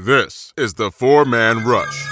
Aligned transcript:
This 0.00 0.52
is 0.56 0.74
the 0.74 0.92
Four 0.92 1.24
Man 1.24 1.64
Rush. 1.64 2.04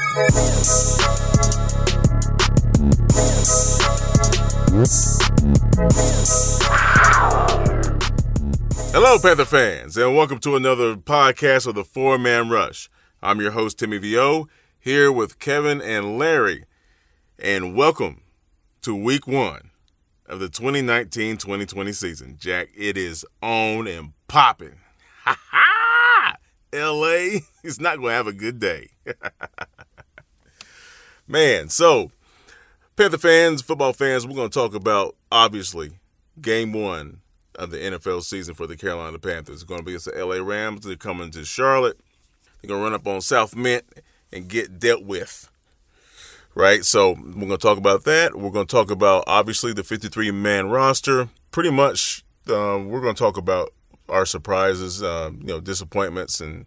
Hello, 8.91 9.21
Panther 9.21 9.45
fans, 9.45 9.97
and 9.97 10.17
welcome 10.17 10.41
to 10.41 10.57
another 10.57 10.97
podcast 10.97 11.69
of 11.69 11.77
the 11.77 11.85
Four 11.85 12.19
Man 12.19 12.49
Rush. 12.49 12.91
I'm 13.23 13.41
your 13.41 13.53
host, 13.53 13.79
Timmy 13.79 13.99
VO, 13.99 14.49
here 14.81 15.13
with 15.13 15.39
Kevin 15.39 15.81
and 15.81 16.19
Larry, 16.19 16.65
and 17.39 17.77
welcome 17.77 18.23
to 18.83 18.97
week 18.97 19.29
one 19.29 19.71
of 20.27 20.41
the 20.41 20.49
2019 20.49 21.37
2020 21.37 21.93
season. 21.93 22.37
Jack, 22.37 22.71
it 22.77 22.97
is 22.97 23.25
on 23.41 23.87
and 23.87 24.13
popping. 24.27 24.81
Ha 25.23 25.39
ha! 25.51 25.66
LA 26.77 27.41
is 27.63 27.81
not 27.81 27.97
going 27.97 28.11
to 28.11 28.17
have 28.17 28.27
a 28.27 28.33
good 28.33 28.59
day. 28.59 28.91
Man, 31.29 31.69
so 31.69 32.13
Panther 32.97 33.19
fans, 33.19 33.63
football 33.63 33.93
fans, 33.93 34.27
we're 34.27 34.37
going 34.37 34.49
to 34.49 34.59
talk 34.59 34.75
about 34.75 35.17
obviously 35.31 35.93
game 36.41 36.73
one 36.73 37.21
of 37.57 37.71
the 37.71 37.79
NFL 37.79 38.23
season 38.23 38.55
for 38.55 38.67
the 38.67 38.77
Carolina 38.77 39.19
Panthers. 39.19 39.57
It's 39.57 39.65
going 39.65 39.81
to 39.81 39.85
be 39.85 39.93
against 39.93 40.07
the 40.07 40.25
LA 40.25 40.37
Rams. 40.37 40.87
They're 40.87 40.97
coming 40.97 41.31
to 41.33 41.45
Charlotte. 41.45 41.99
They're 42.61 42.69
going 42.69 42.81
to 42.81 42.85
run 42.85 42.95
up 42.95 43.07
on 43.07 43.21
South 43.21 43.57
Mint 43.57 43.85
and 44.33 44.49
get 44.49 44.79
dealt 44.79 45.05
with. 45.05 45.51
Right? 46.55 46.85
So 46.85 47.11
we're 47.11 47.33
going 47.33 47.51
to 47.51 47.59
talk 47.59 47.77
about 47.77 48.05
that. 48.05 48.35
We're 48.35 48.51
going 48.51 48.67
to 48.67 48.75
talk 48.75 48.91
about 48.91 49.25
obviously 49.27 49.73
the 49.73 49.85
53 49.85 50.31
man 50.31 50.71
roster. 50.71 51.29
Pretty 51.51 51.71
much, 51.71 52.25
um, 52.49 52.89
we're 52.89 53.03
going 53.03 53.15
to 53.15 53.19
talk 53.19 53.37
about 53.37 53.73
our 54.09 54.27
surprises, 54.27 55.03
uh, 55.03 55.31
you 55.39 55.47
know, 55.47 55.61
disappointments, 55.61 56.41
and 56.41 56.67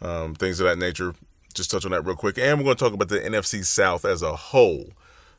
um, 0.00 0.34
things 0.34 0.60
of 0.60 0.66
that 0.66 0.78
nature. 0.78 1.14
Just 1.54 1.70
touch 1.70 1.84
on 1.84 1.92
that 1.92 2.04
real 2.04 2.16
quick. 2.16 2.38
And 2.38 2.58
we're 2.58 2.64
going 2.64 2.76
to 2.76 2.84
talk 2.84 2.92
about 2.92 3.08
the 3.08 3.18
NFC 3.18 3.64
South 3.64 4.04
as 4.04 4.22
a 4.22 4.36
whole. 4.36 4.90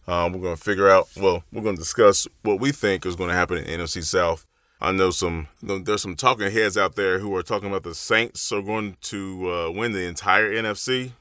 Um, 0.08 0.33
we're 0.33 0.41
going 0.41 0.55
to 0.55 0.61
figure 0.61 0.89
out, 0.89 1.09
well, 1.15 1.43
we're 1.52 1.61
going 1.61 1.75
to 1.75 1.81
discuss 1.81 2.27
what 2.41 2.59
we 2.59 2.71
think 2.71 3.05
is 3.05 3.15
going 3.15 3.30
to 3.30 3.35
happen 3.35 3.58
in 3.58 3.80
NFC 3.80 4.03
South. 4.03 4.45
I 4.80 4.91
know 4.91 5.09
some, 5.09 5.47
there's 5.61 6.02
some 6.02 6.15
talking 6.15 6.52
heads 6.52 6.77
out 6.77 6.95
there 6.95 7.19
who 7.19 7.35
are 7.35 7.43
talking 7.43 7.69
about 7.69 7.83
the 7.83 7.95
Saints 7.95 8.52
are 8.52 8.61
going 8.61 8.97
to 9.02 9.52
uh, 9.52 9.71
win 9.71 9.91
the 9.91 10.05
entire 10.05 10.52
NFC. 10.52 11.11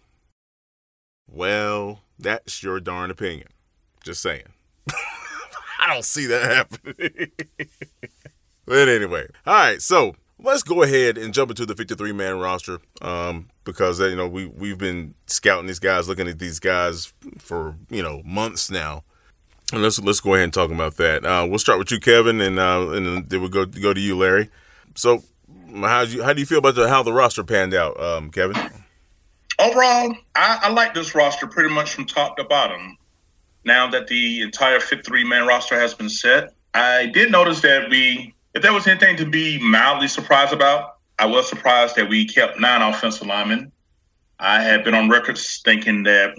Well, 1.27 2.01
that's 2.19 2.63
your 2.63 2.81
darn 2.81 3.11
opinion. 3.11 3.49
Just 4.05 4.23
saying. 4.23 4.45
I 5.81 5.93
don't 5.93 6.05
see 6.05 6.27
that 6.27 6.45
happening. 6.45 7.33
but 8.67 8.89
anyway, 8.89 9.27
all 9.47 9.55
right. 9.55 9.81
So 9.81 10.15
let's 10.39 10.63
go 10.63 10.83
ahead 10.83 11.17
and 11.17 11.33
jump 11.33 11.51
into 11.51 11.67
the 11.67 11.75
53 11.75 12.13
man 12.13 12.39
roster 12.39 12.81
um, 13.03 13.49
because 13.65 14.01
you 14.01 14.17
know 14.17 14.29
we 14.29 14.47
we've 14.47 14.79
been 14.79 15.15
scouting 15.27 15.67
these 15.67 15.79
guys, 15.79 16.09
looking 16.09 16.29
at 16.29 16.39
these 16.39 16.59
guys 16.59 17.13
for 17.39 17.77
you 17.91 18.03
know 18.03 18.23
months 18.25 18.71
now. 18.71 19.05
And 19.73 19.83
let's 19.83 19.99
let's 20.01 20.21
go 20.21 20.35
ahead 20.35 20.45
and 20.45 20.55
talk 20.55 20.71
about 20.71 20.97
that. 20.97 21.25
Uh, 21.25 21.47
we'll 21.49 21.59
start 21.59 21.79
with 21.79 21.91
you, 21.91 21.99
Kevin, 21.99 22.41
and 22.41 22.59
uh, 22.59 22.89
and 22.91 23.29
then 23.29 23.41
we'll 23.41 23.51
go 23.51 23.65
go 23.65 23.93
to 23.93 24.01
you, 24.01 24.17
Larry. 24.17 24.51
So, 24.95 25.25
how 25.81 26.05
do 26.05 26.13
you 26.13 26.23
how 26.23 26.33
do 26.33 26.41
you 26.41 26.47
feel 26.47 26.59
about 26.59 26.77
the, 26.77 26.89
how 26.89 27.03
the 27.03 27.13
roster 27.13 27.43
panned 27.43 27.75
out, 27.75 27.99
um, 28.01 28.31
Kevin? 28.31 28.57
Overall, 29.59 30.15
I, 30.35 30.59
I 30.63 30.69
like 30.71 30.93
this 30.93 31.15
roster 31.15 31.47
pretty 31.47 31.75
much 31.75 31.95
from 31.95 32.05
top 32.05 32.37
to 32.37 32.45
bottom. 32.45 32.97
Now 33.65 33.91
that 33.91 34.07
the 34.07 34.43
entire 34.43 34.79
53 34.79 35.25
man 35.25 35.47
roster 35.47 35.79
has 35.81 35.95
been 35.95 36.09
set, 36.09 36.55
I 36.75 37.07
did 37.07 37.33
notice 37.33 37.63
that 37.63 37.91
we, 37.91 38.35
if 38.57 38.63
there 38.63 38.73
was 38.73 38.87
anything 38.87 39.19
to 39.19 39.27
be 39.27 39.59
mildly 39.59 40.09
surprised 40.09 40.55
about, 40.55 40.97
I 41.19 41.27
was 41.27 41.47
surprised 41.47 41.95
that 41.97 42.09
we 42.09 42.27
kept 42.27 42.59
nine 42.59 42.81
offensive 42.81 43.27
linemen. 43.27 43.71
I 44.39 44.63
had 44.63 44.83
been 44.83 44.95
on 44.95 45.11
records 45.11 45.61
thinking 45.63 46.05
that, 46.05 46.39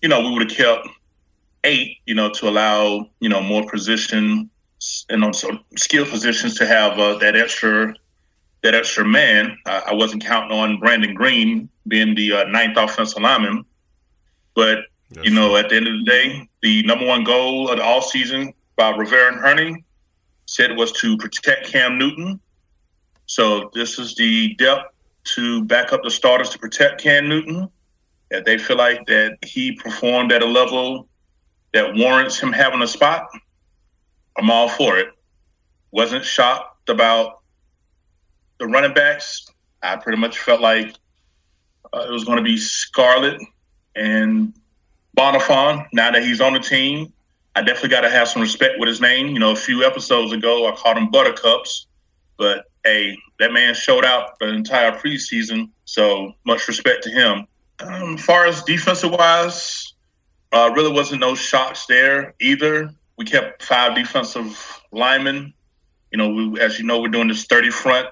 you 0.00 0.08
know, 0.08 0.20
we 0.20 0.30
would 0.32 0.50
have 0.50 0.58
kept 0.58 0.88
eight, 1.64 1.98
you 2.06 2.14
know, 2.14 2.30
to 2.30 2.48
allow, 2.48 3.10
you 3.20 3.28
know, 3.28 3.42
more 3.42 3.68
position 3.68 4.48
and 5.10 5.22
on 5.22 5.34
some 5.34 5.62
skill 5.76 6.06
positions 6.06 6.56
to 6.56 6.66
have 6.66 6.98
uh, 6.98 7.18
that 7.18 7.36
extra 7.36 7.94
that 8.62 8.74
extra 8.74 9.04
man. 9.04 9.58
Uh, 9.66 9.82
I 9.88 9.92
wasn't 9.92 10.24
counting 10.24 10.56
on 10.56 10.80
Brandon 10.80 11.12
Greene 11.14 11.68
being 11.86 12.14
the 12.14 12.32
uh, 12.32 12.44
ninth 12.44 12.78
offensive 12.78 13.20
lineman, 13.20 13.66
but 14.54 14.84
That's 15.10 15.28
you 15.28 15.34
know, 15.34 15.56
at 15.56 15.68
the 15.68 15.76
end 15.76 15.86
of 15.86 15.98
the 15.98 16.04
day, 16.04 16.48
the 16.62 16.82
number 16.84 17.04
one 17.04 17.24
goal 17.24 17.70
of 17.70 17.76
the 17.76 17.84
all 17.84 18.00
season 18.00 18.54
by 18.76 18.90
Rivera 18.90 19.32
and 19.32 19.40
Hurney 19.40 19.84
said 20.48 20.74
was 20.78 20.92
to 20.92 21.14
protect 21.18 21.66
Cam 21.66 21.98
Newton. 21.98 22.40
So 23.26 23.70
this 23.74 23.98
is 23.98 24.14
the 24.14 24.54
depth 24.54 24.94
to 25.34 25.62
back 25.64 25.92
up 25.92 26.02
the 26.02 26.10
starters 26.10 26.48
to 26.50 26.58
protect 26.58 27.02
Cam 27.02 27.28
Newton. 27.28 27.68
That 28.30 28.46
they 28.46 28.56
feel 28.56 28.78
like 28.78 29.06
that 29.06 29.36
he 29.42 29.72
performed 29.72 30.32
at 30.32 30.42
a 30.42 30.46
level 30.46 31.06
that 31.74 31.94
warrants 31.94 32.38
him 32.38 32.52
having 32.52 32.80
a 32.80 32.86
spot. 32.86 33.26
I'm 34.38 34.50
all 34.50 34.68
for 34.70 34.96
it. 34.96 35.08
Wasn't 35.90 36.24
shocked 36.24 36.88
about 36.88 37.40
the 38.58 38.66
running 38.66 38.94
backs. 38.94 39.46
I 39.82 39.96
pretty 39.96 40.18
much 40.18 40.38
felt 40.38 40.62
like 40.62 40.94
uh, 41.92 42.06
it 42.08 42.10
was 42.10 42.24
going 42.24 42.38
to 42.38 42.44
be 42.44 42.56
Scarlett 42.56 43.40
and 43.94 44.54
Bonnafon. 45.16 45.86
Now 45.92 46.10
that 46.10 46.22
he's 46.22 46.40
on 46.40 46.54
the 46.54 46.60
team, 46.60 47.12
I 47.58 47.62
definitely 47.62 47.90
got 47.90 48.02
to 48.02 48.10
have 48.10 48.28
some 48.28 48.40
respect 48.40 48.78
with 48.78 48.88
his 48.88 49.00
name. 49.00 49.28
You 49.28 49.40
know, 49.40 49.50
a 49.50 49.56
few 49.56 49.84
episodes 49.84 50.32
ago, 50.32 50.68
I 50.68 50.76
called 50.76 50.96
him 50.96 51.10
Buttercups, 51.10 51.86
but 52.36 52.66
hey, 52.84 53.18
that 53.40 53.52
man 53.52 53.74
showed 53.74 54.04
out 54.04 54.38
the 54.38 54.48
entire 54.48 54.92
preseason. 54.92 55.70
So 55.84 56.34
much 56.46 56.68
respect 56.68 57.02
to 57.04 57.10
him. 57.10 57.46
Um, 57.80 58.14
as 58.14 58.24
far 58.24 58.46
as 58.46 58.62
defensive 58.62 59.10
wise, 59.10 59.94
uh, 60.52 60.70
really 60.74 60.92
wasn't 60.92 61.20
no 61.20 61.34
shocks 61.34 61.86
there 61.86 62.34
either. 62.40 62.90
We 63.16 63.24
kept 63.24 63.62
five 63.64 63.96
defensive 63.96 64.80
linemen. 64.92 65.52
You 66.12 66.18
know, 66.18 66.28
we, 66.28 66.60
as 66.60 66.78
you 66.78 66.86
know, 66.86 67.00
we're 67.00 67.08
doing 67.08 67.28
this 67.28 67.44
30 67.44 67.70
front 67.70 68.08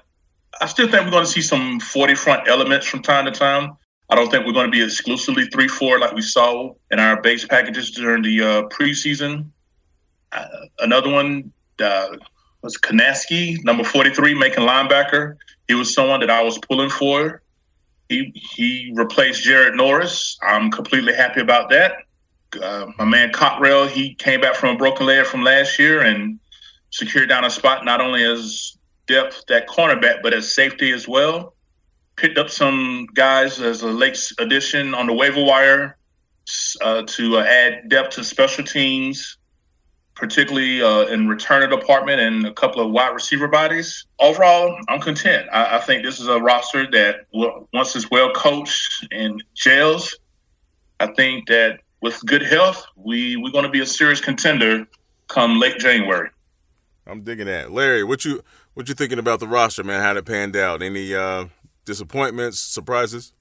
I 0.61 0.65
still 0.65 0.89
think 0.89 1.05
we're 1.05 1.11
going 1.11 1.25
to 1.25 1.31
see 1.31 1.41
some 1.41 1.79
40 1.79 2.15
front 2.15 2.47
elements 2.47 2.87
from 2.87 3.01
time 3.01 3.25
to 3.25 3.31
time. 3.31 3.77
I 4.09 4.15
don't 4.15 4.31
think 4.31 4.45
we're 4.45 4.53
going 4.53 4.67
to 4.67 4.71
be 4.71 4.83
exclusively 4.83 5.45
3 5.45 5.67
4 5.67 5.99
like 5.99 6.13
we 6.13 6.21
saw 6.21 6.73
in 6.91 6.99
our 6.99 7.21
base 7.21 7.45
packages 7.45 7.91
during 7.91 8.23
the 8.23 8.41
uh, 8.41 8.61
preseason. 8.69 9.49
Uh, 10.31 10.45
another 10.79 11.09
one 11.09 11.51
uh, 11.79 12.09
was 12.61 12.77
Kunaszyk, 12.77 13.63
number 13.63 13.83
43, 13.83 14.33
making 14.33 14.63
linebacker. 14.63 15.35
He 15.67 15.73
was 15.73 15.93
someone 15.93 16.21
that 16.21 16.29
I 16.29 16.41
was 16.41 16.57
pulling 16.57 16.89
for. 16.89 17.41
He, 18.07 18.31
he 18.33 18.93
replaced 18.95 19.43
Jared 19.43 19.75
Norris. 19.75 20.37
I'm 20.41 20.71
completely 20.71 21.13
happy 21.13 21.41
about 21.41 21.69
that. 21.71 21.97
Uh, 22.61 22.87
my 22.97 23.03
man 23.03 23.31
Cockrell, 23.33 23.87
he 23.87 24.15
came 24.15 24.39
back 24.39 24.55
from 24.55 24.75
a 24.75 24.77
broken 24.77 25.05
leg 25.05 25.25
from 25.25 25.43
last 25.43 25.77
year 25.77 26.01
and 26.01 26.39
secured 26.91 27.27
down 27.27 27.43
a 27.43 27.49
spot 27.49 27.83
not 27.83 27.99
only 27.99 28.23
as 28.23 28.77
depth 29.05 29.51
at 29.51 29.67
cornerback, 29.67 30.21
but 30.23 30.33
as 30.33 30.49
safety 30.51 30.91
as 30.91 31.07
well. 31.07 31.53
Picked 32.17 32.37
up 32.37 32.49
some 32.49 33.07
guys 33.13 33.61
as 33.61 33.81
a 33.83 33.87
late 33.87 34.19
addition 34.39 34.93
on 34.93 35.07
the 35.07 35.13
waiver 35.13 35.43
wire 35.43 35.97
uh, 36.81 37.03
to 37.03 37.37
uh, 37.37 37.43
add 37.43 37.89
depth 37.89 38.15
to 38.15 38.23
special 38.23 38.63
teams, 38.63 39.37
particularly 40.15 40.81
uh, 40.81 41.05
in 41.05 41.27
returner 41.27 41.69
department 41.69 42.19
and 42.19 42.45
a 42.45 42.53
couple 42.53 42.83
of 42.83 42.91
wide 42.91 43.13
receiver 43.13 43.47
bodies. 43.47 44.05
Overall, 44.19 44.79
I'm 44.87 44.99
content. 44.99 45.47
I, 45.51 45.77
I 45.77 45.79
think 45.79 46.03
this 46.03 46.19
is 46.19 46.27
a 46.27 46.39
roster 46.39 46.89
that 46.91 47.27
once 47.31 47.95
it's 47.95 48.09
well 48.09 48.31
coached 48.33 49.07
and 49.11 49.43
gels, 49.53 50.17
I 50.99 51.07
think 51.07 51.47
that 51.47 51.81
with 52.01 52.19
good 52.25 52.41
health, 52.41 52.85
we 52.95 53.37
we're 53.37 53.51
going 53.51 53.65
to 53.65 53.71
be 53.71 53.81
a 53.81 53.85
serious 53.85 54.21
contender 54.21 54.87
come 55.27 55.59
late 55.59 55.77
January. 55.77 56.29
I'm 57.05 57.21
digging 57.21 57.45
that, 57.45 57.71
Larry. 57.71 58.03
What 58.03 58.25
you 58.25 58.41
what 58.73 58.87
you 58.89 58.95
thinking 58.95 59.19
about 59.19 59.39
the 59.39 59.47
roster, 59.47 59.83
man? 59.83 60.01
How 60.01 60.15
it 60.15 60.25
panned 60.25 60.55
out? 60.55 60.81
Any 60.81 61.13
uh, 61.13 61.45
disappointments, 61.87 62.59
surprises? 62.59 63.33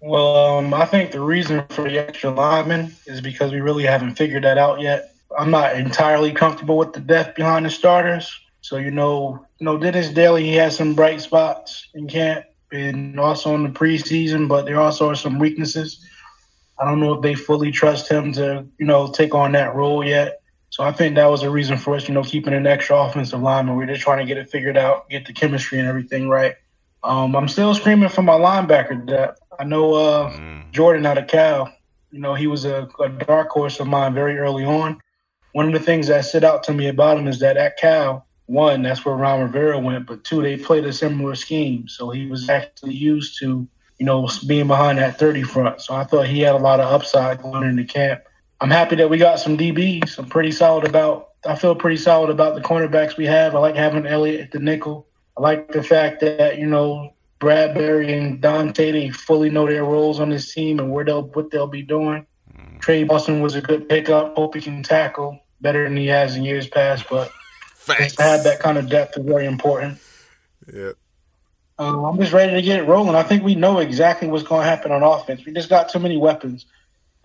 Well, 0.00 0.36
um, 0.36 0.74
I 0.74 0.84
think 0.84 1.10
the 1.10 1.20
reason 1.20 1.64
for 1.70 1.88
the 1.88 1.98
extra 1.98 2.30
linemen 2.30 2.94
is 3.06 3.20
because 3.22 3.50
we 3.50 3.60
really 3.60 3.84
haven't 3.84 4.16
figured 4.16 4.44
that 4.44 4.58
out 4.58 4.80
yet. 4.80 5.14
I'm 5.36 5.50
not 5.50 5.76
entirely 5.76 6.30
comfortable 6.30 6.76
with 6.76 6.92
the 6.92 7.00
depth 7.00 7.34
behind 7.34 7.66
the 7.66 7.70
starters. 7.70 8.38
So 8.60 8.76
you 8.76 8.90
know, 8.90 9.44
you 9.58 9.64
know, 9.64 9.78
Dennis 9.78 10.10
Daley 10.10 10.44
he 10.44 10.54
has 10.56 10.76
some 10.76 10.94
bright 10.94 11.20
spots 11.20 11.88
in 11.94 12.06
camp 12.06 12.44
and 12.70 13.18
also 13.18 13.54
in 13.54 13.62
the 13.62 13.70
preseason, 13.70 14.46
but 14.46 14.66
there 14.66 14.80
also 14.80 15.08
are 15.10 15.16
some 15.16 15.38
weaknesses. 15.38 16.04
I 16.78 16.84
don't 16.84 17.00
know 17.00 17.14
if 17.14 17.22
they 17.22 17.34
fully 17.34 17.70
trust 17.70 18.10
him 18.10 18.32
to, 18.32 18.66
you 18.78 18.86
know, 18.86 19.10
take 19.10 19.34
on 19.34 19.52
that 19.52 19.74
role 19.74 20.04
yet. 20.04 20.42
So 20.70 20.82
I 20.82 20.92
think 20.92 21.14
that 21.14 21.26
was 21.26 21.44
a 21.44 21.50
reason 21.50 21.78
for 21.78 21.94
us, 21.94 22.08
you 22.08 22.14
know, 22.14 22.24
keeping 22.24 22.52
an 22.52 22.66
extra 22.66 22.96
offensive 22.98 23.40
lineman. 23.40 23.76
We're 23.76 23.86
just 23.86 24.02
trying 24.02 24.18
to 24.18 24.24
get 24.24 24.38
it 24.38 24.50
figured 24.50 24.76
out, 24.76 25.08
get 25.08 25.24
the 25.24 25.32
chemistry 25.32 25.78
and 25.78 25.88
everything 25.88 26.28
right. 26.28 26.56
Um, 27.04 27.36
I'm 27.36 27.48
still 27.48 27.74
screaming 27.74 28.08
for 28.08 28.22
my 28.22 28.34
linebacker 28.34 29.06
depth. 29.06 29.40
I 29.58 29.64
know 29.64 29.94
uh, 29.94 30.30
mm. 30.30 30.70
Jordan 30.72 31.06
out 31.06 31.18
of 31.18 31.26
Cal. 31.26 31.72
You 32.10 32.20
know, 32.20 32.34
he 32.34 32.46
was 32.46 32.64
a, 32.64 32.88
a, 33.00 33.08
dark 33.08 33.50
horse 33.50 33.78
of 33.80 33.86
mine 33.86 34.14
very 34.14 34.38
early 34.38 34.64
on. 34.64 35.00
One 35.52 35.66
of 35.66 35.72
the 35.72 35.80
things 35.80 36.06
that 36.08 36.24
stood 36.24 36.44
out 36.44 36.62
to 36.64 36.72
me 36.72 36.88
about 36.88 37.18
him 37.18 37.28
is 37.28 37.40
that 37.40 37.56
at 37.56 37.76
Cal, 37.76 38.26
one, 38.46 38.82
that's 38.82 39.04
where 39.04 39.16
Ron 39.16 39.42
Rivera 39.42 39.78
went, 39.78 40.06
but 40.06 40.24
two, 40.24 40.42
they 40.42 40.56
played 40.56 40.84
a 40.84 40.92
similar 40.92 41.34
scheme. 41.34 41.88
So 41.88 42.10
he 42.10 42.26
was 42.26 42.48
actually 42.48 42.94
used 42.94 43.38
to 43.40 43.68
you 43.98 44.06
know, 44.06 44.28
being 44.46 44.66
behind 44.66 44.98
that 44.98 45.18
30 45.18 45.42
front. 45.42 45.80
So 45.80 45.94
I 45.94 46.04
thought 46.04 46.26
he 46.26 46.40
had 46.40 46.54
a 46.54 46.58
lot 46.58 46.80
of 46.80 46.92
upside 46.92 47.42
going 47.42 47.68
into 47.68 47.84
camp. 47.84 48.22
I'm 48.60 48.70
happy 48.70 48.96
that 48.96 49.10
we 49.10 49.18
got 49.18 49.38
some 49.38 49.56
DBs. 49.56 50.18
I'm 50.18 50.28
pretty 50.28 50.52
solid 50.52 50.84
about. 50.84 51.30
I 51.46 51.54
feel 51.54 51.74
pretty 51.74 51.98
solid 51.98 52.30
about 52.30 52.54
the 52.54 52.62
cornerbacks 52.62 53.16
we 53.16 53.26
have. 53.26 53.54
I 53.54 53.58
like 53.58 53.76
having 53.76 54.06
Elliott 54.06 54.40
at 54.40 54.50
the 54.52 54.58
nickel. 54.58 55.06
I 55.36 55.40
like 55.40 55.72
the 55.72 55.82
fact 55.82 56.20
that 56.20 56.58
you 56.58 56.66
know 56.66 57.14
Bradberry 57.40 58.16
and 58.16 58.40
Donte 58.40 58.76
they 58.76 59.10
fully 59.10 59.50
know 59.50 59.66
their 59.66 59.84
roles 59.84 60.20
on 60.20 60.30
this 60.30 60.52
team 60.52 60.78
and 60.78 60.92
where 60.92 61.04
they'll 61.04 61.22
what 61.22 61.50
they'll 61.50 61.66
be 61.66 61.82
doing. 61.82 62.26
Mm. 62.56 62.80
Tre 62.80 63.04
Boston 63.04 63.40
was 63.40 63.54
a 63.54 63.60
good 63.60 63.88
pickup. 63.88 64.36
Hope 64.36 64.54
he 64.54 64.60
can 64.60 64.82
tackle 64.82 65.40
better 65.60 65.84
than 65.84 65.96
he 65.96 66.06
has 66.06 66.36
in 66.36 66.44
years 66.44 66.68
past, 66.68 67.06
but 67.10 67.32
to 67.86 68.22
have 68.22 68.44
that 68.44 68.60
kind 68.60 68.78
of 68.78 68.88
depth 68.88 69.16
is 69.18 69.24
very 69.24 69.46
important. 69.46 69.98
Yeah. 70.72 70.92
Um, 71.78 72.04
I'm 72.04 72.18
just 72.18 72.32
ready 72.32 72.52
to 72.52 72.62
get 72.62 72.78
it 72.78 72.84
rolling. 72.84 73.16
I 73.16 73.24
think 73.24 73.42
we 73.42 73.56
know 73.56 73.78
exactly 73.78 74.28
what's 74.28 74.44
going 74.44 74.62
to 74.62 74.68
happen 74.68 74.92
on 74.92 75.02
offense. 75.02 75.44
We 75.44 75.52
just 75.52 75.68
got 75.68 75.88
too 75.88 75.98
many 75.98 76.16
weapons. 76.16 76.66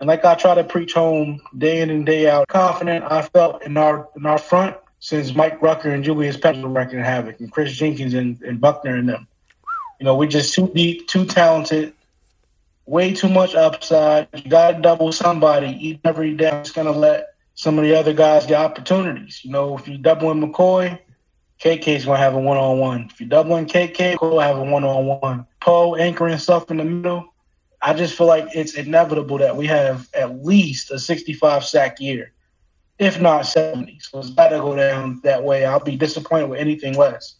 And 0.00 0.08
like 0.08 0.24
I 0.24 0.34
try 0.34 0.54
to 0.54 0.64
preach 0.64 0.94
home 0.94 1.40
day 1.56 1.80
in 1.80 1.90
and 1.90 2.04
day 2.04 2.28
out, 2.28 2.48
confident 2.48 3.04
I 3.08 3.22
felt 3.22 3.62
in 3.62 3.76
our 3.76 4.08
in 4.16 4.26
our 4.26 4.38
front 4.38 4.76
since 5.00 5.34
Mike 5.34 5.60
Rucker 5.60 5.90
and 5.90 6.04
Julius 6.04 6.36
Peppers 6.36 6.62
were 6.62 6.68
wrecking 6.68 7.00
havoc, 7.00 7.40
and 7.40 7.50
Kris 7.50 7.72
Jenkins 7.72 8.14
and, 8.14 8.40
and 8.42 8.60
Buckner 8.60 8.94
and 8.94 9.08
them. 9.08 9.26
You 9.98 10.04
know, 10.04 10.14
we're 10.14 10.28
just 10.28 10.54
too 10.54 10.70
deep, 10.74 11.08
too 11.08 11.26
talented, 11.26 11.94
way 12.86 13.12
too 13.12 13.28
much 13.28 13.54
upside. 13.54 14.28
You 14.34 14.50
got 14.50 14.72
to 14.72 14.80
double 14.80 15.12
somebody 15.12 15.68
each 15.68 16.00
every 16.04 16.34
day. 16.34 16.50
It's 16.60 16.70
going 16.70 16.86
to 16.86 16.92
let 16.98 17.34
some 17.54 17.78
of 17.78 17.84
the 17.84 17.98
other 17.98 18.12
guys 18.12 18.46
get 18.46 18.60
opportunities. 18.60 19.44
You 19.44 19.50
know, 19.50 19.76
if 19.76 19.88
you 19.88 19.98
doubling 19.98 20.40
McCoy, 20.40 20.98
KK's 21.60 22.06
going 22.06 22.16
to 22.16 22.24
have 22.24 22.34
a 22.34 22.40
one 22.40 22.56
on 22.56 22.78
one. 22.78 23.08
If 23.10 23.20
you're 23.20 23.28
doubling 23.28 23.66
KK, 23.66 24.20
will 24.20 24.40
have 24.40 24.56
a 24.56 24.64
one 24.64 24.84
on 24.84 25.06
one. 25.20 25.46
Poe 25.60 25.94
anchoring 25.94 26.38
stuff 26.38 26.70
in 26.70 26.78
the 26.78 26.84
middle. 26.84 27.34
I 27.82 27.94
just 27.94 28.16
feel 28.16 28.26
like 28.26 28.48
it's 28.54 28.74
inevitable 28.74 29.38
that 29.38 29.56
we 29.56 29.66
have 29.66 30.08
at 30.14 30.44
least 30.44 30.90
a 30.90 30.98
65 30.98 31.64
sack 31.64 32.00
year, 32.00 32.32
if 33.00 33.18
not 33.18 33.46
70. 33.46 33.98
So 34.00 34.18
it's 34.18 34.30
got 34.30 34.50
to 34.50 34.58
go 34.58 34.76
down 34.76 35.20
that 35.24 35.42
way. 35.42 35.64
I'll 35.64 35.80
be 35.80 35.96
disappointed 35.96 36.50
with 36.50 36.60
anything 36.60 36.94
less. 36.96 37.36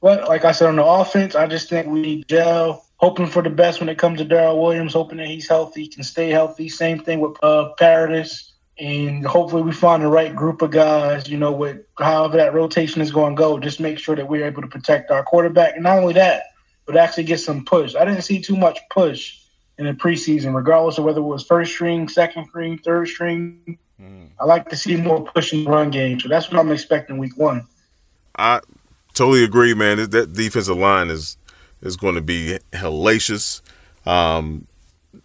But 0.00 0.28
like 0.28 0.44
I 0.44 0.50
said, 0.50 0.68
on 0.68 0.76
the 0.76 0.84
offense, 0.84 1.36
I 1.36 1.46
just 1.46 1.70
think 1.70 1.86
we 1.86 2.02
need 2.02 2.28
gel. 2.28 2.84
Hoping 2.96 3.28
for 3.28 3.42
the 3.42 3.50
best 3.50 3.78
when 3.78 3.88
it 3.88 3.98
comes 3.98 4.18
to 4.18 4.24
Daryl 4.24 4.60
Williams, 4.60 4.92
hoping 4.92 5.18
that 5.18 5.28
he's 5.28 5.48
healthy, 5.48 5.86
can 5.86 6.02
stay 6.02 6.30
healthy. 6.30 6.68
Same 6.68 6.98
thing 6.98 7.20
with 7.20 7.42
uh, 7.42 7.70
Paradis. 7.78 8.52
And 8.78 9.24
hopefully 9.24 9.62
we 9.62 9.70
find 9.70 10.02
the 10.02 10.08
right 10.08 10.34
group 10.34 10.62
of 10.62 10.72
guys, 10.72 11.28
you 11.28 11.38
know, 11.38 11.52
with 11.52 11.82
however 11.98 12.38
that 12.38 12.54
rotation 12.54 13.00
is 13.00 13.12
going 13.12 13.36
to 13.36 13.40
go. 13.40 13.60
Just 13.60 13.78
make 13.78 13.98
sure 14.00 14.16
that 14.16 14.28
we're 14.28 14.46
able 14.46 14.62
to 14.62 14.68
protect 14.68 15.12
our 15.12 15.22
quarterback. 15.22 15.74
And 15.74 15.84
not 15.84 15.98
only 15.98 16.14
that, 16.14 16.44
but 16.86 16.96
actually 16.96 17.24
get 17.24 17.38
some 17.38 17.64
push. 17.64 17.94
I 17.94 18.04
didn't 18.04 18.22
see 18.22 18.40
too 18.40 18.56
much 18.56 18.80
push 18.90 19.38
in 19.78 19.86
the 19.86 19.92
preseason, 19.92 20.54
regardless 20.54 20.98
of 20.98 21.04
whether 21.04 21.20
it 21.20 21.24
was 21.24 21.44
first 21.44 21.72
string, 21.72 22.08
second 22.08 22.46
string, 22.48 22.78
third 22.78 23.06
string. 23.06 23.78
Mm. 24.02 24.28
I 24.40 24.44
like 24.44 24.68
to 24.70 24.76
see 24.76 24.96
more 24.96 25.24
push 25.24 25.52
in 25.52 25.64
the 25.64 25.70
run 25.70 25.90
game. 25.90 26.18
So 26.18 26.28
that's 26.28 26.50
what 26.50 26.58
I'm 26.58 26.72
expecting 26.72 27.18
week 27.18 27.36
one. 27.36 27.66
I 28.36 28.60
totally 29.14 29.44
agree, 29.44 29.74
man. 29.74 30.10
That 30.10 30.32
defensive 30.32 30.76
line 30.76 31.10
is 31.10 31.36
is 31.82 31.96
going 31.96 32.14
to 32.14 32.22
be 32.22 32.58
hellacious. 32.72 33.60
Um, 34.06 34.66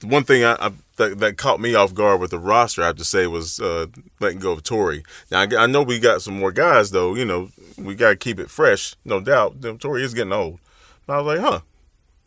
one 0.04 0.24
thing 0.24 0.44
I, 0.44 0.54
I 0.60 0.72
that, 0.98 1.20
that, 1.20 1.38
caught 1.38 1.60
me 1.60 1.76
off 1.76 1.94
guard 1.94 2.20
with 2.20 2.32
the 2.32 2.40
roster, 2.40 2.82
I 2.84 2.88
have 2.88 2.96
to 2.98 3.06
say, 3.06 3.28
was 3.28 3.60
uh, 3.60 3.88
letting 4.20 4.40
go 4.40 4.52
of 4.52 4.64
Torrey. 4.64 5.04
Now 5.32 5.42
I, 5.42 5.64
I, 5.64 5.66
know 5.68 5.84
we 5.84 6.00
got 6.00 6.22
some 6.22 6.38
more 6.38 6.52
guys, 6.52 6.92
though. 6.92 7.16
You 7.16 7.26
know, 7.26 7.50
we 7.78 7.96
got 7.96 8.10
to 8.10 8.16
keep 8.16 8.40
it 8.40 8.50
fresh, 8.50 8.96
no 9.06 9.20
doubt. 9.20 9.62
Torrey 9.80 10.04
is 10.04 10.14
getting 10.14 10.34
old. 10.34 10.60
And 11.08 11.16
I 11.16 11.22
was 11.22 11.38
like, 11.38 11.40
huh, 11.40 11.60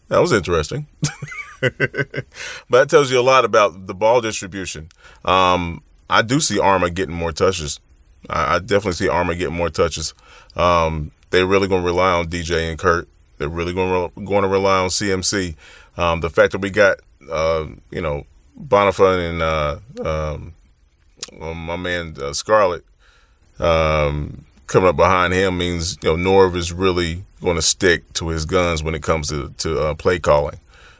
that 0.08 0.20
was 0.20 0.32
interesting. 0.32 0.86
but 1.60 2.24
that 2.70 2.88
tells 2.88 3.10
you 3.10 3.20
a 3.20 3.22
lot 3.22 3.44
about 3.44 3.86
the 3.86 3.94
ball 3.94 4.20
distribution. 4.20 4.88
Um, 5.24 5.82
I 6.10 6.22
do 6.22 6.40
see 6.40 6.58
Armah 6.58 6.92
getting 6.92 7.14
more 7.14 7.32
touches. 7.32 7.80
I, 8.28 8.56
I 8.56 8.58
definitely 8.58 8.92
see 8.92 9.06
Armah 9.06 9.38
getting 9.38 9.54
more 9.54 9.70
touches. 9.70 10.12
Um, 10.56 11.12
they're 11.30 11.46
really 11.46 11.68
going 11.68 11.82
to 11.82 11.86
rely 11.86 12.12
on 12.12 12.26
DJ 12.28 12.68
and 12.68 12.78
Kurt. 12.78 13.08
They're 13.38 13.48
really 13.48 13.72
going 13.72 14.10
to 14.10 14.20
going 14.24 14.42
to 14.42 14.48
rely 14.48 14.80
on 14.80 14.88
CMC. 14.88 15.54
Um, 15.96 16.20
the 16.20 16.30
fact 16.30 16.52
that 16.52 16.58
we 16.60 16.70
got 16.70 16.98
uh, 17.30 17.66
you 17.90 18.02
know 18.02 18.26
Bonnafon 18.60 19.30
and 19.30 19.42
uh, 19.42 19.78
um, 20.04 20.54
my 21.66 21.76
man 21.76 22.16
uh, 22.20 22.32
um, 23.60 24.44
coming 24.66 24.88
up 24.88 24.96
behind 24.96 25.32
him 25.32 25.58
means 25.58 25.96
you 26.02 26.16
know 26.16 26.30
Norv 26.30 26.56
is 26.56 26.72
really 26.72 27.24
going 27.40 27.56
to 27.56 27.62
stick 27.62 28.12
to 28.14 28.28
his 28.28 28.44
guns 28.44 28.82
when 28.82 28.94
it 28.94 29.02
comes 29.02 29.28
to 29.28 29.54
to 29.58 29.80
uh, 29.80 29.94
play 29.94 30.18
calling. 30.18 30.58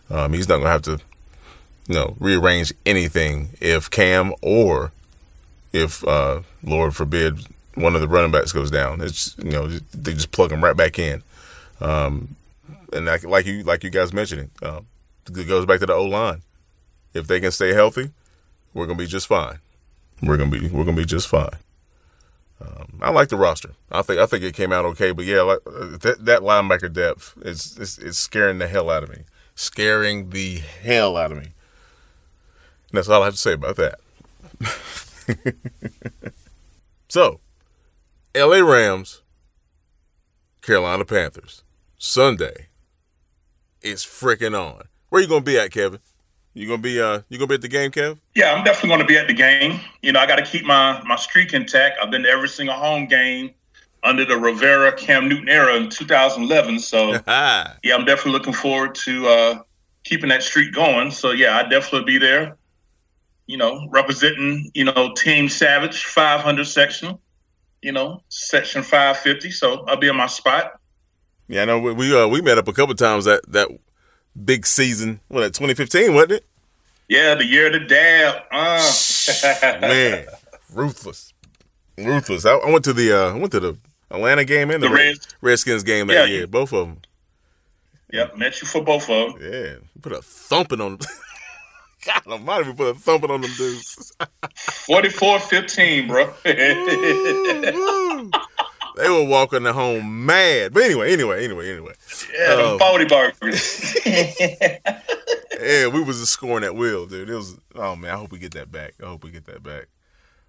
Um, 0.08 0.32
he's 0.32 0.48
not 0.48 0.56
going 0.56 0.66
to 0.66 0.70
have 0.70 0.82
to 0.82 1.00
you 1.88 1.94
know 1.94 2.16
rearrange 2.18 2.72
anything 2.86 3.50
if 3.60 3.90
Cam 3.90 4.32
or 4.40 4.92
if 5.72 6.06
uh, 6.06 6.42
Lord 6.62 6.94
forbid 6.94 7.46
one 7.74 7.94
of 7.94 8.00
the 8.00 8.08
running 8.08 8.32
backs 8.32 8.52
goes 8.52 8.70
down. 8.70 9.00
It's 9.00 9.36
you 9.38 9.50
know 9.50 9.68
they 9.68 10.14
just 10.14 10.32
plug 10.32 10.50
them 10.50 10.62
right 10.62 10.76
back 10.76 10.98
in, 10.98 11.22
um, 11.80 12.36
and 12.92 13.06
like, 13.06 13.24
like 13.24 13.46
you 13.46 13.62
like 13.62 13.84
you 13.84 13.90
guys 13.90 14.12
mentioned, 14.12 14.50
uh, 14.62 14.80
it 15.26 15.48
goes 15.48 15.66
back 15.66 15.80
to 15.80 15.86
the 15.86 15.94
O 15.94 16.04
line. 16.04 16.42
If 17.12 17.26
they 17.26 17.40
can 17.40 17.50
stay 17.50 17.72
healthy, 17.72 18.10
we're 18.74 18.86
gonna 18.86 18.98
be 18.98 19.06
just 19.06 19.26
fine. 19.26 19.58
We're 20.22 20.36
gonna 20.36 20.50
be 20.50 20.68
we're 20.68 20.84
gonna 20.84 20.96
be 20.96 21.04
just 21.04 21.28
fine. 21.28 21.56
Um, 22.60 22.98
I 23.00 23.10
like 23.10 23.28
the 23.28 23.36
roster. 23.36 23.70
I 23.90 24.02
think 24.02 24.20
I 24.20 24.26
think 24.26 24.44
it 24.44 24.54
came 24.54 24.72
out 24.72 24.84
okay, 24.84 25.12
but 25.12 25.24
yeah, 25.24 25.42
like, 25.42 25.60
uh, 25.66 25.96
that, 25.98 26.16
that 26.20 26.40
linebacker 26.42 26.92
depth 26.92 27.34
is 27.42 27.78
it's, 27.78 28.18
scaring 28.18 28.58
the 28.58 28.68
hell 28.68 28.90
out 28.90 29.02
of 29.02 29.08
me, 29.08 29.22
scaring 29.54 30.30
the 30.30 30.58
hell 30.82 31.16
out 31.16 31.32
of 31.32 31.38
me. 31.38 31.44
And 31.44 32.98
that's 32.98 33.08
all 33.08 33.22
I 33.22 33.26
have 33.26 33.34
to 33.34 33.40
say 33.40 33.54
about 33.54 33.76
that. 33.76 33.98
so, 37.08 37.40
LA 38.34 38.58
Rams, 38.58 39.22
Carolina 40.62 41.04
Panthers. 41.04 41.64
Sunday. 41.98 42.68
It's 43.82 44.04
freaking 44.04 44.58
on. 44.58 44.84
Where 45.10 45.20
you 45.20 45.28
gonna 45.28 45.42
be 45.42 45.58
at, 45.58 45.70
Kevin? 45.70 46.00
You 46.54 46.66
gonna 46.66 46.82
be 46.82 47.00
uh 47.00 47.20
you 47.28 47.38
gonna 47.38 47.46
be 47.46 47.54
at 47.54 47.62
the 47.62 47.68
game, 47.68 47.90
Kev? 47.90 48.18
Yeah, 48.34 48.54
I'm 48.54 48.64
definitely 48.64 48.90
gonna 48.90 49.04
be 49.04 49.16
at 49.16 49.28
the 49.28 49.34
game. 49.34 49.80
You 50.02 50.12
know, 50.12 50.20
I 50.20 50.26
gotta 50.26 50.42
keep 50.42 50.64
my 50.64 51.02
my 51.04 51.16
streak 51.16 51.52
intact. 51.52 51.98
I've 52.02 52.10
been 52.10 52.24
to 52.24 52.28
every 52.28 52.48
single 52.48 52.74
home 52.74 53.06
game 53.06 53.50
under 54.02 54.24
the 54.24 54.36
Rivera 54.36 54.92
Cam 54.92 55.28
Newton 55.28 55.48
era 55.48 55.76
in 55.76 55.90
2011. 55.90 56.80
So 56.80 57.12
yeah, 57.26 57.74
I'm 57.92 58.04
definitely 58.04 58.32
looking 58.32 58.52
forward 58.52 58.94
to 58.96 59.26
uh 59.28 59.58
keeping 60.04 60.28
that 60.30 60.42
streak 60.42 60.72
going. 60.72 61.10
So 61.10 61.30
yeah, 61.30 61.56
I 61.56 61.68
definitely 61.68 62.04
be 62.04 62.18
there. 62.18 62.56
You 63.50 63.56
know, 63.56 63.88
representing, 63.90 64.70
you 64.74 64.84
know, 64.84 65.12
Team 65.14 65.48
Savage 65.48 66.04
500 66.04 66.64
section 66.64 67.18
you 67.82 67.92
know, 67.92 68.22
section 68.28 68.82
550. 68.82 69.50
So 69.50 69.84
I'll 69.86 69.96
be 69.96 70.08
in 70.08 70.16
my 70.16 70.26
spot. 70.26 70.78
Yeah, 71.48 71.62
I 71.62 71.64
know 71.64 71.80
we 71.80 71.92
we, 71.92 72.16
uh, 72.18 72.28
we 72.28 72.40
met 72.40 72.58
up 72.58 72.68
a 72.68 72.72
couple 72.72 72.94
times 72.94 73.24
that 73.24 73.40
that 73.48 73.68
big 74.44 74.66
season. 74.66 75.20
What, 75.28 75.40
2015, 75.42 76.14
wasn't 76.14 76.32
it? 76.32 76.46
Yeah, 77.08 77.34
the 77.34 77.44
year 77.44 77.66
of 77.66 77.72
the 77.72 77.80
dab. 77.80 78.42
Uh. 78.52 79.80
Man, 79.80 80.26
ruthless, 80.72 81.32
ruthless. 81.98 82.46
I, 82.46 82.54
I, 82.54 82.70
went 82.70 82.84
to 82.84 82.92
the 82.92 83.12
uh, 83.12 83.34
I 83.34 83.36
went 83.36 83.50
to 83.52 83.60
the 83.60 83.76
Atlanta 84.10 84.44
game 84.44 84.70
and 84.70 84.82
the, 84.82 84.88
the 84.88 84.94
Reds, 84.94 85.28
Redskins 85.40 85.82
game 85.82 86.06
that 86.06 86.28
yeah, 86.28 86.34
year. 86.34 86.46
Both 86.46 86.72
of 86.72 86.86
them. 86.86 86.98
Yep, 88.12 88.38
met 88.38 88.60
you 88.60 88.68
for 88.68 88.82
both 88.82 89.10
of 89.10 89.34
them. 89.34 89.52
Yeah, 89.52 89.74
put 90.00 90.12
a 90.12 90.22
thumping 90.22 90.80
on 90.80 90.98
them. 90.98 91.08
God 92.06 92.22
almighty, 92.26 92.70
we 92.70 92.74
put 92.74 92.96
a 92.96 92.98
thumping 92.98 93.30
on 93.30 93.42
them 93.42 93.50
dudes. 93.56 94.12
44-15, 94.20 96.08
bro. 96.08 96.32
they 98.96 99.08
were 99.08 99.28
walking 99.28 99.64
the 99.64 99.72
home 99.72 100.24
mad. 100.24 100.72
But 100.72 100.84
anyway, 100.84 101.12
anyway, 101.12 101.44
anyway, 101.44 101.70
anyway. 101.70 101.92
Yeah, 102.38 102.54
um, 102.54 102.78
40 102.78 103.04
burgers. 103.04 103.96
yeah, 105.60 105.88
we 105.88 106.02
was 106.02 106.28
scoring 106.28 106.64
at 106.64 106.74
will, 106.74 107.06
dude. 107.06 107.28
It 107.28 107.34
was 107.34 107.56
oh 107.74 107.96
man, 107.96 108.12
I 108.12 108.16
hope 108.16 108.32
we 108.32 108.38
get 108.38 108.52
that 108.54 108.72
back. 108.72 108.94
I 109.02 109.06
hope 109.06 109.24
we 109.24 109.30
get 109.30 109.44
that 109.46 109.62
back. 109.62 109.86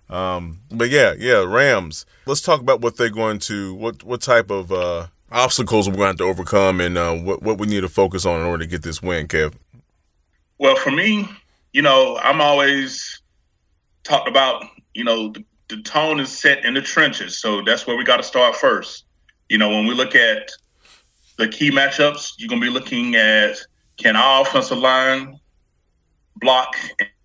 Um, 0.09 0.61
but 0.69 0.89
yeah, 0.89 1.13
yeah, 1.17 1.43
Rams. 1.43 2.05
Let's 2.25 2.41
talk 2.41 2.61
about 2.61 2.81
what 2.81 2.97
they're 2.97 3.09
going 3.09 3.39
to 3.39 3.73
what 3.75 4.03
what 4.03 4.21
type 4.21 4.49
of 4.51 4.71
uh, 4.71 5.07
obstacles 5.31 5.89
we're 5.89 5.95
going 5.95 6.15
to 6.17 6.23
have 6.23 6.35
to 6.35 6.41
overcome 6.41 6.81
and 6.81 6.97
uh, 6.97 7.13
what 7.13 7.41
what 7.41 7.57
we 7.57 7.67
need 7.67 7.81
to 7.81 7.89
focus 7.89 8.25
on 8.25 8.39
in 8.39 8.45
order 8.45 8.63
to 8.63 8.69
get 8.69 8.83
this 8.83 9.01
win, 9.01 9.27
Kev. 9.27 9.53
Well, 10.57 10.75
for 10.75 10.91
me, 10.91 11.27
you 11.73 11.81
know, 11.81 12.17
I'm 12.17 12.41
always 12.41 13.21
talked 14.03 14.27
about, 14.27 14.65
you 14.93 15.03
know, 15.03 15.29
the, 15.29 15.43
the 15.69 15.81
tone 15.81 16.19
is 16.19 16.29
set 16.29 16.65
in 16.65 16.73
the 16.73 16.81
trenches. 16.81 17.39
So 17.39 17.61
that's 17.61 17.87
where 17.87 17.95
we 17.95 18.03
got 18.03 18.17
to 18.17 18.23
start 18.23 18.55
first. 18.55 19.05
You 19.49 19.57
know, 19.57 19.69
when 19.69 19.85
we 19.87 19.93
look 19.93 20.15
at 20.15 20.49
the 21.37 21.47
key 21.47 21.71
matchups, 21.71 22.33
you're 22.37 22.49
going 22.49 22.61
to 22.61 22.67
be 22.67 22.73
looking 22.73 23.15
at 23.15 23.57
can 23.97 24.15
our 24.15 24.41
offensive 24.41 24.77
line 24.77 25.39
block 26.37 26.75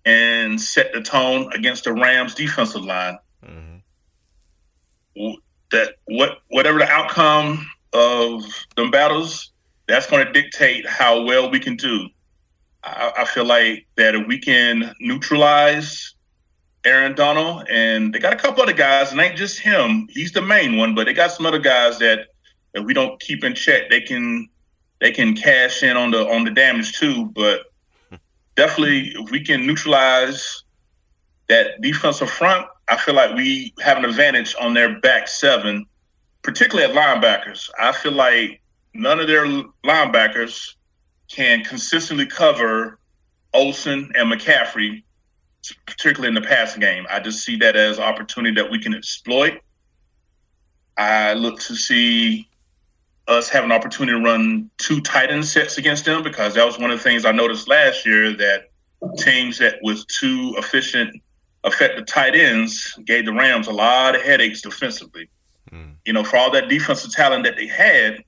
and 0.05 0.59
set 0.61 0.93
the 0.93 1.01
tone 1.01 1.51
against 1.53 1.85
the 1.85 1.93
Rams 1.93 2.35
defensive 2.35 2.83
line. 2.83 3.17
Mm-hmm. 3.45 5.33
That 5.71 5.95
what 6.05 6.37
whatever 6.49 6.79
the 6.79 6.89
outcome 6.89 7.67
of 7.91 8.45
the 8.75 8.87
battles, 8.89 9.51
that's 9.87 10.07
going 10.07 10.25
to 10.25 10.31
dictate 10.31 10.87
how 10.87 11.23
well 11.23 11.49
we 11.49 11.59
can 11.59 11.75
do 11.75 12.07
I, 12.83 13.11
I 13.19 13.25
feel 13.25 13.45
like 13.45 13.87
that 13.95 14.15
if 14.15 14.27
we 14.27 14.39
can 14.39 14.93
neutralize 14.99 16.13
Aaron 16.85 17.15
Donald, 17.15 17.67
and 17.69 18.13
they 18.13 18.19
got 18.19 18.33
a 18.33 18.37
couple 18.37 18.63
other 18.63 18.73
guys, 18.73 19.11
and 19.11 19.19
ain't 19.19 19.35
just 19.35 19.59
him. 19.59 20.07
He's 20.09 20.31
the 20.31 20.41
main 20.41 20.77
one, 20.77 20.95
but 20.95 21.05
they 21.05 21.13
got 21.13 21.31
some 21.31 21.45
other 21.45 21.59
guys 21.59 21.99
that 21.99 22.27
if 22.73 22.85
we 22.85 22.93
don't 22.93 23.19
keep 23.19 23.43
in 23.43 23.55
check, 23.55 23.89
they 23.89 24.01
can 24.01 24.47
they 24.99 25.11
can 25.11 25.35
cash 25.35 25.83
in 25.83 25.97
on 25.97 26.11
the 26.11 26.27
on 26.27 26.43
the 26.43 26.51
damage 26.51 26.97
too. 26.97 27.25
But 27.25 27.61
definitely, 28.55 29.09
if 29.09 29.31
we 29.31 29.43
can 29.43 29.67
neutralize 29.67 30.63
that 31.49 31.81
defensive 31.81 32.29
front, 32.29 32.67
I 32.87 32.97
feel 32.97 33.15
like 33.15 33.35
we 33.35 33.73
have 33.79 33.97
an 33.97 34.05
advantage 34.05 34.55
on 34.59 34.73
their 34.73 34.99
back 34.99 35.27
seven, 35.27 35.85
particularly 36.41 36.89
at 36.89 36.95
linebackers. 36.95 37.69
I 37.79 37.91
feel 37.91 38.13
like 38.13 38.61
none 38.93 39.19
of 39.19 39.27
their 39.27 39.45
linebackers 39.85 40.75
can 41.29 41.63
consistently 41.63 42.25
cover 42.25 42.99
Olsen 43.53 44.11
and 44.15 44.31
McCaffrey 44.31 45.03
particularly 45.85 46.29
in 46.29 46.41
the 46.41 46.47
passing 46.47 46.79
game. 46.79 47.05
I 47.09 47.19
just 47.19 47.43
see 47.43 47.57
that 47.57 47.75
as 47.75 47.99
opportunity 47.99 48.55
that 48.61 48.71
we 48.71 48.79
can 48.79 48.93
exploit. 48.93 49.59
I 50.97 51.33
look 51.33 51.59
to 51.61 51.75
see 51.75 52.47
us 53.27 53.49
have 53.49 53.63
an 53.63 53.71
opportunity 53.71 54.17
to 54.17 54.23
run 54.23 54.69
two 54.77 55.01
tight 55.01 55.31
end 55.31 55.45
sets 55.45 55.77
against 55.77 56.05
them 56.05 56.23
because 56.23 56.53
that 56.55 56.65
was 56.65 56.79
one 56.79 56.91
of 56.91 56.97
the 56.97 57.03
things 57.03 57.25
I 57.25 57.31
noticed 57.31 57.67
last 57.67 58.05
year 58.05 58.31
that 58.33 58.69
teams 59.17 59.59
that 59.59 59.79
with 59.81 60.05
two 60.07 60.55
efficient, 60.57 61.21
effective 61.63 62.05
tight 62.05 62.35
ends 62.35 62.97
gave 63.05 63.25
the 63.25 63.33
Rams 63.33 63.67
a 63.67 63.73
lot 63.73 64.15
of 64.15 64.21
headaches 64.21 64.61
defensively. 64.61 65.29
Mm. 65.71 65.95
You 66.05 66.13
know, 66.13 66.23
for 66.23 66.37
all 66.37 66.51
that 66.51 66.69
defensive 66.69 67.11
talent 67.11 67.43
that 67.43 67.57
they 67.57 67.67
had, 67.67 68.23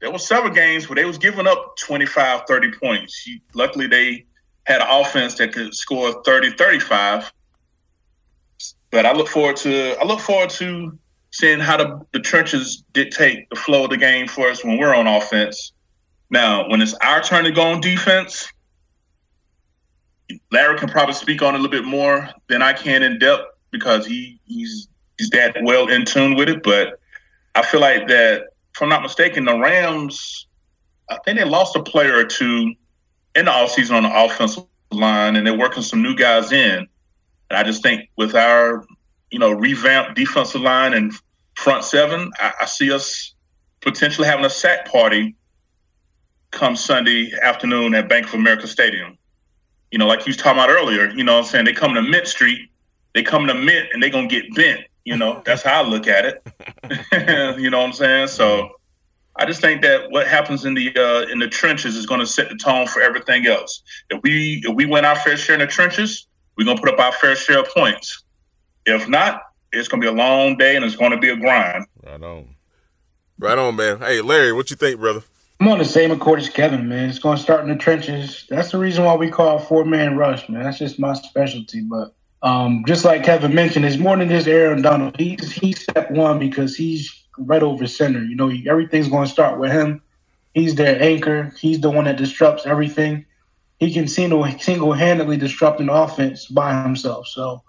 there 0.00 0.10
was 0.10 0.26
several 0.26 0.52
games 0.52 0.88
where 0.88 0.96
they 0.96 1.04
was 1.04 1.18
giving 1.18 1.46
up 1.46 1.76
25, 1.78 2.42
30 2.46 2.72
points. 2.72 3.28
Luckily, 3.54 3.86
they 3.86 4.26
had 4.64 4.80
an 4.80 4.88
offense 4.90 5.34
that 5.36 5.52
could 5.52 5.74
score 5.74 6.22
30, 6.24 6.52
35. 6.52 7.32
But 8.90 9.06
I 9.06 9.12
look 9.12 9.28
forward 9.28 9.56
to 9.56 9.96
I 10.00 10.04
look 10.04 10.20
forward 10.20 10.50
to 10.50 10.96
seeing 11.30 11.58
how 11.58 11.76
the, 11.76 12.00
the 12.12 12.20
trenches 12.20 12.84
dictate 12.92 13.50
the 13.50 13.56
flow 13.56 13.84
of 13.84 13.90
the 13.90 13.96
game 13.96 14.28
for 14.28 14.48
us 14.48 14.64
when 14.64 14.78
we're 14.78 14.94
on 14.94 15.08
offense. 15.08 15.72
Now, 16.30 16.68
when 16.68 16.80
it's 16.80 16.94
our 16.94 17.20
turn 17.20 17.44
to 17.44 17.50
go 17.50 17.62
on 17.62 17.80
defense, 17.80 18.52
Larry 20.52 20.78
can 20.78 20.88
probably 20.88 21.14
speak 21.14 21.42
on 21.42 21.54
it 21.54 21.58
a 21.58 21.62
little 21.62 21.82
bit 21.82 21.84
more 21.84 22.28
than 22.48 22.62
I 22.62 22.72
can 22.72 23.02
in 23.02 23.18
depth 23.18 23.44
because 23.70 24.06
he 24.06 24.38
he's 24.44 24.88
he's 25.18 25.30
that 25.30 25.56
well 25.62 25.88
in 25.88 26.04
tune 26.04 26.34
with 26.34 26.48
it. 26.48 26.62
But 26.62 27.00
I 27.54 27.62
feel 27.62 27.80
like 27.80 28.08
that, 28.08 28.53
if 28.74 28.82
I'm 28.82 28.88
not 28.88 29.02
mistaken, 29.02 29.44
the 29.44 29.56
Rams, 29.56 30.46
I 31.08 31.18
think 31.24 31.38
they 31.38 31.44
lost 31.44 31.76
a 31.76 31.82
player 31.82 32.16
or 32.16 32.24
two 32.24 32.74
in 33.36 33.44
the 33.44 33.50
offseason 33.50 33.92
on 33.92 34.02
the 34.02 34.24
offensive 34.24 34.64
line, 34.90 35.36
and 35.36 35.46
they're 35.46 35.56
working 35.56 35.82
some 35.82 36.02
new 36.02 36.16
guys 36.16 36.50
in. 36.50 36.86
And 37.50 37.56
I 37.58 37.62
just 37.62 37.82
think 37.82 38.08
with 38.16 38.34
our, 38.34 38.84
you 39.30 39.38
know, 39.38 39.52
revamped 39.52 40.16
defensive 40.16 40.60
line 40.60 40.92
and 40.92 41.12
front 41.54 41.84
seven, 41.84 42.32
I, 42.38 42.52
I 42.62 42.66
see 42.66 42.90
us 42.90 43.34
potentially 43.80 44.26
having 44.26 44.44
a 44.44 44.50
sack 44.50 44.90
party 44.90 45.36
come 46.50 46.74
Sunday 46.74 47.32
afternoon 47.42 47.94
at 47.94 48.08
Bank 48.08 48.26
of 48.26 48.34
America 48.34 48.66
Stadium. 48.66 49.18
You 49.92 49.98
know, 49.98 50.06
like 50.06 50.20
you 50.20 50.30
was 50.30 50.36
talking 50.36 50.58
about 50.58 50.70
earlier, 50.70 51.10
you 51.10 51.22
know 51.22 51.34
what 51.34 51.44
I'm 51.44 51.50
saying? 51.50 51.64
They 51.66 51.72
come 51.72 51.94
to 51.94 52.02
Mint 52.02 52.26
Street, 52.26 52.70
they 53.12 53.22
come 53.22 53.46
to 53.46 53.54
Mint 53.54 53.88
and 53.92 54.02
they're 54.02 54.10
gonna 54.10 54.26
get 54.26 54.52
bent. 54.54 54.80
You 55.04 55.16
know, 55.16 55.42
that's 55.44 55.62
how 55.62 55.84
I 55.84 55.86
look 55.86 56.06
at 56.06 56.24
it. 56.24 57.58
you 57.58 57.70
know 57.70 57.78
what 57.78 57.86
I'm 57.86 57.92
saying? 57.92 58.28
So 58.28 58.70
I 59.36 59.46
just 59.46 59.60
think 59.60 59.82
that 59.82 60.10
what 60.10 60.26
happens 60.26 60.64
in 60.64 60.74
the 60.74 60.96
uh, 60.96 61.30
in 61.30 61.38
the 61.40 61.48
trenches 61.48 61.96
is 61.96 62.06
going 62.06 62.20
to 62.20 62.26
set 62.26 62.48
the 62.48 62.56
tone 62.56 62.86
for 62.86 63.02
everything 63.02 63.46
else. 63.46 63.82
If 64.08 64.22
we 64.22 64.62
if 64.64 64.74
we 64.74 64.86
win 64.86 65.04
our 65.04 65.16
fair 65.16 65.36
share 65.36 65.54
in 65.54 65.60
the 65.60 65.66
trenches, 65.66 66.26
we're 66.56 66.64
going 66.64 66.76
to 66.76 66.82
put 66.82 66.92
up 66.92 67.00
our 67.00 67.12
fair 67.12 67.36
share 67.36 67.60
of 67.60 67.68
points. 67.68 68.22
If 68.86 69.08
not, 69.08 69.42
it's 69.72 69.88
going 69.88 70.00
to 70.00 70.04
be 70.04 70.08
a 70.08 70.16
long 70.16 70.56
day 70.56 70.76
and 70.76 70.84
it's 70.84 70.96
going 70.96 71.10
to 71.10 71.18
be 71.18 71.30
a 71.30 71.36
grind. 71.36 71.86
Right 72.04 72.22
on, 72.22 72.54
right 73.38 73.58
on, 73.58 73.76
man. 73.76 73.98
Hey, 73.98 74.20
Larry, 74.20 74.52
what 74.52 74.70
you 74.70 74.76
think, 74.76 75.00
brother? 75.00 75.22
I'm 75.60 75.68
on 75.68 75.78
the 75.78 75.84
same 75.84 76.10
accord 76.10 76.40
as 76.40 76.48
Kevin, 76.48 76.88
man. 76.88 77.08
It's 77.08 77.18
going 77.18 77.36
to 77.36 77.42
start 77.42 77.62
in 77.62 77.68
the 77.68 77.76
trenches. 77.76 78.46
That's 78.48 78.70
the 78.70 78.78
reason 78.78 79.04
why 79.04 79.14
we 79.14 79.30
call 79.30 79.58
four 79.58 79.84
man 79.84 80.16
rush, 80.16 80.48
man. 80.48 80.62
That's 80.62 80.78
just 80.78 80.98
my 80.98 81.14
specialty. 81.14 81.80
But 81.80 82.14
um, 82.44 82.84
just 82.86 83.06
like 83.06 83.24
Kevin 83.24 83.54
mentioned, 83.54 83.86
it's 83.86 83.96
more 83.96 84.18
than 84.18 84.28
just 84.28 84.46
Aaron 84.46 84.82
Donald. 84.82 85.16
He's 85.18 85.50
he's 85.50 85.80
step 85.80 86.10
one 86.10 86.38
because 86.38 86.76
he's 86.76 87.24
right 87.38 87.62
over 87.62 87.86
center. 87.86 88.22
You 88.22 88.36
know, 88.36 88.52
everything's 88.66 89.08
going 89.08 89.24
to 89.24 89.32
start 89.32 89.58
with 89.58 89.72
him. 89.72 90.02
He's 90.52 90.74
their 90.74 91.02
anchor. 91.02 91.54
He's 91.58 91.80
the 91.80 91.90
one 91.90 92.04
that 92.04 92.18
disrupts 92.18 92.66
everything. 92.66 93.24
He 93.78 93.94
can 93.94 94.06
single 94.06 94.46
single 94.58 94.92
handedly 94.92 95.38
disrupt 95.38 95.80
an 95.80 95.88
offense 95.88 96.44
by 96.44 96.82
himself. 96.82 97.26
So 97.28 97.62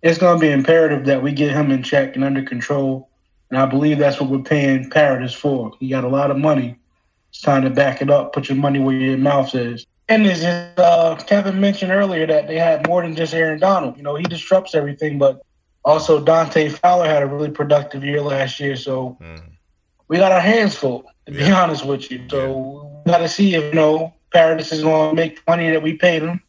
it's 0.00 0.18
going 0.18 0.40
to 0.40 0.40
be 0.40 0.50
imperative 0.50 1.04
that 1.04 1.22
we 1.22 1.32
get 1.32 1.52
him 1.52 1.70
in 1.70 1.82
check 1.82 2.16
and 2.16 2.24
under 2.24 2.42
control. 2.42 3.10
And 3.50 3.58
I 3.58 3.66
believe 3.66 3.98
that's 3.98 4.18
what 4.18 4.30
we're 4.30 4.38
paying 4.38 4.88
Paradis 4.88 5.34
for. 5.34 5.72
He 5.80 5.90
got 5.90 6.04
a 6.04 6.08
lot 6.08 6.30
of 6.30 6.38
money. 6.38 6.78
It's 7.28 7.42
time 7.42 7.62
to 7.62 7.70
back 7.70 8.00
it 8.00 8.08
up. 8.08 8.32
Put 8.32 8.48
your 8.48 8.56
money 8.56 8.78
where 8.78 8.96
your 8.96 9.18
mouth 9.18 9.54
is. 9.54 9.86
And 10.08 10.26
as 10.26 10.42
uh, 10.42 11.16
Kevin 11.26 11.60
mentioned 11.60 11.92
earlier, 11.92 12.26
that 12.26 12.46
they 12.46 12.58
had 12.58 12.86
more 12.86 13.02
than 13.02 13.14
just 13.14 13.34
Aaron 13.34 13.58
Donald. 13.58 13.96
You 13.96 14.02
know, 14.02 14.14
he 14.14 14.24
disrupts 14.24 14.74
everything, 14.74 15.18
but 15.18 15.42
also, 15.88 16.22
Dante 16.22 16.68
Fowler 16.68 17.06
had 17.06 17.22
a 17.22 17.26
really 17.26 17.50
productive 17.50 18.04
year 18.04 18.20
last 18.20 18.60
year, 18.60 18.76
so 18.76 19.16
mm. 19.22 19.40
we 20.08 20.18
got 20.18 20.32
our 20.32 20.40
hands 20.40 20.74
full. 20.74 21.04
To 21.26 21.32
yeah. 21.32 21.46
be 21.46 21.50
honest 21.50 21.86
with 21.86 22.10
you, 22.10 22.26
so 22.28 23.02
we 23.06 23.12
got 23.12 23.18
to 23.18 23.28
see 23.28 23.54
if 23.54 23.64
you 23.64 23.74
know 23.74 24.14
Paradis 24.30 24.70
is 24.70 24.82
going 24.82 25.10
to 25.10 25.16
make 25.16 25.40
money 25.46 25.70
that 25.70 25.82
we 25.82 25.94
paid 25.94 26.22
him. 26.22 26.42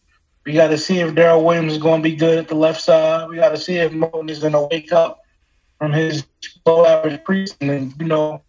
We 0.45 0.53
got 0.53 0.69
to 0.69 0.77
see 0.77 0.99
if 0.99 1.13
Daryl 1.13 1.43
Williams 1.43 1.73
is 1.73 1.77
going 1.77 2.01
to 2.01 2.09
be 2.09 2.17
good 2.17 2.37
at 2.37 2.47
the 2.49 2.55
left 2.55 2.81
side. 2.81 3.29
We 3.29 3.37
got 3.37 3.49
to 3.49 3.57
see 3.57 3.77
if 3.77 3.93
Moton 3.93 4.29
is 4.29 4.39
going 4.39 4.53
to 4.53 4.67
wake 4.69 4.91
up 4.91 5.21
from 5.77 5.93
his 5.93 6.25
low 6.65 6.85
average 6.85 7.21
preseason 7.23 7.69
and 7.69 7.93
you 7.97 8.07
know 8.07 8.41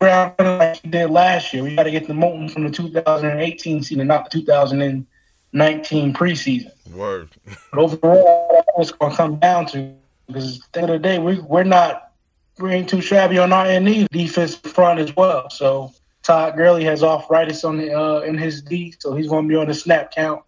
around 0.00 0.34
like 0.38 0.80
he 0.82 0.88
did 0.88 1.10
last 1.10 1.52
year. 1.52 1.62
We 1.62 1.76
got 1.76 1.84
to 1.84 1.90
get 1.90 2.06
the 2.06 2.14
Moton 2.14 2.50
from 2.50 2.64
the 2.64 2.70
2018 2.70 3.82
season, 3.82 4.06
not 4.06 4.30
the 4.30 4.40
2019 4.40 6.14
preseason. 6.14 6.70
Word. 6.92 7.30
but 7.72 7.80
overall, 7.80 8.64
it's 8.78 8.92
going 8.92 9.10
to 9.10 9.16
come 9.16 9.36
down 9.36 9.66
to 9.66 9.94
because 10.26 10.60
at 10.60 10.72
the 10.72 10.80
end 10.80 10.90
of 10.90 11.02
the 11.02 11.08
day, 11.08 11.18
we 11.18 11.40
we're 11.40 11.64
not 11.64 12.12
we 12.58 12.72
ain't 12.72 12.88
too 12.88 13.00
shabby 13.00 13.38
on 13.38 13.52
our 13.52 13.66
end 13.66 13.88
either. 13.88 14.08
Defensive 14.10 14.60
front 14.60 15.00
as 15.00 15.14
well. 15.14 15.48
So 15.50 15.92
Todd 16.22 16.56
Gurley 16.56 16.84
has 16.84 17.02
arthritis 17.02 17.64
on 17.64 17.78
the 17.78 17.98
uh, 17.98 18.20
in 18.20 18.36
his 18.36 18.62
D, 18.62 18.94
so 18.98 19.14
he's 19.14 19.28
going 19.28 19.44
to 19.44 19.48
be 19.48 19.56
on 19.56 19.68
the 19.68 19.74
snap 19.74 20.12
count. 20.12 20.42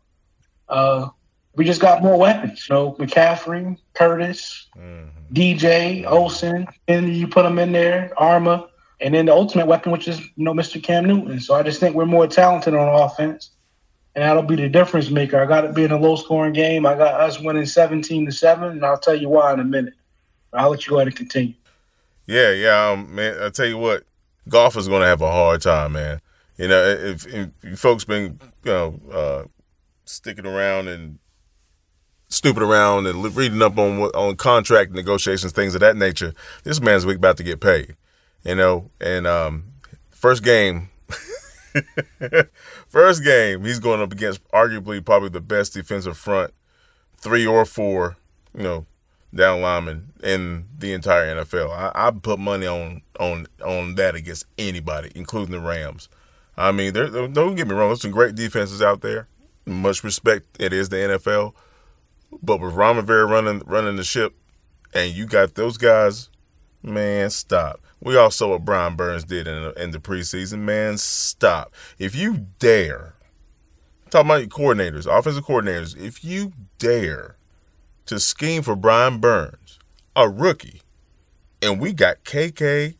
Uh, 0.68 1.08
we 1.56 1.64
just 1.64 1.80
got 1.80 2.02
more 2.02 2.18
weapons. 2.18 2.66
You 2.68 2.75
know, 2.75 2.92
McCaffrey, 2.92 3.76
Curtis, 3.94 4.68
mm-hmm. 4.76 5.34
DJ, 5.34 6.06
Olsen, 6.06 6.66
and 6.87 7.14
you 7.14 7.28
put 7.28 7.42
them 7.42 7.58
in 7.58 7.72
there, 7.72 8.12
Armah, 8.18 8.68
and 9.00 9.14
then 9.14 9.26
the 9.26 9.33
ultimate 9.33 9.66
weapon, 9.66 9.92
which 9.92 10.09
is 10.09 10.21
you 10.21 10.45
know 10.45 10.54
Mr. 10.54 10.83
Cam 10.83 11.07
Newton. 11.07 11.40
So 11.40 11.54
I 11.54 11.62
just 11.62 11.80
think 11.80 11.95
we're 11.95 12.07
more 12.07 12.26
talented 12.26 12.75
on 12.75 13.02
offense 13.02 13.50
and 14.14 14.23
that'll 14.25 14.42
be 14.42 14.57
the 14.57 14.69
difference 14.69 15.11
maker. 15.11 15.40
I 15.40 15.47
got 15.47 15.64
it 15.64 15.75
being 15.75 15.92
a 15.92 15.99
low 15.99 16.16
scoring 16.16 16.52
game. 16.52 16.85
I 16.85 16.97
got 16.97 17.21
us 17.21 17.40
winning 17.40 17.66
17 17.66 18.26
to 18.26 18.33
7, 18.33 18.71
and 18.71 18.85
I'll 18.85 18.99
tell 18.99 19.14
you 19.14 19.28
why 19.28 19.52
in 19.52 19.61
a 19.61 19.64
minute. 19.64 19.95
I'll 20.52 20.71
let 20.71 20.85
you 20.85 20.90
go 20.90 20.97
ahead 20.97 21.07
and 21.07 21.16
continue. 21.16 21.54
Yeah, 22.26 22.52
yeah, 22.52 22.90
um, 22.90 23.14
man. 23.14 23.40
I 23.40 23.50
tell 23.50 23.66
you 23.66 23.78
what, 23.78 24.04
Goff 24.49 24.76
is 24.76 24.88
going 24.88 25.02
to 25.02 25.07
have 25.07 25.23
a 25.23 25.30
hard 25.30 25.62
time, 25.62 25.92
man. 25.92 26.21
You 26.57 26.69
know, 26.69 26.85
if, 26.85 27.26
if 27.26 27.78
folks 27.78 28.04
been 28.04 28.40
you 28.64 28.71
know 28.71 29.00
uh, 29.12 29.45
sticking 30.04 30.47
around 30.47 30.88
and 30.88 31.19
snooping 32.28 32.62
around 32.62 33.07
and 33.07 33.35
reading 33.35 33.62
up 33.62 33.78
on 33.78 34.00
on 34.00 34.37
contract 34.37 34.92
negotiations, 34.92 35.52
things 35.52 35.75
of 35.75 35.80
that 35.80 35.97
nature, 35.97 36.35
this 36.64 36.80
man's 36.80 37.07
week 37.07 37.16
about 37.16 37.37
to 37.37 37.45
get 37.45 37.61
paid. 37.61 37.97
You 38.44 38.54
know, 38.54 38.90
and 39.00 39.26
um, 39.26 39.64
first 40.11 40.42
game 40.42 40.90
First 42.88 43.25
game, 43.25 43.64
he's 43.64 43.78
going 43.78 44.00
up 44.00 44.12
against 44.12 44.47
arguably 44.49 45.04
probably 45.04 45.28
the 45.28 45.40
best 45.40 45.75
defensive 45.75 46.16
front, 46.16 46.52
three 47.16 47.47
or 47.47 47.64
four, 47.64 48.16
you 48.56 48.62
know, 48.62 48.87
down 49.35 49.61
linemen 49.61 50.12
in 50.23 50.66
the 50.76 50.92
entire 50.92 51.35
NFL. 51.35 51.70
I, 51.70 51.92
I 51.94 52.11
put 52.11 52.38
money 52.38 52.66
on 52.66 53.02
on 53.18 53.47
on 53.64 53.94
that 53.97 54.14
against 54.14 54.47
anybody, 54.59 55.12
including 55.14 55.52
the 55.52 55.61
Rams. 55.61 56.09
I 56.56 56.73
mean, 56.73 56.92
don't 56.92 57.54
get 57.54 57.68
me 57.68 57.75
wrong. 57.75 57.88
There's 57.88 58.02
some 58.02 58.11
great 58.11 58.35
defenses 58.35 58.82
out 58.82 59.00
there. 59.00 59.28
Much 59.66 60.02
respect. 60.02 60.61
It 60.61 60.73
is 60.73 60.88
the 60.88 60.97
NFL, 60.97 61.54
but 62.42 62.61
with 62.61 62.75
Ron 62.75 62.97
Rivera 62.97 63.26
running 63.26 63.62
running 63.66 63.97
the 63.97 64.04
ship, 64.04 64.35
and 64.92 65.12
you 65.12 65.26
got 65.26 65.54
those 65.54 65.76
guys, 65.76 66.28
man, 66.82 67.30
stop. 67.30 67.80
We 68.02 68.16
all 68.16 68.30
saw 68.30 68.50
what 68.50 68.64
Brian 68.64 68.96
Burns 68.96 69.25
did 69.25 69.46
in 69.46 69.62
the, 69.62 69.82
in 69.82 69.90
the 69.90 69.99
preseason. 69.99 70.60
Man, 70.60 70.96
stop. 70.99 71.75
If 71.99 72.14
you 72.14 72.46
dare, 72.58 73.14
I'm 74.04 74.10
talking 74.10 74.30
about 74.30 74.40
your 74.40 74.49
coordinators, 74.49 75.06
offensive 75.06 75.44
coordinators, 75.44 75.96
if 76.00 76.25
you 76.25 76.52
dare 76.78 77.37
to 78.06 78.18
scheme 78.18 78.62
for 78.62 78.75
Brian 78.75 79.18
Burns, 79.18 79.78
a 80.16 80.28
rookie, 80.28 80.82
and 81.62 81.80
we 81.80 81.92
got 81.92 82.25
KK, 82.25 82.94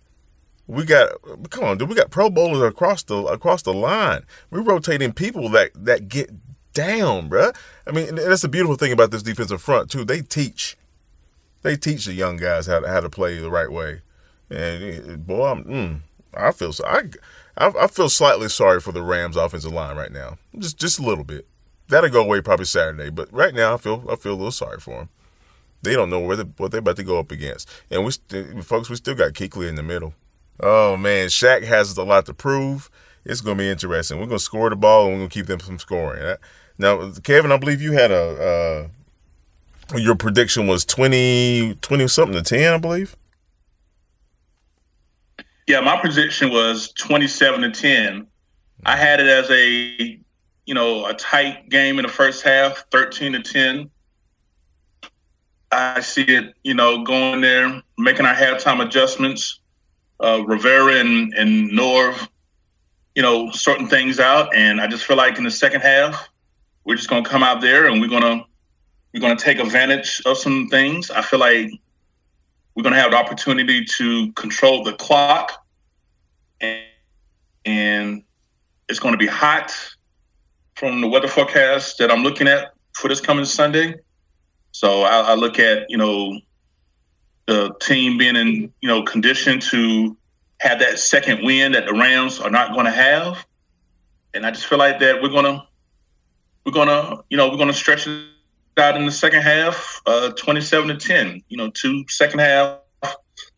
We 0.67 0.85
got 0.85 1.11
come 1.51 1.65
on, 1.65 1.79
dude. 1.79 1.89
We 1.89 1.97
got 1.97 2.11
Pro 2.11 2.31
Bowlers 2.31 2.63
across 2.63 3.03
the 3.03 3.17
across 3.25 3.63
the 3.63 3.73
line. 3.75 4.23
We're 4.51 4.63
rotating 4.63 5.13
people 5.13 5.49
that 5.49 5.71
that 5.75 6.09
get 6.09 6.31
down, 6.73 7.29
bruh. 7.29 7.57
I 7.87 7.91
mean, 7.91 8.15
that's 8.15 8.43
the 8.43 8.49
beautiful 8.49 8.77
thing 8.77 8.93
about 8.93 9.11
this 9.11 9.23
defensive 9.23 9.61
front 9.61 9.91
too. 9.91 10.05
They 10.05 10.21
teach, 10.21 10.77
they 11.63 11.77
teach 11.77 12.07
the 12.07 12.13
young 12.13 12.37
guys 12.37 12.67
how 12.67 12.81
to 12.81 12.89
how 12.89 13.01
to 13.01 13.11
play 13.11 13.39
the 13.39 13.51
right 13.51 13.71
way. 13.71 14.03
And 14.51 15.27
boy, 15.27 15.47
I'm, 15.47 15.65
mm, 15.65 16.01
I 16.35 16.53
feel 16.53 16.73
so. 16.73 16.85
I, 16.87 17.03
I, 17.57 17.87
feel 17.87 18.09
slightly 18.09 18.49
sorry 18.49 18.81
for 18.81 18.93
the 18.93 19.03
Rams 19.03 19.37
offensive 19.37 19.73
line 19.73 19.97
right 19.97 20.13
now, 20.13 20.39
just 20.59 20.79
just 20.79 20.99
a 20.99 21.03
little 21.03 21.25
bit. 21.25 21.47
That'll 21.89 22.11
go 22.11 22.23
away 22.23 22.41
probably 22.41 22.67
Saturday, 22.67 23.11
but 23.11 23.33
right 23.33 23.55
now 23.55 23.75
I 23.75 23.77
feel 23.77 24.05
I 24.11 24.17
feel 24.17 24.33
a 24.33 24.35
little 24.35 24.51
sorry 24.51 24.81
for 24.81 24.99
them. 24.99 25.09
They 25.83 25.95
don't 25.95 26.11
know 26.11 26.21
where 26.21 26.37
what 26.57 26.71
they're 26.71 26.81
about 26.81 26.97
to 26.97 27.05
go 27.05 27.19
up 27.19 27.31
against, 27.31 27.69
and 27.91 28.05
we 28.05 28.13
st- 28.13 28.65
folks 28.65 28.91
we 28.91 28.97
still 28.97 29.15
got 29.15 29.33
Kuechly 29.33 29.69
in 29.69 29.77
the 29.77 29.83
middle. 29.83 30.15
Oh 30.59 30.97
man, 30.97 31.29
Shaq 31.29 31.65
has 31.65 31.97
a 31.97 32.05
lot 32.05 32.27
to 32.27 32.35
prove. 32.35 32.91
It's 33.25 33.41
going 33.41 33.59
to 33.59 33.63
be 33.63 33.69
interesting. 33.69 34.19
We're 34.19 34.27
going 34.27 34.39
to 34.39 34.45
score 34.45 34.71
the 34.71 34.77
ball 34.77 35.05
and 35.05 35.13
we're 35.13 35.19
going 35.19 35.29
to 35.29 35.35
keep 35.35 35.47
them 35.47 35.59
from 35.59 35.79
scoring. 35.79 36.37
Now, 36.79 37.13
Kevin, 37.23 37.53
I 37.53 37.59
believe 37.59 37.83
you 37.83 37.93
had 37.93 38.11
a 38.11 38.17
uh, 38.17 38.89
your 39.97 40.15
prediction 40.15 40.67
was 40.67 40.85
20, 40.85 41.77
20 41.81 42.09
something 42.09 42.35
to 42.35 42.43
ten, 42.43 42.75
I 42.75 42.79
believe. 42.79 43.17
Yeah, 45.71 45.81
my 45.83 45.97
prediction 46.01 46.51
was 46.51 46.93
twenty-seven 46.95 47.61
to 47.61 47.71
ten. 47.71 48.27
I 48.85 48.97
had 48.97 49.21
it 49.21 49.29
as 49.29 49.49
a 49.53 50.19
you 50.67 50.75
know 50.75 51.07
a 51.07 51.15
tight 51.15 51.69
game 51.69 52.01
in 52.01 52.03
the 52.05 52.11
first 52.11 52.43
half, 52.43 52.87
thirteen 52.91 53.35
to 53.35 53.41
ten. 53.41 53.89
I 55.71 56.01
see 56.01 56.25
it, 56.25 56.55
you 56.65 56.75
know, 56.75 57.05
going 57.05 57.41
there, 57.41 57.83
making 57.97 58.27
our 58.27 58.35
halftime 58.35 58.85
adjustments. 58.85 59.61
Uh, 60.19 60.43
Rivera 60.45 60.95
and, 60.95 61.33
and 61.35 61.71
Norv, 61.71 62.29
you 63.15 63.23
know, 63.23 63.53
sorting 63.53 63.87
things 63.87 64.19
out. 64.19 64.53
And 64.53 64.81
I 64.81 64.89
just 64.89 65.05
feel 65.05 65.17
like 65.17 65.39
in 65.39 65.45
the 65.45 65.53
second 65.53 65.83
half, 65.83 66.29
we're 66.85 66.97
just 66.97 67.09
going 67.09 67.23
to 67.23 67.31
come 67.31 67.45
out 67.45 67.61
there 67.61 67.87
and 67.87 68.01
we're 68.01 68.09
going 68.09 68.23
to 68.23 68.45
we're 69.13 69.21
going 69.21 69.37
to 69.37 69.43
take 69.43 69.59
advantage 69.59 70.23
of 70.25 70.39
some 70.39 70.69
things. 70.69 71.11
I 71.11 71.23
feel 71.23 71.39
like 71.41 71.71
we're 72.75 72.83
going 72.83 72.95
to 72.95 73.01
have 73.01 73.11
the 73.11 73.17
opportunity 73.17 73.85
to 73.85 74.33
control 74.33 74.85
the 74.85 74.93
clock, 74.95 75.65
and, 76.61 76.85
and 77.65 78.23
it's 78.89 79.01
going 79.01 79.13
to 79.13 79.19
be 79.19 79.27
hot 79.27 79.73
from 80.77 81.01
the 81.01 81.09
weather 81.09 81.29
forecast 81.29 81.99
that 81.99 82.11
I'm 82.11 82.23
looking 82.23 82.49
at 82.49 82.73
for 82.95 83.09
this 83.09 83.21
coming 83.21 83.45
Sunday. 83.45 83.95
So 84.73 85.03
I, 85.03 85.33
I 85.33 85.35
look 85.35 85.59
at 85.59 85.91
you 85.91 85.97
know 85.97 86.39
the 87.47 87.75
team 87.81 88.17
being 88.17 88.37
in 88.37 88.73
you 88.81 88.89
know 88.89 89.03
condition 89.03 89.59
to 89.61 90.17
have 90.61 90.79
that 90.79 90.99
second 90.99 91.45
win 91.45 91.73
that 91.73 91.87
the 91.87 91.93
Rams 91.93 92.39
are 92.39 92.51
not 92.51 92.73
going 92.73 92.87
to 92.87 92.93
have, 92.93 93.45
and 94.35 94.47
I 94.47 94.53
just 94.53 94.67
feel 94.67 94.79
like 94.79 95.01
that 95.01 95.21
we're 95.21 95.31
gonna 95.31 95.67
we're 96.65 96.73
gonna, 96.73 97.23
you 97.31 97.37
know, 97.37 97.49
we're 97.49 97.57
gonna 97.57 97.73
stretch 97.73 98.07
it 98.07 98.27
out 98.81 98.97
in 98.97 99.07
the 99.07 99.13
second 99.13 99.43
half, 99.43 100.01
uh, 100.07 100.31
27 100.31 100.89
to 100.89 100.97
10. 100.97 101.43
You 101.49 101.57
know, 101.57 101.71
two 101.71 102.05
second 102.09 102.41
half 102.41 102.79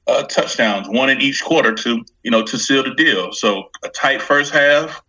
uh, 0.07 0.23
touchdowns, 0.25 0.89
one 0.89 1.09
in 1.09 1.21
each 1.21 1.43
quarter 1.43 1.75
to, 1.75 2.05
you 2.23 2.31
know, 2.31 2.43
to 2.43 2.59
seal 2.59 2.83
the 2.83 2.95
deal. 2.95 3.33
So 3.33 3.71
a 3.85 3.89
tight 3.89 4.21
first 4.21 4.53
half, 4.53 5.03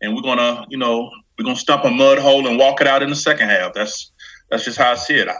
and 0.00 0.14
we're 0.14 0.22
gonna, 0.22 0.66
you 0.68 0.78
know, 0.78 1.10
we're 1.38 1.44
gonna 1.44 1.56
stump 1.56 1.84
a 1.84 1.90
mud 1.90 2.18
hole 2.18 2.46
and 2.46 2.58
walk 2.58 2.80
it 2.80 2.86
out 2.86 3.02
in 3.02 3.10
the 3.10 3.16
second 3.16 3.48
half. 3.48 3.74
That's 3.74 4.12
that's 4.50 4.64
just 4.64 4.78
how 4.78 4.92
I 4.92 4.94
see 4.94 5.16
it. 5.16 5.28
I, 5.28 5.36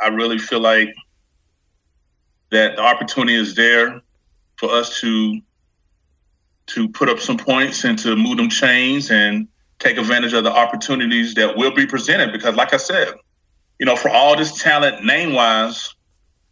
I 0.00 0.08
really 0.08 0.38
feel 0.38 0.60
like 0.60 0.94
that 2.50 2.76
the 2.76 2.82
opportunity 2.82 3.34
is 3.34 3.54
there 3.54 4.02
for 4.56 4.70
us 4.70 5.00
to 5.00 5.40
to 6.66 6.88
put 6.88 7.08
up 7.08 7.18
some 7.18 7.36
points 7.36 7.84
and 7.84 7.98
to 7.98 8.14
move 8.16 8.36
them 8.36 8.48
chains 8.48 9.10
and 9.10 9.48
take 9.78 9.98
advantage 9.98 10.32
of 10.32 10.44
the 10.44 10.52
opportunities 10.52 11.34
that 11.34 11.56
will 11.56 11.72
be 11.72 11.86
presented. 11.86 12.32
Because, 12.32 12.54
like 12.54 12.72
I 12.72 12.76
said, 12.76 13.08
you 13.82 13.86
know, 13.86 13.96
for 13.96 14.10
all 14.10 14.36
this 14.36 14.62
talent 14.62 15.04
name 15.04 15.32
wise 15.32 15.92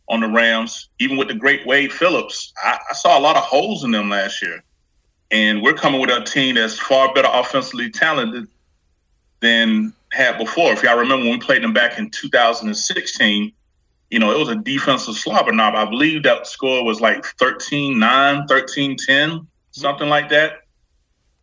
on 0.09 0.19
the 0.19 0.27
Rams, 0.27 0.89
even 0.99 1.17
with 1.17 1.29
the 1.29 1.35
great 1.35 1.65
Wade 1.65 1.93
Phillips, 1.93 2.53
I, 2.61 2.77
I, 2.91 2.93
saw 2.93 3.17
a 3.17 3.21
lot 3.21 3.37
of 3.37 3.45
holes 3.45 3.85
in 3.85 3.93
them 3.93 4.11
last 4.11 4.43
year. 4.43 4.65
And 5.31 5.63
we're 5.63 5.75
coming 5.75 6.01
with 6.01 6.11
a 6.11 6.25
team 6.25 6.57
that's 6.57 6.77
far 6.77 7.15
better 7.15 7.29
offensively 7.33 7.89
talented 7.89 8.49
than 9.39 9.93
had 10.11 10.39
before. 10.39 10.73
If 10.73 10.83
y'all 10.83 10.99
remember 10.99 11.25
when 11.27 11.35
we 11.35 11.39
played 11.39 11.63
them 11.63 11.73
back 11.73 12.01
in 12.01 12.11
2016, 12.11 13.53
you 14.11 14.19
know, 14.19 14.33
it 14.33 14.39
was 14.41 14.49
a 14.49 14.57
defensive 14.57 15.15
slobber 15.15 15.53
knob. 15.53 15.77
I 15.77 15.85
believe 15.85 16.25
that 16.25 16.49
score 16.49 16.85
was 16.85 17.01
like 17.01 17.25
13 17.25 17.97
9, 17.97 18.49
13 18.49 18.97
10, 18.97 19.47
something 19.71 20.09
like 20.09 20.31
that. 20.31 20.63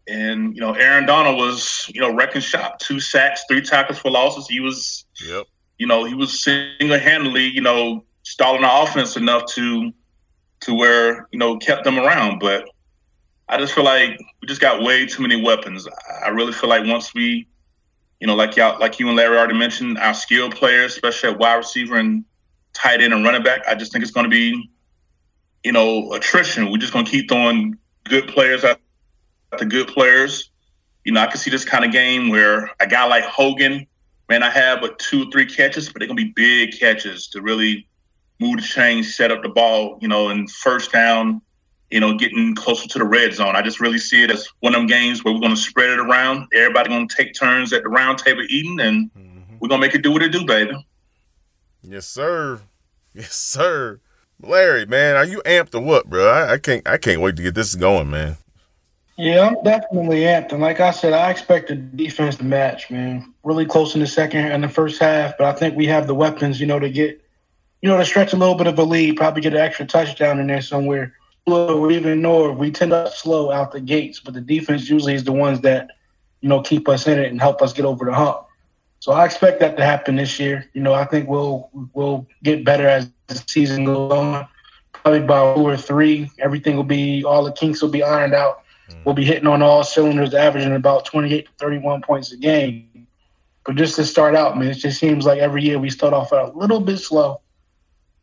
And 0.06 0.54
you 0.54 0.60
know, 0.60 0.74
Aaron 0.74 1.06
Donald 1.06 1.38
was 1.38 1.90
you 1.96 2.02
know 2.02 2.14
wrecking 2.14 2.42
shop, 2.42 2.80
two 2.80 3.00
sacks, 3.00 3.46
three 3.48 3.62
tackles 3.62 4.00
for 4.00 4.12
losses. 4.12 4.50
He 4.50 4.60
was, 4.60 5.06
yep. 5.26 5.48
You 5.78 5.88
know, 5.88 6.04
he 6.06 6.14
was 6.14 6.44
single 6.44 7.00
handedly, 7.00 7.48
you 7.48 7.62
know, 7.62 8.04
stalling 8.24 8.62
the 8.62 8.82
offense 8.82 9.16
enough 9.16 9.46
to 9.54 9.92
to 10.60 10.74
where 10.74 11.28
you 11.32 11.40
know 11.40 11.58
kept 11.58 11.84
them 11.84 12.00
around. 12.00 12.40
But 12.40 12.68
I 13.50 13.58
just 13.58 13.74
feel 13.74 13.84
like 13.84 14.20
we 14.42 14.48
just 14.48 14.62
got 14.62 14.82
way 14.82 15.06
too 15.06 15.22
many 15.22 15.42
weapons. 15.42 15.88
I 16.24 16.30
really 16.30 16.52
feel 16.52 16.70
like 16.70 16.86
once 16.86 17.14
we, 17.14 17.48
you 18.20 18.28
know, 18.28 18.36
like 18.36 18.56
y'all, 18.58 18.80
like 18.80 19.00
you 19.00 19.08
and 19.08 19.16
Larry 19.16 19.38
already 19.38 19.58
mentioned, 19.58 19.98
our 19.98 20.14
skilled 20.14 20.56
players, 20.56 20.94
especially 20.94 21.30
at 21.30 21.40
wide 21.40 21.56
receiver 21.56 21.96
and 21.96 22.26
tight 22.74 23.02
end 23.02 23.14
and 23.14 23.24
running 23.24 23.44
back, 23.44 23.62
I 23.68 23.76
just 23.76 23.92
think 23.92 24.04
it's 24.04 24.12
going 24.12 24.26
to 24.26 24.30
be, 24.30 24.70
you 25.64 25.72
know, 25.72 26.12
attrition. 26.14 26.72
We're 26.72 26.78
just 26.78 26.94
going 26.94 27.06
to 27.06 27.12
keep 27.12 27.30
throwing 27.30 27.78
good 28.04 28.28
players 28.28 28.64
out 28.64 28.80
the 29.58 29.66
good 29.66 29.88
players. 29.88 30.52
You 31.06 31.14
know, 31.14 31.22
I 31.22 31.28
can 31.28 31.38
see 31.38 31.50
this 31.50 31.64
kind 31.64 31.86
of 31.86 31.92
game 31.92 32.30
where 32.30 32.70
a 32.82 32.88
guy 32.88 33.06
like 33.06 33.24
Hogan, 33.24 33.88
man, 34.30 34.44
I 34.44 34.50
have 34.50 34.82
but 34.82 35.00
two, 35.00 35.30
three 35.32 35.46
catches, 35.46 35.90
but 35.90 36.00
they're 36.00 36.08
gonna 36.08 36.22
be 36.22 36.34
big 36.36 36.78
catches 36.78 37.28
to 37.30 37.42
really 37.42 37.88
move 38.40 38.58
the 38.58 38.62
chains, 38.62 39.16
set 39.16 39.32
up 39.32 39.42
the 39.42 39.50
ball, 39.50 39.98
you 40.02 40.08
know, 40.08 40.30
and 40.30 40.50
first 40.50 40.92
down, 40.92 41.42
you 41.90 42.00
know, 42.00 42.18
getting 42.18 42.54
closer 42.56 42.88
to 42.88 43.00
the 43.00 43.06
red 43.06 43.34
zone. 43.34 43.56
I 43.56 43.62
just 43.62 43.80
really 43.80 43.98
see 43.98 44.24
it 44.24 44.32
as 44.32 44.48
one 44.60 44.76
of 44.76 44.80
them 44.80 44.88
games 44.88 45.24
where 45.24 45.34
we're 45.34 45.40
gonna 45.40 45.56
spread 45.56 45.90
it 45.90 46.00
around. 46.00 46.48
Everybody 46.54 46.90
gonna 46.90 47.08
take 47.08 47.34
turns 47.34 47.74
at 47.74 47.84
the 47.84 47.90
round 47.90 48.18
table 48.20 48.44
eating, 48.50 48.80
and 48.80 49.12
mm-hmm. 49.12 49.58
we're 49.60 49.70
gonna 49.70 49.82
make 49.82 49.96
it 49.96 50.04
do 50.04 50.12
what 50.12 50.24
it 50.24 50.30
do, 50.30 50.46
baby. 50.46 50.74
Yes, 51.82 52.08
sir. 52.08 52.62
Yes, 53.14 53.34
sir. 53.34 54.00
Larry, 54.40 54.86
man, 54.86 55.16
are 55.16 55.26
you 55.26 55.42
amped 55.46 55.74
or 55.74 55.82
what, 55.82 56.08
bro? 56.10 56.28
I, 56.28 56.54
I 56.54 56.58
can't 56.60 56.88
I 56.88 56.98
can't 56.98 57.22
wait 57.22 57.36
to 57.38 57.44
get 57.44 57.56
this 57.56 57.74
going, 57.74 58.10
man. 58.10 58.38
Yeah, 59.18 59.48
I'm 59.48 59.64
definitely 59.64 60.20
amped. 60.22 60.52
And 60.52 60.62
like 60.62 60.80
I 60.80 60.92
said, 60.92 61.14
I 61.14 61.32
expect 61.32 61.70
the 61.70 61.76
defense 61.76 62.36
to 62.36 62.44
match, 62.44 62.92
man. 62.92 63.34
Really 63.48 63.66
close 63.66 63.96
in 63.96 64.02
the 64.02 64.08
second 64.08 64.42
and 64.42 64.62
the 64.62 64.68
first 64.68 65.00
half, 65.00 65.38
but 65.38 65.48
I 65.48 65.58
think 65.58 65.78
we 65.78 65.86
have 65.86 66.06
the 66.06 66.14
weapons, 66.14 66.60
you 66.60 66.68
know, 66.68 66.80
to 66.80 66.90
get, 66.90 67.24
you 67.82 67.88
know, 67.88 67.98
to 67.98 68.04
stretch 68.04 68.34
a 68.34 68.36
little 68.36 68.56
bit 68.56 68.68
of 68.68 68.78
a 68.78 68.84
lead, 68.84 69.16
probably 69.16 69.42
get 69.42 69.54
an 69.54 69.60
extra 69.60 69.86
touchdown 69.86 70.42
in 70.42 70.48
there 70.48 70.62
somewhere. 70.62 71.14
Or 71.46 71.90
even 71.90 72.22
Norv, 72.22 72.58
we 72.58 72.72
tend 72.72 72.92
to 72.92 73.10
slow 73.10 73.50
out 73.50 73.72
the 73.72 73.80
gates, 73.80 74.20
but 74.20 74.34
the 74.34 74.42
defense 74.42 74.90
usually 74.90 75.14
is 75.14 75.24
the 75.24 75.32
ones 75.32 75.62
that, 75.62 75.92
you 76.42 76.50
know, 76.50 76.62
keep 76.62 76.90
us 76.90 77.08
in 77.08 77.18
it 77.20 77.32
and 77.32 77.40
help 77.40 77.62
us 77.62 77.72
get 77.72 77.86
over 77.86 78.04
the 78.04 78.14
hump. 78.14 78.42
So 79.00 79.14
I 79.14 79.24
expect 79.24 79.62
that 79.62 79.78
to 79.78 79.86
happen 79.86 80.18
this 80.18 80.38
year. 80.42 80.70
You 80.74 80.82
know, 80.82 80.94
I 80.94 81.06
think 81.06 81.30
we'll 81.30 81.70
we'll 81.94 82.28
get 82.44 82.66
better 82.66 82.86
as 82.86 83.10
the 83.28 83.42
season 83.48 83.86
goes 83.86 84.12
on. 84.12 84.46
Probably 84.92 85.22
by 85.22 85.56
two 85.56 85.62
or 85.62 85.78
three, 85.78 86.30
everything 86.38 86.76
will 86.76 86.84
be 86.84 87.24
all 87.24 87.46
the 87.46 87.54
kinks 87.54 87.82
will 87.82 87.92
be 87.92 88.04
ironed 88.04 88.34
out 88.34 88.66
Mm. 88.90 89.06
We'll 89.06 89.16
be 89.16 89.26
hitting 89.26 89.48
on 89.48 89.62
all 89.62 89.84
cylinders, 89.84 90.34
averaging 90.34 90.74
about 90.74 91.06
28 91.06 91.46
to 91.46 91.52
31 91.58 92.02
points 92.02 92.32
a 92.32 92.38
game. 92.38 92.87
But 93.68 93.76
just 93.76 93.98
to 93.98 94.06
start 94.06 94.34
out, 94.34 94.58
man, 94.58 94.70
it 94.70 94.76
just 94.76 94.98
seems 94.98 95.26
like 95.26 95.40
every 95.40 95.62
year 95.62 95.78
we 95.78 95.90
start 95.90 96.14
off 96.14 96.32
a 96.32 96.54
little 96.56 96.80
bit 96.80 97.00
slow. 97.00 97.42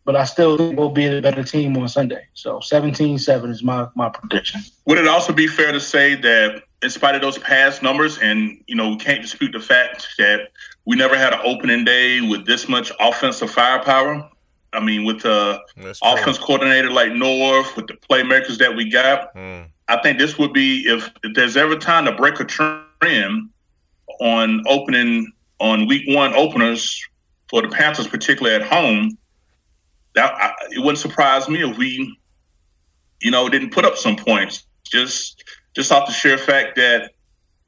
But 0.07 0.17
I 0.17 0.25
still 0.25 0.57
think 0.57 0.79
we'll 0.79 0.89
be 0.89 1.05
a 1.05 1.21
better 1.21 1.45
team 1.45 1.77
on 1.77 1.87
Sunday. 1.87 2.27
So 2.33 2.61
17-7 2.61 3.51
is 3.51 3.63
my, 3.63 3.87
my 3.95 4.09
prediction. 4.09 4.63
Would 4.87 4.97
it 4.97 5.07
also 5.07 5.35
be 5.35 5.47
fair 5.47 5.71
to 5.71 5.81
say 5.81 6.15
that 6.15 6.63
in 6.83 6.89
spite 6.89 7.15
of 7.15 7.21
those 7.21 7.37
past 7.37 7.83
numbers, 7.83 8.19
and 8.19 8.59
you 8.67 8.75
know, 8.75 8.89
we 8.89 8.97
can't 8.97 9.21
dispute 9.21 9.53
the 9.53 9.61
fact 9.61 10.09
that 10.17 10.49
we 10.87 10.97
never 10.97 11.17
had 11.17 11.35
an 11.35 11.41
opening 11.45 11.85
day 11.85 12.23
with 12.23 12.47
this 12.47 12.67
much 12.67 12.91
offensive 12.99 13.51
firepower. 13.51 14.27
I 14.73 14.81
mean, 14.81 15.05
with 15.05 15.23
the 15.23 15.61
offense 16.03 16.39
coordinator 16.39 16.91
like 16.91 17.13
Norv, 17.13 17.77
with 17.77 17.87
the 17.87 17.95
playmakers 17.95 18.57
that 18.59 18.75
we 18.75 18.91
got, 18.91 19.35
mm. 19.35 19.67
I 19.89 20.01
think 20.01 20.19
this 20.19 20.39
would 20.39 20.55
be 20.55 20.87
if, 20.87 21.11
if 21.23 21.35
there's 21.35 21.57
ever 21.59 21.77
time 21.77 22.07
to 22.07 22.13
break 22.13 22.41
a 22.41 22.45
trend 22.45 23.51
on 24.21 24.63
opening 24.67 25.33
on 25.65 25.89
week 25.89 26.05
one 26.07 26.35
openers 26.35 27.03
for 27.49 27.63
the 27.63 27.69
Panthers, 27.69 28.07
particularly 28.07 28.55
at 28.55 28.63
home. 28.63 29.17
That 30.15 30.33
I, 30.35 30.53
it 30.71 30.79
wouldn't 30.79 30.99
surprise 30.99 31.49
me 31.49 31.69
if 31.69 31.77
we, 31.77 32.17
you 33.21 33.31
know, 33.31 33.49
didn't 33.49 33.71
put 33.71 33.85
up 33.85 33.97
some 33.97 34.15
points 34.15 34.65
just 34.85 35.43
just 35.75 35.91
off 35.91 36.07
the 36.07 36.13
sheer 36.13 36.39
fact 36.39 36.77
that 36.77 37.13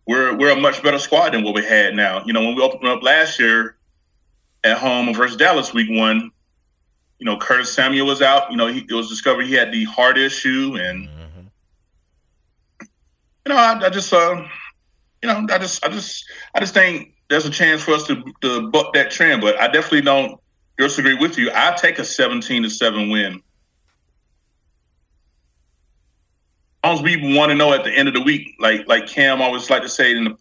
we're 0.06 0.36
we're 0.36 0.50
a 0.50 0.60
much 0.60 0.82
better 0.82 0.98
squad 0.98 1.30
than 1.30 1.42
what 1.42 1.54
we 1.54 1.64
had 1.64 1.94
now. 1.94 2.22
You 2.24 2.32
know, 2.32 2.40
when 2.42 2.54
we 2.54 2.62
opened 2.62 2.86
up 2.86 3.02
last 3.02 3.40
year 3.40 3.76
at 4.62 4.78
home 4.78 5.12
versus 5.14 5.36
Dallas 5.36 5.72
week 5.72 5.88
one, 5.90 6.30
you 7.18 7.24
know, 7.24 7.36
Curtis 7.38 7.72
Samuel 7.72 8.06
was 8.06 8.22
out. 8.22 8.50
You 8.50 8.56
know, 8.56 8.68
he, 8.68 8.80
it 8.88 8.92
was 8.92 9.08
discovered 9.08 9.46
he 9.46 9.54
had 9.54 9.72
the 9.72 9.84
heart 9.84 10.18
issue 10.18 10.76
and 10.78 11.08
you 13.46 13.54
know, 13.54 13.56
I, 13.56 13.80
I 13.80 13.90
just, 13.90 14.12
uh, 14.12 14.44
you 15.22 15.28
know, 15.28 15.46
I 15.48 15.58
just, 15.58 15.84
I 15.84 15.88
just, 15.88 16.24
I 16.52 16.58
just 16.58 16.74
think 16.74 17.15
there's 17.28 17.46
a 17.46 17.50
chance 17.50 17.82
for 17.82 17.92
us 17.92 18.06
to 18.06 18.22
to 18.42 18.70
buck 18.70 18.94
that 18.94 19.10
trend. 19.10 19.42
But 19.42 19.60
I 19.60 19.66
definitely 19.68 20.02
don't 20.02 20.40
disagree 20.78 21.14
with 21.14 21.38
you. 21.38 21.50
I 21.54 21.74
take 21.76 21.98
a 21.98 22.04
17 22.04 22.62
to 22.62 22.70
seven 22.70 23.10
win. 23.10 23.42
As 26.84 26.88
long 26.88 26.96
as 26.98 27.02
we 27.02 27.36
want 27.36 27.50
to 27.50 27.54
know 27.54 27.72
at 27.72 27.84
the 27.84 27.90
end 27.90 28.08
of 28.08 28.14
the 28.14 28.22
week, 28.22 28.54
like 28.60 28.86
like 28.86 29.06
Cam 29.06 29.42
always 29.42 29.68
like 29.70 29.82
to 29.82 29.88
say 29.88 30.16
in 30.16 30.24
the 30.24 30.36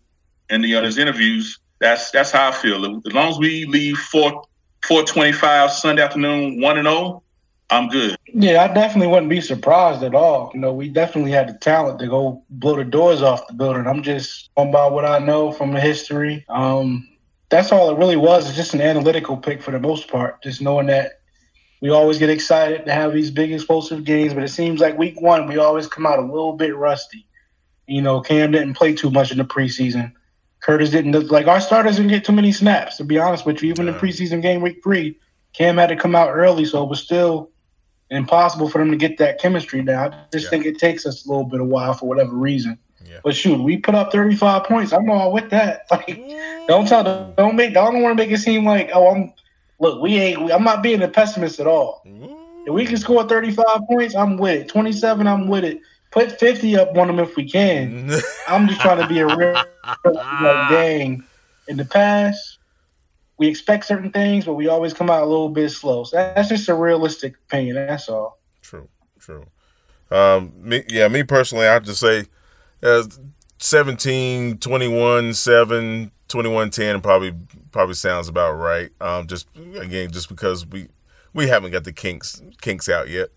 in 0.49 0.61
the 0.61 0.75
uh, 0.75 0.83
his 0.83 0.97
interviews, 0.97 1.59
that's 1.79 2.11
that's 2.11 2.31
how 2.31 2.49
I 2.49 2.51
feel. 2.51 2.85
As 3.05 3.13
long 3.13 3.29
as 3.29 3.39
we 3.39 3.65
leave 3.65 3.97
four 3.97 4.43
four 4.83 5.03
twenty 5.03 5.31
five 5.31 5.71
Sunday 5.71 6.03
afternoon 6.03 6.61
one 6.61 6.77
and 6.77 6.85
zero, 6.85 6.97
oh, 6.97 7.23
I'm 7.69 7.87
good. 7.89 8.15
Yeah, 8.27 8.63
I 8.63 8.73
definitely 8.73 9.07
wouldn't 9.07 9.29
be 9.29 9.41
surprised 9.41 10.03
at 10.03 10.13
all. 10.13 10.51
You 10.53 10.59
know, 10.59 10.71
we 10.71 10.87
definitely 10.89 11.31
had 11.31 11.49
the 11.49 11.53
talent 11.53 11.99
to 11.99 12.07
go 12.07 12.43
blow 12.49 12.75
the 12.75 12.83
doors 12.83 13.21
off 13.21 13.47
the 13.47 13.53
building. 13.53 13.87
I'm 13.87 14.03
just 14.03 14.49
going 14.55 14.71
by 14.71 14.87
what 14.87 15.05
I 15.05 15.19
know 15.19 15.51
from 15.51 15.73
the 15.73 15.79
history. 15.79 16.45
Um, 16.47 17.07
that's 17.49 17.71
all 17.71 17.89
it 17.89 17.97
really 17.97 18.17
was. 18.17 18.47
It's 18.47 18.55
just 18.55 18.73
an 18.73 18.81
analytical 18.81 19.37
pick 19.37 19.61
for 19.61 19.71
the 19.71 19.79
most 19.79 20.07
part. 20.07 20.43
Just 20.43 20.61
knowing 20.61 20.87
that 20.87 21.21
we 21.81 21.89
always 21.89 22.19
get 22.19 22.29
excited 22.29 22.85
to 22.85 22.93
have 22.93 23.13
these 23.13 23.31
big 23.31 23.51
explosive 23.51 24.03
games, 24.03 24.33
but 24.33 24.43
it 24.43 24.49
seems 24.49 24.79
like 24.79 24.97
week 24.97 25.19
one 25.21 25.47
we 25.47 25.57
always 25.57 25.87
come 25.87 26.05
out 26.05 26.19
a 26.19 26.23
little 26.23 26.53
bit 26.53 26.75
rusty. 26.75 27.25
You 27.87 28.01
know, 28.01 28.21
Cam 28.21 28.51
didn't 28.51 28.75
play 28.75 28.93
too 28.93 29.11
much 29.11 29.31
in 29.31 29.37
the 29.37 29.43
preseason. 29.43 30.11
Curtis 30.61 30.89
didn't 30.89 31.29
like 31.29 31.47
our 31.47 31.61
starters 31.61 31.97
didn't 31.97 32.09
get 32.09 32.25
too 32.25 32.31
many 32.31 32.51
snaps. 32.51 32.97
To 32.97 33.03
be 33.03 33.19
honest 33.19 33.45
with 33.45 33.61
you, 33.61 33.69
even 33.69 33.85
yeah. 33.85 33.93
in 33.93 33.99
preseason 33.99 34.41
game 34.41 34.61
week 34.61 34.81
three, 34.83 35.19
Cam 35.53 35.77
had 35.77 35.89
to 35.89 35.95
come 35.95 36.15
out 36.15 36.29
early, 36.29 36.65
so 36.65 36.83
it 36.83 36.89
was 36.89 37.01
still 37.01 37.51
impossible 38.09 38.69
for 38.69 38.77
them 38.79 38.91
to 38.91 38.97
get 38.97 39.17
that 39.17 39.39
chemistry 39.39 39.81
down. 39.81 40.13
I 40.13 40.25
just 40.31 40.45
yeah. 40.45 40.49
think 40.49 40.65
it 40.65 40.77
takes 40.77 41.05
us 41.05 41.25
a 41.25 41.29
little 41.29 41.45
bit 41.45 41.61
of 41.61 41.67
while 41.67 41.93
for 41.93 42.07
whatever 42.07 42.35
reason. 42.35 42.77
Yeah. 43.05 43.19
But 43.23 43.35
shoot, 43.35 43.61
we 43.61 43.77
put 43.77 43.95
up 43.95 44.11
35 44.11 44.63
points. 44.63 44.93
I'm 44.93 45.09
all 45.09 45.31
with 45.31 45.49
that. 45.51 45.87
Like, 45.91 46.67
don't 46.67 46.87
tell, 46.87 47.03
don't 47.37 47.55
make, 47.55 47.71
I 47.71 47.73
don't 47.73 48.01
want 48.01 48.17
to 48.17 48.23
make 48.23 48.31
it 48.31 48.39
seem 48.39 48.65
like, 48.65 48.89
oh, 48.93 49.13
I'm, 49.13 49.33
look, 49.79 50.01
we 50.01 50.17
ain't. 50.17 50.51
I'm 50.51 50.63
not 50.63 50.81
being 50.81 51.01
a 51.03 51.07
pessimist 51.07 51.59
at 51.59 51.67
all. 51.67 52.01
If 52.65 52.73
we 52.73 52.85
can 52.85 52.97
score 52.97 53.23
35 53.27 53.65
points, 53.87 54.15
I'm 54.15 54.37
with 54.37 54.61
it. 54.61 54.67
27, 54.67 55.27
I'm 55.27 55.47
with 55.47 55.63
it. 55.63 55.79
Put 56.09 56.39
50 56.39 56.75
up 56.77 56.97
on 56.97 57.07
them 57.07 57.19
if 57.19 57.35
we 57.35 57.47
can. 57.47 58.11
I'm 58.47 58.67
just 58.67 58.81
trying 58.81 58.99
to 58.99 59.07
be 59.07 59.19
a 59.19 59.27
real 59.27 59.53
like, 59.53 60.69
dang. 60.69 61.23
In 61.67 61.77
the 61.77 61.85
past, 61.85 62.54
we 63.37 63.47
expect 63.47 63.85
certain 63.85 64.11
things, 64.11 64.45
but 64.45 64.53
we 64.53 64.67
always 64.67 64.93
come 64.93 65.09
out 65.09 65.23
a 65.23 65.25
little 65.25 65.49
bit 65.49 65.69
slow. 65.69 66.03
So 66.03 66.17
that's 66.17 66.49
just 66.49 66.69
a 66.69 66.73
realistic 66.73 67.35
opinion. 67.47 67.75
That's 67.75 68.07
all. 68.07 68.39
True, 68.61 68.87
true. 69.19 69.45
Um, 70.11 70.53
me, 70.55 70.83
yeah, 70.87 71.07
me 71.07 71.23
personally, 71.23 71.67
I 71.67 71.79
just 71.79 71.99
say 71.99 72.25
uh, 72.83 73.03
17, 73.57 74.59
21, 74.59 75.33
7, 75.33 76.11
21, 76.27 76.69
10 76.69 77.01
probably 77.01 77.33
probably 77.71 77.95
sounds 77.95 78.27
about 78.27 78.53
right. 78.53 78.89
Um, 79.01 79.27
just 79.27 79.47
again, 79.75 80.11
just 80.11 80.29
because 80.29 80.65
we 80.65 80.87
we 81.33 81.47
haven't 81.47 81.71
got 81.71 81.83
the 81.83 81.91
kinks 81.91 82.41
kinks 82.61 82.87
out 82.87 83.09
yet. 83.09 83.29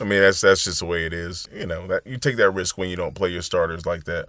I 0.00 0.04
mean, 0.04 0.20
that's 0.20 0.42
that's 0.42 0.64
just 0.64 0.80
the 0.80 0.86
way 0.86 1.06
it 1.06 1.12
is. 1.12 1.48
You 1.54 1.66
know, 1.66 1.86
that 1.86 2.06
you 2.06 2.18
take 2.18 2.36
that 2.36 2.50
risk 2.50 2.76
when 2.76 2.90
you 2.90 2.96
don't 2.96 3.14
play 3.14 3.30
your 3.30 3.42
starters 3.42 3.86
like 3.86 4.04
that. 4.04 4.28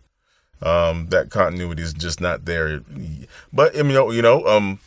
Um, 0.62 1.08
that 1.10 1.30
continuity 1.30 1.84
is 1.84 1.94
just 1.94 2.20
not 2.20 2.46
there. 2.46 2.82
But 3.54 3.76
you 3.76 3.84
know, 3.84 4.12
you 4.12 4.22
know, 4.22 4.46
um, 4.48 4.80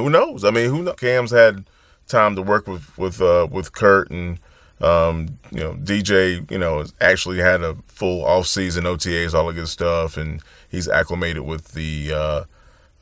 who 0.00 0.10
knows? 0.10 0.44
I 0.44 0.50
mean, 0.50 0.70
who 0.70 0.82
knows? 0.82 0.96
Cam's 0.96 1.30
had 1.30 1.64
time 2.08 2.36
to 2.36 2.42
work 2.42 2.66
with 2.66 2.96
with 2.98 3.20
uh, 3.20 3.46
with 3.50 3.72
Kurt 3.72 4.10
and 4.10 4.38
um, 4.80 5.38
you 5.50 5.60
know 5.60 5.74
DJ. 5.74 6.50
You 6.50 6.58
know, 6.58 6.84
actually 7.00 7.38
had 7.38 7.62
a 7.62 7.74
full 7.86 8.24
off 8.24 8.46
season 8.46 8.84
OTAs, 8.84 9.34
all 9.34 9.46
the 9.46 9.52
good 9.52 9.68
stuff, 9.68 10.16
and 10.16 10.42
he's 10.68 10.88
acclimated 10.88 11.42
with 11.42 11.72
the 11.72 12.12
uh, 12.12 12.44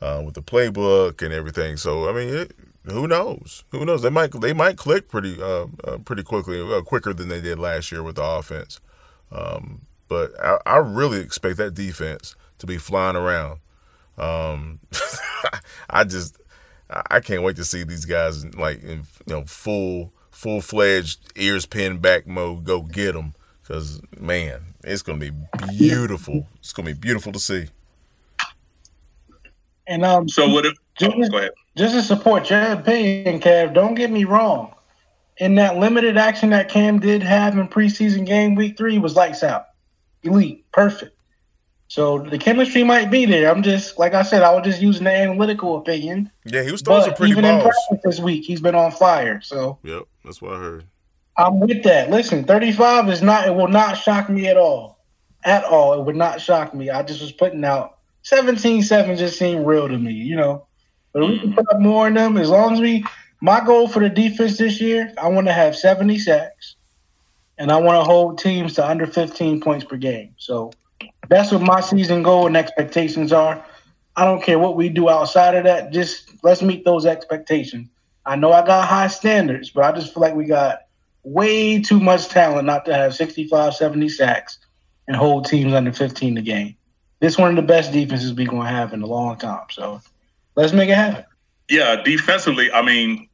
uh, 0.01 0.21
with 0.23 0.35
the 0.35 0.41
playbook 0.41 1.21
and 1.21 1.33
everything. 1.33 1.77
So 1.77 2.09
I 2.09 2.13
mean, 2.13 2.29
it, 2.29 2.55
who 2.85 3.07
knows? 3.07 3.63
Who 3.69 3.85
knows? 3.85 4.01
They 4.01 4.09
might 4.09 4.31
they 4.39 4.53
might 4.53 4.77
click 4.77 5.07
pretty 5.07 5.41
uh, 5.41 5.67
uh, 5.83 5.97
pretty 5.99 6.23
quickly, 6.23 6.61
uh, 6.61 6.81
quicker 6.81 7.13
than 7.13 7.29
they 7.29 7.41
did 7.41 7.59
last 7.59 7.91
year 7.91 8.03
with 8.03 8.15
the 8.15 8.23
offense. 8.23 8.79
Um, 9.31 9.81
but 10.07 10.31
I, 10.43 10.57
I, 10.65 10.77
really 10.77 11.21
expect 11.21 11.55
that 11.55 11.73
defense 11.73 12.35
to 12.57 12.67
be 12.67 12.77
flying 12.77 13.15
around. 13.15 13.61
Um, 14.17 14.79
I 15.89 16.03
just 16.03 16.37
I 17.09 17.19
can't 17.21 17.43
wait 17.43 17.55
to 17.55 17.63
see 17.63 17.83
these 17.83 18.05
guys 18.05 18.45
like 18.55 18.83
in 18.83 19.03
you 19.25 19.33
know 19.33 19.43
full 19.45 20.13
full 20.31 20.61
fledged 20.61 21.31
ears 21.35 21.65
pinned 21.65 22.01
back 22.01 22.27
mode. 22.27 22.63
Go 22.63 22.81
get 22.81 23.13
them 23.13 23.33
because 23.61 24.01
man, 24.19 24.73
it's 24.83 25.01
gonna 25.01 25.19
be 25.19 25.31
beautiful. 25.77 26.47
It's 26.59 26.73
gonna 26.73 26.87
be 26.87 26.99
beautiful 26.99 27.31
to 27.31 27.39
see. 27.39 27.67
And 29.87 30.05
um, 30.05 30.27
so 30.29 30.47
what? 30.49 30.65
If, 30.65 30.73
just, 30.97 31.11
oh, 31.15 31.29
go 31.29 31.37
ahead. 31.37 31.51
Just 31.77 31.95
to 31.95 32.01
support 32.01 32.49
your 32.49 32.73
opinion, 32.73 33.39
Kev. 33.39 33.73
Don't 33.73 33.95
get 33.95 34.11
me 34.11 34.25
wrong. 34.25 34.73
In 35.37 35.55
that 35.55 35.77
limited 35.77 36.17
action 36.17 36.51
that 36.51 36.69
Cam 36.69 36.99
did 36.99 37.23
have 37.23 37.57
in 37.57 37.67
preseason 37.67 38.25
game 38.25 38.55
week 38.55 38.77
three 38.77 38.99
was 38.99 39.15
lights 39.15 39.43
out, 39.43 39.67
elite, 40.23 40.69
perfect. 40.71 41.15
So 41.91 42.19
the 42.19 42.37
chemistry 42.37 42.85
might 42.85 43.11
be 43.11 43.25
there. 43.25 43.51
I'm 43.51 43.63
just 43.63 43.99
like 43.99 44.13
I 44.13 44.21
said, 44.21 44.43
I 44.43 44.53
was 44.53 44.63
just 44.63 44.81
using 44.81 45.03
the 45.03 45.11
analytical 45.11 45.75
opinion. 45.75 46.31
Yeah, 46.45 46.63
he 46.63 46.71
was 46.71 46.81
throwing 46.81 47.03
some 47.03 47.15
pretty 47.15 47.31
even 47.31 47.43
balls. 47.43 47.65
in 47.65 47.69
practice 47.69 47.99
this 48.05 48.19
week, 48.21 48.45
he's 48.45 48.61
been 48.61 48.75
on 48.75 48.91
fire. 48.93 49.41
So 49.41 49.77
yep, 49.83 50.03
that's 50.23 50.41
what 50.41 50.53
I 50.53 50.59
heard. 50.59 50.85
I'm 51.35 51.59
with 51.59 51.83
that. 51.83 52.09
Listen, 52.09 52.45
35 52.45 53.09
is 53.09 53.21
not. 53.21 53.45
It 53.45 53.53
will 53.53 53.67
not 53.67 53.97
shock 53.97 54.29
me 54.29 54.47
at 54.47 54.55
all, 54.55 54.99
at 55.43 55.65
all. 55.65 55.99
It 55.99 56.05
would 56.05 56.15
not 56.15 56.39
shock 56.39 56.73
me. 56.73 56.89
I 56.89 57.03
just 57.03 57.19
was 57.19 57.33
putting 57.33 57.65
out 57.65 57.97
17-7 58.23 59.17
just 59.17 59.37
seemed 59.37 59.67
real 59.67 59.89
to 59.89 59.97
me, 59.97 60.13
you 60.13 60.37
know. 60.37 60.67
But 61.11 61.27
we 61.27 61.39
can 61.39 61.51
put 61.51 61.69
up 61.69 61.81
more 61.81 62.07
in 62.07 62.13
them 62.13 62.37
as 62.37 62.49
long 62.49 62.75
as 62.75 62.79
we. 62.79 63.03
My 63.41 63.59
goal 63.59 63.89
for 63.89 63.99
the 63.99 64.07
defense 64.07 64.57
this 64.57 64.79
year, 64.79 65.13
I 65.21 65.27
want 65.27 65.47
to 65.47 65.53
have 65.53 65.75
70 65.75 66.19
sacks, 66.19 66.77
and 67.57 67.69
I 67.69 67.81
want 67.81 67.99
to 67.99 68.05
hold 68.05 68.39
teams 68.39 68.75
to 68.75 68.87
under 68.87 69.05
15 69.05 69.59
points 69.59 69.83
per 69.83 69.97
game. 69.97 70.35
So 70.37 70.71
that's 71.29 71.51
what 71.51 71.61
my 71.61 71.81
season 71.81 72.23
goal 72.23 72.47
and 72.47 72.57
expectations 72.57 73.31
are. 73.31 73.63
I 74.15 74.25
don't 74.25 74.43
care 74.43 74.59
what 74.59 74.75
we 74.75 74.89
do 74.89 75.09
outside 75.09 75.55
of 75.55 75.63
that. 75.63 75.91
Just 75.91 76.43
let's 76.43 76.61
meet 76.61 76.83
those 76.83 77.05
expectations. 77.05 77.87
I 78.25 78.35
know 78.35 78.51
I 78.51 78.65
got 78.65 78.87
high 78.87 79.07
standards, 79.07 79.69
but 79.69 79.83
I 79.83 79.91
just 79.93 80.13
feel 80.13 80.21
like 80.21 80.35
we 80.35 80.45
got 80.45 80.81
way 81.23 81.81
too 81.81 81.99
much 81.99 82.27
talent 82.27 82.65
not 82.65 82.85
to 82.85 82.93
have 82.93 83.15
65, 83.15 83.73
70 83.73 84.09
sacks 84.09 84.59
and 85.07 85.15
hold 85.15 85.45
teams 85.45 85.73
under 85.73 85.91
15 85.91 86.37
a 86.37 86.41
game. 86.41 86.75
This 87.19 87.37
one 87.37 87.49
of 87.49 87.55
the 87.55 87.61
best 87.61 87.91
defenses 87.91 88.33
we're 88.33 88.47
going 88.47 88.63
to 88.63 88.69
have 88.69 88.93
in 88.93 89.01
a 89.01 89.07
long 89.07 89.37
time. 89.37 89.65
So 89.69 90.01
let's 90.55 90.73
make 90.73 90.89
it 90.89 90.95
happen. 90.95 91.25
Yeah, 91.69 92.01
defensively, 92.03 92.71
I 92.71 92.81
mean, 92.81 93.29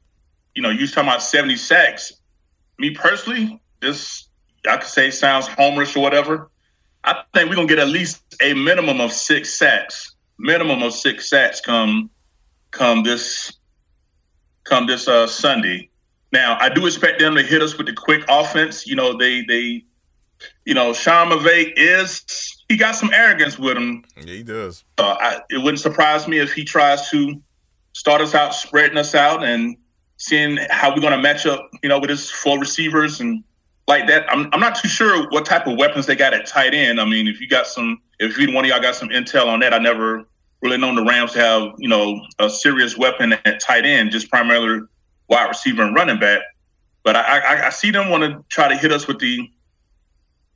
you 0.53 0.61
know, 0.61 0.69
you 0.69 0.87
talking 0.87 1.09
about 1.09 1.21
70 1.21 1.55
sacks. 1.57 2.13
Me 2.77 2.91
personally, 2.91 3.61
this 3.81 4.27
I 4.67 4.77
could 4.77 4.87
say 4.87 5.09
sounds 5.11 5.47
homerish 5.47 5.95
or 5.95 6.01
whatever. 6.01 6.49
I 7.07 7.23
think 7.33 7.49
we're 7.49 7.55
gonna 7.55 7.67
get 7.67 7.79
at 7.79 7.87
least 7.87 8.21
a 8.41 8.53
minimum 8.53 8.99
of 8.99 9.11
six 9.11 9.53
sacks. 9.53 10.15
Minimum 10.37 10.83
of 10.83 10.93
six 10.93 11.29
sacks 11.29 11.61
come 11.61 12.09
come 12.71 13.03
this 13.03 13.53
come 14.65 14.87
this 14.87 15.07
uh, 15.07 15.25
Sunday. 15.27 15.89
Now 16.31 16.57
I 16.59 16.69
do 16.69 16.85
expect 16.85 17.19
them 17.19 17.35
to 17.35 17.43
hit 17.43 17.61
us 17.61 17.77
with 17.77 17.87
the 17.87 17.93
quick 17.93 18.23
offense. 18.27 18.85
You 18.85 18.95
know, 18.95 19.17
they 19.17 19.43
they 19.43 19.85
you 20.65 20.73
know, 20.73 20.93
Sean 20.93 21.29
McVay 21.29 21.73
is 21.75 22.63
he 22.69 22.77
got 22.77 22.95
some 22.95 23.11
arrogance 23.13 23.57
with 23.57 23.77
him. 23.77 24.03
Yeah, 24.17 24.33
he 24.33 24.43
does. 24.43 24.83
Uh, 24.97 25.15
I, 25.19 25.41
it 25.49 25.57
wouldn't 25.57 25.79
surprise 25.79 26.27
me 26.27 26.39
if 26.39 26.53
he 26.53 26.63
tries 26.63 27.09
to 27.11 27.41
start 27.93 28.21
us 28.21 28.35
out, 28.35 28.53
spreading 28.53 28.97
us 28.97 29.15
out, 29.15 29.43
and 29.43 29.77
seeing 30.17 30.57
how 30.69 30.93
we're 30.93 31.01
going 31.01 31.13
to 31.13 31.21
match 31.21 31.45
up. 31.45 31.69
You 31.81 31.89
know, 31.89 31.99
with 31.99 32.09
his 32.09 32.29
four 32.29 32.59
receivers 32.59 33.21
and 33.21 33.43
like 33.87 34.07
that. 34.07 34.29
I'm 34.29 34.49
I'm 34.53 34.59
not 34.59 34.75
too 34.75 34.87
sure 34.87 35.29
what 35.29 35.45
type 35.45 35.67
of 35.67 35.77
weapons 35.77 36.05
they 36.05 36.15
got 36.15 36.33
at 36.33 36.45
tight 36.45 36.73
end. 36.73 36.99
I 36.99 37.05
mean, 37.05 37.27
if 37.27 37.39
you 37.39 37.47
got 37.47 37.67
some, 37.67 38.01
if 38.19 38.37
either 38.37 38.53
one 38.53 38.65
of 38.65 38.69
y'all 38.69 38.81
got 38.81 38.95
some 38.95 39.09
intel 39.09 39.47
on 39.47 39.61
that, 39.61 39.73
I 39.73 39.79
never 39.79 40.25
really 40.61 40.77
known 40.77 40.95
the 40.95 41.03
Rams 41.03 41.33
to 41.33 41.39
have 41.39 41.73
you 41.77 41.87
know 41.87 42.21
a 42.39 42.49
serious 42.49 42.97
weapon 42.97 43.33
at 43.33 43.59
tight 43.59 43.85
end, 43.85 44.11
just 44.11 44.29
primarily 44.29 44.85
wide 45.29 45.47
receiver 45.47 45.83
and 45.83 45.95
running 45.95 46.19
back. 46.19 46.41
But 47.03 47.15
I 47.15 47.39
I, 47.39 47.67
I 47.67 47.69
see 47.69 47.91
them 47.91 48.09
want 48.09 48.23
to 48.23 48.43
try 48.49 48.67
to 48.67 48.75
hit 48.75 48.91
us 48.91 49.07
with 49.07 49.19
the 49.19 49.49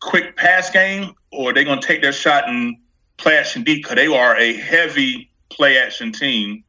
quick 0.01 0.35
pass 0.35 0.69
game, 0.69 1.13
or 1.31 1.53
they're 1.53 1.63
gonna 1.63 1.81
take 1.81 2.01
their 2.01 2.13
shot 2.13 2.49
and 2.49 2.75
play 3.17 3.37
action 3.37 3.63
deep 3.63 3.83
because 3.83 3.95
they 3.95 4.07
are 4.07 4.37
a 4.37 4.53
heavy 4.53 5.31
play 5.49 5.77
action 5.77 6.11
team, 6.11 6.63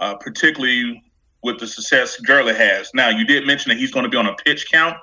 uh, 0.00 0.14
particularly 0.16 1.02
with 1.42 1.58
the 1.58 1.66
success 1.66 2.20
Gurley 2.20 2.54
has. 2.54 2.90
Now, 2.94 3.08
you 3.08 3.24
did 3.24 3.46
mention 3.46 3.70
that 3.70 3.78
he's 3.78 3.90
going 3.90 4.04
to 4.04 4.08
be 4.08 4.16
on 4.16 4.26
a 4.26 4.34
pitch 4.34 4.70
count 4.70 4.96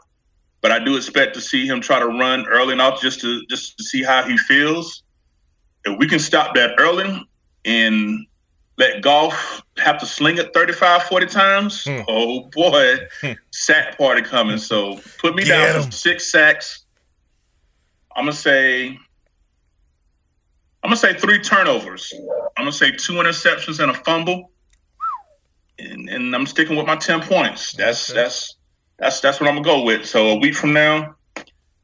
but 0.61 0.71
I 0.71 0.79
do 0.79 0.97
expect 0.97 1.35
to 1.35 1.41
see 1.41 1.65
him 1.65 1.81
try 1.81 1.99
to 1.99 2.07
run 2.07 2.47
early 2.47 2.73
enough 2.73 3.01
just 3.01 3.21
to 3.21 3.45
just 3.47 3.77
to 3.77 3.83
see 3.83 4.03
how 4.03 4.23
he 4.23 4.37
feels. 4.37 5.03
If 5.85 5.97
we 5.97 6.07
can 6.07 6.19
stop 6.19 6.55
that 6.55 6.75
early 6.77 7.25
and 7.65 8.25
let 8.77 9.01
Goff 9.01 9.61
have 9.77 9.99
to 9.99 10.05
sling 10.05 10.37
it 10.37 10.53
35, 10.53 11.03
40 11.03 11.25
times, 11.27 11.83
hmm. 11.85 12.01
oh 12.07 12.43
boy, 12.51 12.97
hmm. 13.21 13.31
sack 13.51 13.97
party 13.97 14.21
coming. 14.21 14.57
So 14.57 14.99
put 15.19 15.35
me 15.35 15.43
Get 15.43 15.73
down 15.73 15.83
for 15.83 15.91
six 15.91 16.31
sacks. 16.31 16.85
I'm 18.15 18.23
gonna 18.23 18.33
say 18.33 18.99
I'm 20.83 20.89
gonna 20.89 20.97
say 20.97 21.13
three 21.13 21.39
turnovers. 21.39 22.13
I'm 22.57 22.65
gonna 22.65 22.71
say 22.71 22.91
two 22.91 23.13
interceptions 23.13 23.79
and 23.79 23.91
a 23.91 23.93
fumble. 23.93 24.51
And, 25.77 26.09
and 26.09 26.35
I'm 26.35 26.45
sticking 26.45 26.75
with 26.75 26.85
my 26.85 26.97
ten 26.97 27.21
points. 27.21 27.73
That's 27.73 28.09
okay. 28.09 28.21
that's 28.21 28.55
that's 28.99 29.19
that's 29.21 29.39
what 29.39 29.49
I'm 29.49 29.61
gonna 29.61 29.77
go 29.77 29.83
with. 29.83 30.05
So 30.05 30.29
a 30.29 30.35
week 30.35 30.55
from 30.55 30.73
now, 30.73 31.15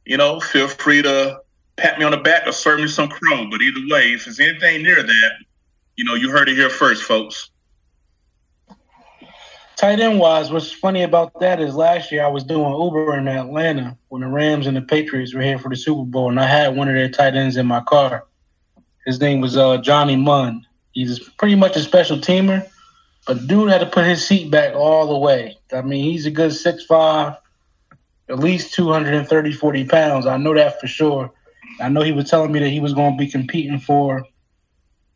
you 0.06 0.18
know, 0.18 0.40
feel 0.40 0.68
free 0.68 1.02
to 1.02 1.40
pat 1.78 1.98
me 1.98 2.06
on 2.06 2.12
the 2.12 2.18
back 2.18 2.48
or 2.48 2.52
serve 2.52 2.80
me 2.80 2.88
some 2.88 3.10
crow. 3.10 3.50
But 3.50 3.62
either 3.62 3.82
way, 3.94 4.14
if 4.14 4.28
it's 4.28 4.40
anything 4.40 4.84
near 4.84 5.02
that, 5.02 5.32
you 5.96 6.06
know, 6.06 6.16
you 6.16 6.30
heard 6.30 6.50
it 6.50 6.56
here 6.56 6.70
first, 6.70 7.04
folks. 7.04 7.50
Tight 9.76 10.00
end 10.00 10.20
wise, 10.20 10.52
what's 10.52 10.72
funny 10.72 11.04
about 11.04 11.38
that 11.42 11.60
is 11.60 11.76
last 11.76 12.10
year 12.10 12.24
I 12.24 12.30
was 12.30 12.46
doing 12.46 12.74
Uber 12.82 13.18
in 13.18 13.28
Atlanta 13.28 13.98
when 14.08 14.22
the 14.22 14.28
Rams 14.28 14.68
and 14.68 14.78
the 14.78 14.82
Patriots 14.82 15.34
were 15.34 15.42
here 15.42 15.60
for 15.60 15.68
the 15.68 15.76
Super 15.76 16.06
Bowl, 16.06 16.30
and 16.30 16.40
I 16.40 16.48
had 16.48 16.78
one 16.78 16.88
of 16.88 16.96
their 16.96 17.10
tight 17.10 17.36
ends 17.36 17.58
in 17.58 17.66
my 17.66 17.82
car. 17.82 18.26
His 19.06 19.20
name 19.20 19.42
was 19.42 19.58
uh, 19.58 19.78
Johnny 19.80 20.16
Mundt. 20.16 20.66
He's 20.94 21.20
pretty 21.20 21.56
much 21.56 21.76
a 21.76 21.82
special 21.82 22.18
teamer, 22.18 22.66
but 23.26 23.48
dude 23.48 23.70
had 23.70 23.80
to 23.80 23.88
put 23.88 24.06
his 24.06 24.26
seat 24.26 24.52
back 24.52 24.76
all 24.76 25.08
the 25.08 25.18
way. 25.18 25.58
I 25.74 25.82
mean, 25.82 26.04
he's 26.04 26.26
a 26.26 26.32
good 26.32 26.54
six 26.54 26.86
five, 26.86 27.36
at 28.30 28.40
least 28.40 28.74
230, 28.74 29.52
40 29.52 29.86
pounds. 29.86 30.26
I 30.26 30.38
know 30.38 30.54
that 30.54 30.80
for 30.80 30.88
sure. 30.88 31.32
I 31.80 31.90
know 31.90 32.02
he 32.02 32.12
was 32.12 32.30
telling 32.30 32.52
me 32.52 32.60
that 32.60 32.70
he 32.70 32.80
was 32.80 32.94
going 32.94 33.14
to 33.14 33.18
be 33.18 33.30
competing 33.30 33.80
for, 33.80 34.26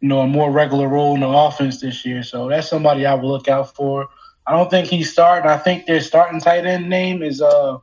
you 0.02 0.08
know, 0.08 0.22
a 0.22 0.28
more 0.28 0.52
regular 0.52 0.88
role 0.88 1.13
in 1.13 1.22
the 1.22 1.28
offense 1.28 1.80
this 1.80 2.06
year. 2.06 2.24
So 2.24 2.50
that's 2.50 2.67
somebody 2.67 3.06
I 3.06 3.13
will 3.13 3.30
look 3.30 3.48
out 3.48 3.76
for. 3.76 4.08
I 4.48 4.54
don't 4.54 4.69
think 4.69 4.88
he's 4.88 5.12
starting. 5.12 5.50
I 5.50 5.58
think 5.58 5.86
their 5.86 6.02
starting 6.02 6.39
tight 6.39 6.65
end 6.65 6.89
name 6.89 7.22
is 7.22 7.41
uh 7.41 7.78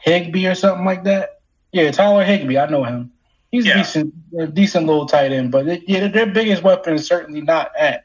Higbee 0.00 0.46
or 0.46 0.54
something 0.54 0.84
like 0.84 1.04
that. 1.04 1.40
Yeah, 1.72 1.90
Tyler 1.90 2.24
Higbee. 2.24 2.58
I 2.58 2.68
know 2.68 2.84
him. 2.84 3.12
He's 3.50 3.66
yeah. 3.66 3.74
a 3.74 3.76
decent, 3.78 4.14
a 4.38 4.46
decent 4.46 4.86
little 4.86 5.06
tight 5.06 5.32
end. 5.32 5.50
But 5.50 5.68
it, 5.68 5.82
yeah, 5.86 6.08
their 6.08 6.26
biggest 6.26 6.62
weapon 6.62 6.94
is 6.94 7.06
certainly 7.06 7.40
not 7.40 7.72
at 7.78 8.04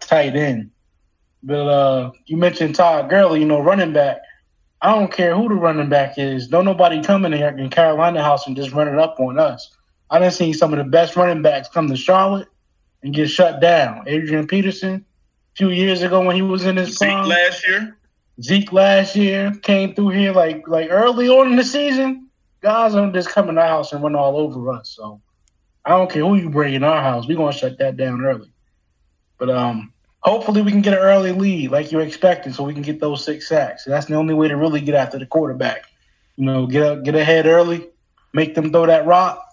tight 0.00 0.36
end. 0.36 0.70
But 1.42 1.66
uh, 1.66 2.12
you 2.26 2.36
mentioned 2.36 2.74
Todd 2.74 3.08
Gurley. 3.08 3.40
You 3.40 3.46
know, 3.46 3.60
running 3.60 3.92
back. 3.92 4.18
I 4.82 4.94
don't 4.94 5.12
care 5.12 5.34
who 5.34 5.48
the 5.48 5.54
running 5.54 5.90
back 5.90 6.16
is. 6.16 6.48
Don't 6.48 6.64
nobody 6.64 7.02
come 7.02 7.26
in 7.26 7.32
here 7.32 7.48
in 7.48 7.68
Carolina 7.68 8.22
House 8.22 8.46
and 8.46 8.56
just 8.56 8.72
run 8.72 8.88
it 8.88 8.98
up 8.98 9.20
on 9.20 9.38
us. 9.38 9.76
I 10.08 10.18
done 10.18 10.30
seen 10.30 10.54
some 10.54 10.72
of 10.72 10.78
the 10.78 10.84
best 10.84 11.16
running 11.16 11.42
backs 11.42 11.68
come 11.68 11.88
to 11.88 11.96
Charlotte 11.96 12.48
and 13.02 13.14
get 13.14 13.28
shut 13.28 13.60
down. 13.60 14.04
Adrian 14.06 14.46
Peterson, 14.46 14.94
a 14.94 15.56
few 15.56 15.70
years 15.70 16.02
ago 16.02 16.24
when 16.24 16.34
he 16.34 16.42
was 16.42 16.64
in 16.64 16.76
his 16.76 16.96
Zeke 16.96 17.08
prime. 17.08 17.28
last 17.28 17.66
year. 17.66 17.96
Zeke 18.42 18.72
last 18.72 19.16
year 19.16 19.52
came 19.62 19.94
through 19.94 20.10
here 20.10 20.32
like 20.32 20.66
like 20.66 20.88
early 20.90 21.28
on 21.28 21.48
in 21.48 21.56
the 21.56 21.64
season. 21.64 22.28
Guys 22.62 22.94
are 22.94 23.10
just 23.12 23.28
coming 23.28 23.54
to 23.54 23.60
our 23.60 23.68
house 23.68 23.92
and 23.92 24.02
run 24.02 24.14
all 24.14 24.36
over 24.36 24.70
us. 24.70 24.90
So 24.96 25.20
I 25.84 25.90
don't 25.90 26.10
care 26.10 26.22
who 26.22 26.36
you 26.36 26.50
bring 26.50 26.74
in 26.74 26.84
our 26.84 27.02
house. 27.02 27.26
We're 27.26 27.36
gonna 27.36 27.52
shut 27.52 27.78
that 27.78 27.96
down 27.96 28.24
early. 28.24 28.52
But 29.38 29.50
um 29.50 29.92
hopefully 30.20 30.62
we 30.62 30.70
can 30.70 30.82
get 30.82 30.94
an 30.94 31.00
early 31.00 31.32
lead 31.32 31.70
like 31.70 31.90
you're 31.90 32.02
expecting 32.02 32.52
so 32.52 32.64
we 32.64 32.74
can 32.74 32.82
get 32.82 33.00
those 33.00 33.24
six 33.24 33.48
sacks. 33.48 33.84
That's 33.84 34.06
the 34.06 34.14
only 34.14 34.34
way 34.34 34.48
to 34.48 34.56
really 34.56 34.80
get 34.80 34.94
after 34.94 35.18
the 35.18 35.26
quarterback. 35.26 35.84
You 36.36 36.46
know, 36.46 36.66
get 36.66 36.82
up, 36.82 37.04
get 37.04 37.14
ahead 37.14 37.46
early, 37.46 37.88
make 38.32 38.54
them 38.54 38.70
throw 38.70 38.86
that 38.86 39.06
rock. 39.06 39.44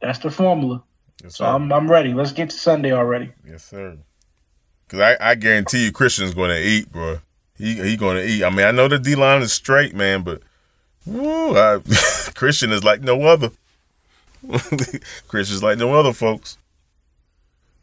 That's 0.00 0.18
the 0.20 0.30
formula. 0.30 0.82
Yes, 1.22 1.36
so 1.36 1.44
I'm 1.44 1.72
I'm 1.72 1.90
ready. 1.90 2.14
Let's 2.14 2.32
get 2.32 2.50
to 2.50 2.56
Sunday 2.56 2.92
already. 2.92 3.32
Yes, 3.46 3.64
sir. 3.64 3.98
Cause 4.88 5.00
I, 5.00 5.16
I 5.20 5.34
guarantee 5.34 5.84
you 5.84 5.92
Christian's 5.92 6.32
going 6.32 6.50
to 6.50 6.62
eat, 6.62 6.90
bro. 6.90 7.18
He 7.56 7.74
he 7.74 7.96
going 7.96 8.16
to 8.16 8.26
eat. 8.26 8.44
I 8.44 8.50
mean, 8.50 8.64
I 8.64 8.70
know 8.70 8.88
the 8.88 8.98
D 8.98 9.16
line 9.16 9.42
is 9.42 9.52
straight, 9.52 9.94
man, 9.94 10.22
but 10.22 10.42
woo, 11.04 11.56
I, 11.56 11.80
Christian 12.34 12.72
is 12.72 12.84
like 12.84 13.02
no 13.02 13.22
other. 13.22 13.50
Christian's 15.28 15.62
like 15.62 15.76
no 15.76 15.92
other, 15.94 16.12
folks. 16.12 16.56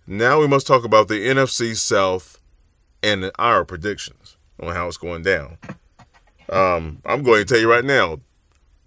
Now 0.08 0.40
we 0.40 0.48
must 0.48 0.68
talk 0.68 0.84
about 0.84 1.08
the 1.08 1.28
NFC 1.28 1.76
South 1.76 2.40
and 3.02 3.32
our 3.40 3.66
predictions 3.66 4.38
on 4.62 4.74
how 4.74 4.88
it's 4.88 4.98
going 4.98 5.24
down. 5.24 5.58
Um, 6.48 7.02
I'm 7.06 7.24
going 7.24 7.44
to 7.44 7.46
tell 7.46 7.60
you 7.60 7.70
right 7.70 7.84
now, 7.84 8.20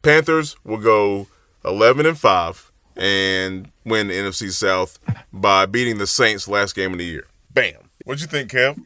Panthers 0.02 0.56
will 0.64 0.78
go 0.78 1.26
11 1.64 2.06
and 2.06 2.16
five 2.16 2.70
and 2.96 3.70
win 3.84 4.08
the 4.08 4.14
NFC 4.14 4.52
South 4.52 4.98
by 5.32 5.66
beating 5.66 5.98
the 5.98 6.06
Saints 6.06 6.46
last 6.46 6.76
game 6.76 6.92
of 6.92 6.98
the 6.98 7.04
year. 7.04 7.26
Bam. 7.50 7.90
What'd 8.04 8.20
you 8.20 8.28
think, 8.28 8.50
Kev? 8.50 8.80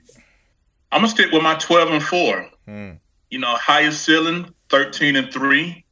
I'm 0.91 1.01
gonna 1.01 1.09
stick 1.09 1.33
with 1.33 1.43
my 1.43 1.55
12 1.55 1.91
and 1.91 2.03
four. 2.03 2.49
Hmm. 2.67 2.91
You 3.31 3.39
know, 3.39 3.55
highest 3.55 4.05
ceiling 4.05 4.55
13 4.69 5.17
and 5.17 5.33
three. 5.33 5.85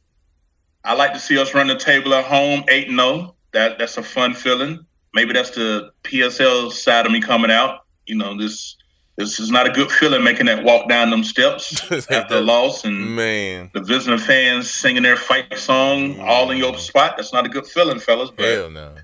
I 0.85 0.95
like 0.95 1.13
to 1.13 1.19
see 1.19 1.39
us 1.39 1.55
run 1.55 1.67
the 1.67 1.77
table 1.77 2.15
at 2.15 2.25
home 2.25 2.65
8 2.69 2.89
and 2.89 2.99
0. 2.99 3.35
That 3.53 3.79
that's 3.79 3.97
a 3.99 4.03
fun 4.03 4.35
feeling. 4.35 4.87
Maybe 5.15 5.33
that's 5.33 5.51
the 5.51 5.93
PSL 6.05 6.73
side 6.73 7.07
of 7.07 7.13
me 7.13 7.21
coming 7.21 7.51
out. 7.51 7.85
You 8.07 8.17
know, 8.17 8.37
this 8.37 8.77
this 9.17 9.39
is 9.39 9.51
not 9.51 9.67
a 9.67 9.71
good 9.71 9.91
feeling 9.91 10.25
making 10.25 10.47
that 10.47 10.65
walk 10.65 10.89
down 10.89 11.11
them 11.11 11.25
steps 11.25 11.91
after 12.11 12.37
a 12.37 12.41
loss 12.41 12.85
and 12.85 13.15
man 13.17 13.71
the 13.75 13.83
visiting 13.83 14.19
fans 14.19 14.71
singing 14.71 15.03
their 15.03 15.17
fight 15.17 15.59
song 15.59 16.15
mm. 16.15 16.27
all 16.27 16.51
in 16.51 16.59
your 16.59 16.77
spot. 16.79 17.15
That's 17.17 17.33
not 17.33 17.45
a 17.45 17.49
good 17.49 17.67
feeling, 17.67 18.01
fellas. 18.01 18.31
But, 18.31 18.47
Hell 18.47 18.71
no. 18.71 18.95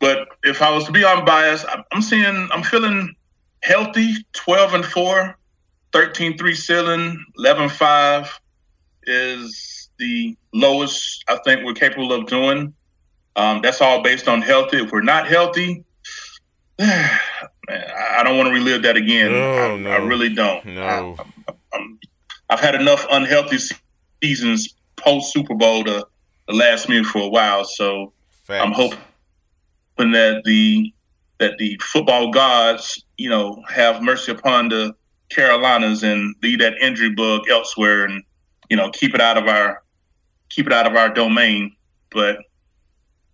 But 0.00 0.28
if 0.42 0.62
I 0.62 0.70
was 0.70 0.84
to 0.84 0.92
be 0.92 1.04
unbiased, 1.04 1.64
I'm 1.92 2.02
seeing 2.02 2.48
I'm 2.50 2.62
feeling 2.62 3.14
healthy 3.62 4.14
12 4.32 4.74
and 4.74 4.84
4 4.84 5.38
13 5.92 6.36
3 6.36 6.54
ceiling 6.54 7.24
11 7.38 7.68
5 7.68 8.40
is 9.04 9.88
the 9.98 10.36
lowest 10.52 11.24
i 11.28 11.38
think 11.44 11.64
we're 11.64 11.72
capable 11.72 12.12
of 12.12 12.26
doing 12.26 12.74
um, 13.36 13.60
that's 13.62 13.80
all 13.80 14.02
based 14.02 14.28
on 14.28 14.42
healthy 14.42 14.78
if 14.78 14.92
we're 14.92 15.02
not 15.02 15.26
healthy 15.26 15.84
man, 16.78 17.10
i 17.68 18.22
don't 18.22 18.36
want 18.36 18.48
to 18.48 18.52
relive 18.52 18.82
that 18.82 18.96
again 18.96 19.32
no, 19.32 19.74
I, 19.74 19.76
no. 19.76 19.90
I 19.90 19.96
really 19.98 20.34
don't 20.34 20.64
no. 20.64 21.16
I, 21.72 21.86
have 22.50 22.60
had 22.60 22.74
enough 22.74 23.06
unhealthy 23.10 23.58
seasons 24.22 24.74
post 24.96 25.32
super 25.32 25.54
bowl 25.54 25.84
to, 25.84 26.06
to 26.48 26.54
last 26.54 26.88
me 26.88 27.02
for 27.02 27.22
a 27.22 27.28
while 27.28 27.64
so 27.64 28.12
Facts. 28.44 28.64
i'm 28.64 28.72
hoping 28.72 30.12
that 30.12 30.42
the 30.44 30.92
that 31.42 31.58
the 31.58 31.76
football 31.82 32.30
gods, 32.30 33.04
you 33.18 33.28
know, 33.28 33.60
have 33.68 34.00
mercy 34.00 34.30
upon 34.30 34.68
the 34.68 34.94
Carolinas 35.28 36.04
and 36.04 36.34
leave 36.40 36.60
that 36.60 36.74
injury 36.80 37.10
bug 37.10 37.42
elsewhere 37.50 38.04
and, 38.04 38.22
you 38.70 38.76
know, 38.76 38.90
keep 38.90 39.12
it 39.12 39.20
out 39.20 39.36
of 39.36 39.48
our 39.48 39.82
keep 40.50 40.66
it 40.66 40.72
out 40.72 40.86
of 40.86 40.94
our 40.94 41.08
domain. 41.08 41.74
But 42.12 42.38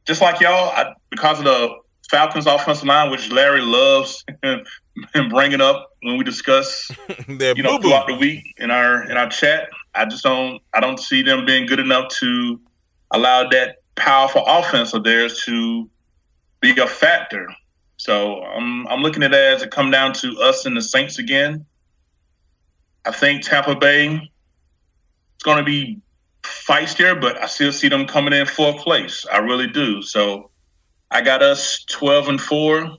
just 0.09 0.23
like 0.23 0.41
y'all, 0.41 0.71
I, 0.71 0.95
because 1.11 1.39
of 1.39 1.45
the 1.45 1.69
Falcons 2.11 2.47
offensive 2.47 2.87
line, 2.87 3.11
which 3.11 3.31
Larry 3.31 3.61
loves 3.61 4.25
and 4.43 5.31
bringing 5.31 5.61
up 5.61 5.91
when 6.03 6.17
we 6.17 6.25
discuss, 6.25 6.91
you 7.29 7.63
know, 7.63 7.79
throughout 7.79 8.07
the 8.07 8.17
week 8.19 8.43
in 8.57 8.71
our 8.71 9.09
in 9.09 9.19
our 9.19 9.29
chat, 9.29 9.69
I 9.95 10.07
just 10.07 10.25
don't 10.25 10.63
I 10.73 10.81
don't 10.81 10.99
see 10.99 11.23
them 11.23 11.45
being 11.45 11.67
good 11.67 11.79
enough 11.79 12.09
to 12.21 12.59
allow 13.11 13.47
that 13.51 13.77
powerful 13.97 14.43
offense 14.47 14.95
of 14.95 15.05
theirs 15.05 15.43
to 15.45 15.91
be 16.61 16.71
a 16.81 16.87
factor. 16.87 17.47
So 17.99 18.43
I'm 18.43 18.89
I'm 18.89 19.03
looking 19.03 19.23
at 19.23 19.35
it 19.35 19.37
as 19.37 19.63
it 19.63 19.71
come 19.71 19.91
down 19.91 20.15
to 20.15 20.41
us 20.41 20.65
and 20.65 20.75
the 20.75 20.83
Saints 20.83 21.19
again. 21.19 21.67
I 23.05 23.13
think 23.13 23.43
Tampa 23.43 23.77
Bay 23.77 24.15
is 24.15 25.43
going 25.43 25.59
to 25.59 25.65
be 25.65 26.01
feistier, 26.43 27.21
but 27.21 27.37
I 27.39 27.47
still 27.47 27.73
see 27.73 27.89
them 27.89 28.07
coming 28.07 28.33
in 28.33 28.47
fourth 28.47 28.79
place. 28.79 29.27
I 29.33 29.39
really 29.39 29.67
do. 29.67 30.03
So 30.03 30.51
I 31.11 31.23
got 31.23 31.43
us 31.43 31.85
12 31.91 32.29
and 32.29 32.41
four. 32.41 32.97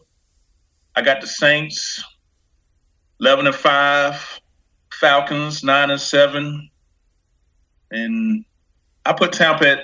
I 0.96 1.02
got 1.02 1.22
the 1.22 1.28
Saints 1.28 2.04
11 3.20 3.48
and 3.48 3.56
five, 3.56 4.40
Falcons 4.94 5.64
nine 5.64 5.92
and 5.92 6.00
seven, 6.00 6.70
and 7.92 8.46
I 9.06 9.14
put 9.14 9.34
Tampa 9.34 9.70
at 9.70 9.80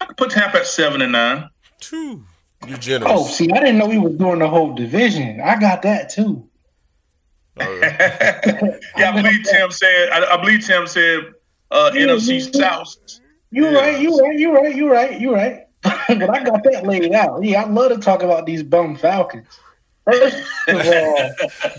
I 0.00 0.06
could 0.06 0.16
put 0.16 0.30
Tampa 0.30 0.58
at 0.58 0.66
seven 0.66 1.02
and 1.02 1.12
nine. 1.12 1.48
Two. 1.80 2.24
You 2.66 2.76
generous. 2.76 3.12
Oh, 3.14 3.26
see, 3.26 3.50
I 3.50 3.58
didn't 3.58 3.78
know 3.78 3.88
he 3.88 3.98
was 3.98 4.14
doing 4.14 4.38
the 4.38 4.48
whole 4.48 4.74
division. 4.74 5.40
I 5.40 5.58
got 5.58 5.82
that 5.82 6.10
too. 6.10 6.48
Oh, 7.58 7.78
yeah, 7.80 8.40
I 8.96 9.22
believe 9.22 9.44
Tim 9.44 9.70
said. 9.70 10.10
I, 10.10 10.34
I 10.34 10.36
believe 10.36 10.66
Tim 10.66 10.86
said 10.86 11.20
uh, 11.70 11.90
yeah, 11.94 12.02
NFC 12.02 12.54
South. 12.54 12.96
You 13.50 13.64
yeah. 13.64 13.72
right. 13.72 14.00
You 14.00 14.18
right. 14.18 14.38
You 14.38 14.54
right. 14.54 14.74
You 14.74 14.92
right. 14.92 15.20
You 15.20 15.34
right. 15.34 15.66
but 15.82 16.30
I 16.30 16.44
got 16.44 16.62
that 16.64 16.84
laid 16.86 17.12
out. 17.12 17.42
Yeah, 17.42 17.62
I 17.62 17.68
love 17.68 17.92
to 17.92 17.98
talk 17.98 18.22
about 18.22 18.46
these 18.46 18.62
bum 18.62 18.96
Falcons. 18.96 19.46
First 20.04 20.36
of 20.68 20.76
all, 20.76 20.82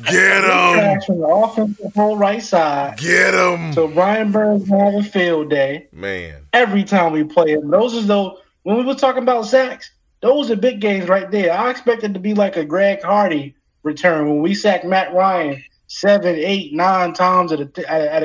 get 0.05 0.41
them 0.41 1.01
from 1.01 1.19
the 1.19 1.27
offensive 1.27 1.93
whole 1.93 2.17
right 2.17 2.41
side. 2.41 2.97
Get 2.97 3.31
them. 3.31 3.73
So 3.73 3.87
Brian 3.87 4.31
Burns 4.31 4.67
have 4.69 4.93
a 4.95 5.03
field 5.03 5.49
day. 5.49 5.87
Man, 5.91 6.45
every 6.53 6.83
time 6.83 7.13
we 7.13 7.23
play 7.23 7.51
him, 7.51 7.69
those 7.69 7.95
are 7.95 8.01
though 8.01 8.39
when 8.63 8.77
we 8.77 8.85
were 8.85 8.95
talking 8.95 9.23
about 9.23 9.45
sacks 9.45 9.91
those 10.21 10.51
are 10.51 10.55
big 10.55 10.79
games 10.79 11.09
right 11.09 11.29
there. 11.29 11.51
I 11.51 11.69
expected 11.69 12.13
to 12.13 12.19
be 12.19 12.33
like 12.33 12.55
a 12.55 12.63
Greg 12.63 13.01
Hardy 13.01 13.55
return 13.83 14.29
when 14.29 14.41
we 14.41 14.53
sack 14.53 14.85
Matt 14.85 15.13
Ryan 15.13 15.63
seven, 15.87 16.35
eight, 16.35 16.73
nine 16.73 17.13
times 17.13 17.51
at 17.51 17.59
a 17.59 17.91
at 17.91 18.01
a, 18.01 18.13
at 18.13 18.23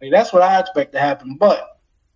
game. 0.00 0.10
Like, 0.12 0.18
that's 0.18 0.32
what 0.32 0.42
I 0.42 0.58
expect 0.60 0.92
to 0.92 1.00
happen. 1.00 1.36
But 1.36 1.68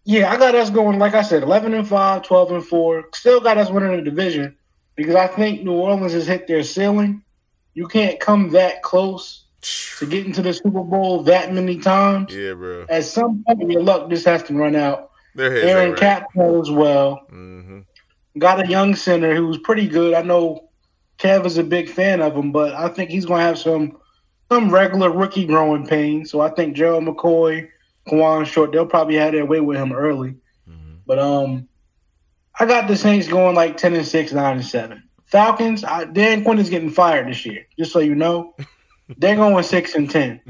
Yeah, 0.05 0.33
I 0.33 0.37
got 0.37 0.55
us 0.55 0.71
going, 0.71 0.99
like 0.99 1.15
I 1.15 1.23
said, 1.23 1.43
11 1.43 1.75
and 1.75 1.87
5, 1.87 2.23
12 2.23 2.53
and 2.53 2.67
4. 2.67 3.05
Still 3.15 3.41
got 3.41 3.59
us 3.59 3.71
winning 3.71 3.97
the 3.97 4.03
division 4.03 4.57
because 4.97 5.15
I 5.15 5.29
think 5.29 5.63
New 5.63 5.73
Orleans 5.75 6.13
has 6.13 6.27
hit 6.27 6.47
their 6.47 6.63
ceiling. 6.65 7.23
You 7.75 7.87
can't 7.87 8.19
come 8.21 8.51
that 8.51 8.83
close 8.83 9.45
to 9.99 10.07
getting 10.07 10.33
to 10.33 10.43
the 10.43 10.53
Super 10.53 10.83
Bowl 10.83 11.23
that 11.25 11.53
many 11.55 11.79
times. 11.79 12.35
Yeah, 12.35 12.55
bro. 12.55 12.87
At 12.89 13.05
some 13.05 13.45
point, 13.47 13.71
your 13.71 13.83
luck 13.83 14.11
just 14.11 14.27
has 14.27 14.43
to 14.45 14.55
run 14.55 14.75
out. 14.75 15.11
Aaron 15.39 15.91
right. 15.93 15.99
Cap 15.99 16.27
as 16.37 16.71
well. 16.71 17.27
hmm 17.31 17.81
Got 18.39 18.65
a 18.65 18.69
young 18.69 18.95
center 18.95 19.35
who's 19.35 19.59
pretty 19.59 19.87
good. 19.87 20.15
I 20.15 20.23
know 20.23 20.69
Kev 21.19 21.47
is 21.47 21.59
a 21.59 21.63
big 21.63 21.89
fan 21.91 22.21
of 22.21 22.35
him, 22.35 22.51
but 22.51 22.75
I 22.75 22.89
think 22.89 23.11
he's 23.11 23.27
going 23.27 23.41
to 23.41 23.47
have 23.47 23.59
some 23.59 23.99
some 24.53 24.71
regular 24.71 25.11
rookie 25.11 25.47
growing 25.47 25.87
pains. 25.87 26.31
So 26.31 26.41
I 26.41 26.51
think 26.51 26.77
Gerald 26.77 27.05
McCoy, 27.05 27.69
Kawann 28.09 28.45
Short, 28.47 28.73
they'll 28.73 28.87
probably 28.87 29.17
have 29.17 29.33
their 29.33 29.47
way 29.47 29.61
with 29.61 29.79
him 29.79 29.93
early. 29.93 30.37
Mhm. 30.69 30.99
But 31.07 31.19
um, 31.19 31.69
I 32.59 32.67
got 32.67 32.89
the 32.89 32.97
Saints 32.97 33.29
going 33.29 33.55
like 33.57 33.77
ten 33.77 33.95
and 33.95 34.07
six, 34.07 34.33
nine 34.33 34.57
and 34.59 34.67
seven. 34.67 35.03
Falcons, 35.25 35.83
I, 35.85 36.05
Dan 36.05 36.45
Quinn 36.45 36.59
is 36.59 36.69
getting 36.69 36.91
fired 36.91 37.29
this 37.29 37.47
year. 37.47 37.67
Just 37.79 37.93
so 37.93 38.01
you 38.01 38.15
know, 38.15 38.55
they're 39.17 39.37
going 39.37 39.63
six 39.65 39.95
and 39.95 40.11
ten. 40.11 40.41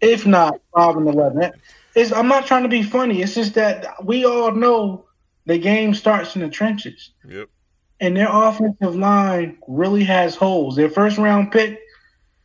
if 0.00 0.26
not 0.26 0.54
five 0.74 0.96
and 0.96 1.08
eleven. 1.08 1.52
It's, 1.94 2.12
I'm 2.12 2.26
not 2.28 2.46
trying 2.46 2.64
to 2.64 2.68
be 2.68 2.82
funny. 2.82 3.22
It's 3.22 3.34
just 3.34 3.54
that 3.54 4.04
we 4.04 4.24
all 4.24 4.50
know 4.50 5.04
the 5.46 5.58
game 5.58 5.94
starts 5.94 6.34
in 6.34 6.42
the 6.42 6.48
trenches, 6.48 7.10
Yep. 7.28 7.48
and 8.00 8.16
their 8.16 8.28
offensive 8.28 8.96
line 8.96 9.58
really 9.68 10.02
has 10.04 10.34
holes. 10.34 10.74
Their 10.74 10.90
first 10.90 11.18
round 11.18 11.52
pick, 11.52 11.78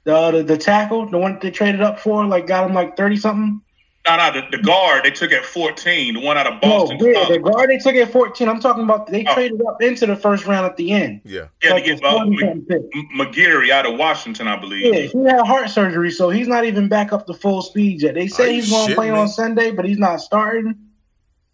the 0.10 0.32
the, 0.38 0.44
the 0.44 0.58
tackle, 0.58 1.08
the 1.10 1.18
one 1.18 1.34
that 1.34 1.42
they 1.42 1.52
traded 1.52 1.82
up 1.82 2.00
for, 2.00 2.26
like 2.26 2.48
got 2.48 2.68
him 2.68 2.74
like 2.74 2.98
thirty 2.98 3.18
something. 3.18 3.62
No, 4.08 4.16
no, 4.18 4.32
the, 4.32 4.58
the 4.58 4.64
guard 4.64 5.04
they 5.04 5.12
took 5.12 5.32
at 5.34 5.46
14, 5.46 6.14
the 6.16 6.20
one 6.22 6.38
out 6.38 6.48
of 6.48 6.54
Oh, 6.64 6.88
Boston. 6.88 6.98
yeah, 7.02 7.26
the 7.28 7.38
guard 7.38 7.70
they 7.70 7.78
took 7.78 7.94
at 7.96 8.10
14. 8.10 8.48
I'm 8.48 8.60
talking 8.62 8.84
about 8.84 9.08
they 9.08 9.24
Oh. 9.28 9.34
traded 9.34 9.62
up 9.68 9.82
into 9.84 10.06
the 10.08 10.16
first 10.16 10.48
round 10.48 10.66
at 10.66 10.78
the 10.78 10.94
end. 10.94 11.22
Yeah. 11.26 11.48
yeah, 11.62 11.74
Like 11.74 11.84
to 11.84 11.96
get 11.96 12.04
uh, 12.04 12.12
40 12.24 12.32
M- 12.32 12.40
something 12.40 12.66
pick. 12.66 12.82
M- 12.96 13.10
McGary 13.20 13.70
out 13.72 13.86
of 13.86 14.00
Washington, 14.00 14.48
I 14.48 14.56
believe. 14.58 14.96
Yeah, 14.96 15.02
he 15.02 15.24
had 15.30 15.46
heart 15.46 15.70
surgery, 15.70 16.10
so 16.12 16.30
he's 16.30 16.48
not 16.48 16.64
even 16.66 16.88
back 16.88 17.12
up 17.12 17.28
to 17.28 17.34
full 17.34 17.62
speed 17.62 18.02
yet. 18.02 18.16
They 18.16 18.28
say 18.28 18.54
he's 18.54 18.72
going 18.72 18.88
to 18.88 18.96
play 18.96 19.12
me? 19.12 19.18
on 19.18 19.28
Sunday, 19.28 19.72
but 19.72 19.84
he's 19.86 20.00
not 20.00 20.22
starting, 20.22 20.76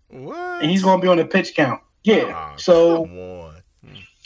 What? 0.09 0.61
and 0.61 0.69
he's 0.71 0.83
going 0.83 0.99
to 0.99 1.01
be 1.01 1.09
on 1.09 1.17
the 1.17 1.25
pitch 1.25 1.55
count. 1.55 1.81
Yeah, 2.03 2.31
Ah, 2.33 2.53
so 2.57 3.51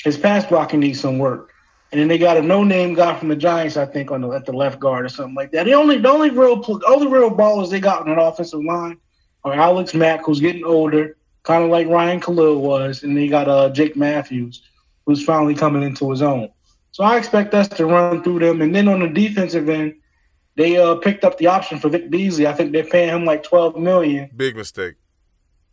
his 0.04 0.18
pass 0.18 0.46
blocking 0.46 0.82
needs 0.82 1.00
some 1.00 1.18
work. 1.20 1.54
And 1.92 2.00
then 2.00 2.08
they 2.08 2.20
got 2.20 2.38
a 2.38 2.42
no-name 2.42 2.94
guy 2.94 3.18
from 3.18 3.30
the 3.30 3.36
Giants, 3.36 3.76
I 3.76 3.86
think, 3.86 4.12
on 4.12 4.22
the 4.22 4.30
at 4.30 4.46
the 4.46 4.54
left 4.54 4.80
guard 4.80 5.06
or 5.06 5.10
something 5.10 5.34
like 5.34 5.52
that. 5.54 5.64
The 5.66 5.74
only 5.74 5.98
the 5.98 6.10
only 6.10 6.30
real 6.30 6.64
only 6.88 7.08
real 7.08 7.32
ballers 7.32 7.72
they 7.72 7.80
got 7.80 8.02
on 8.02 8.10
that 8.10 8.22
offensive 8.22 8.64
line 8.64 8.98
are 9.44 9.54
Alex 9.54 9.94
Mack, 9.96 10.24
who's 10.24 10.40
getting 10.40 10.64
older, 10.64 11.18
kind 11.44 11.64
of 11.64 11.72
like 11.72 11.88
Ryan 11.88 12.20
Kalil 12.20 12.62
was, 12.62 13.02
and 13.02 13.18
they 13.18 13.28
got 13.28 13.48
uh 13.48 13.70
Jake 13.72 13.96
Matthews, 13.96 14.62
who's 15.06 15.24
finally 15.24 15.56
coming 15.56 15.82
into 15.82 16.12
his 16.12 16.22
own. 16.22 16.50
So 16.92 17.04
I 17.04 17.18
expect 17.18 17.54
us 17.56 17.68
to 17.70 17.86
run 17.86 18.24
through 18.24 18.40
them. 18.40 18.62
And 18.62 18.76
then 18.76 18.88
on 18.88 19.00
the 19.00 19.08
defensive 19.08 19.68
end, 19.68 19.96
they 20.58 20.78
uh 20.78 20.96
picked 20.96 21.24
up 21.24 21.40
the 21.40 21.48
option 21.48 21.80
for 21.80 21.90
Vic 21.90 22.12
Beasley. 22.12 22.46
I 22.46 22.54
think 22.54 22.72
they're 22.72 22.84
paying 22.84 23.10
him 23.10 23.26
like 23.26 23.42
twelve 23.42 23.76
million. 23.78 24.30
Big 24.36 24.56
mistake. 24.56 24.94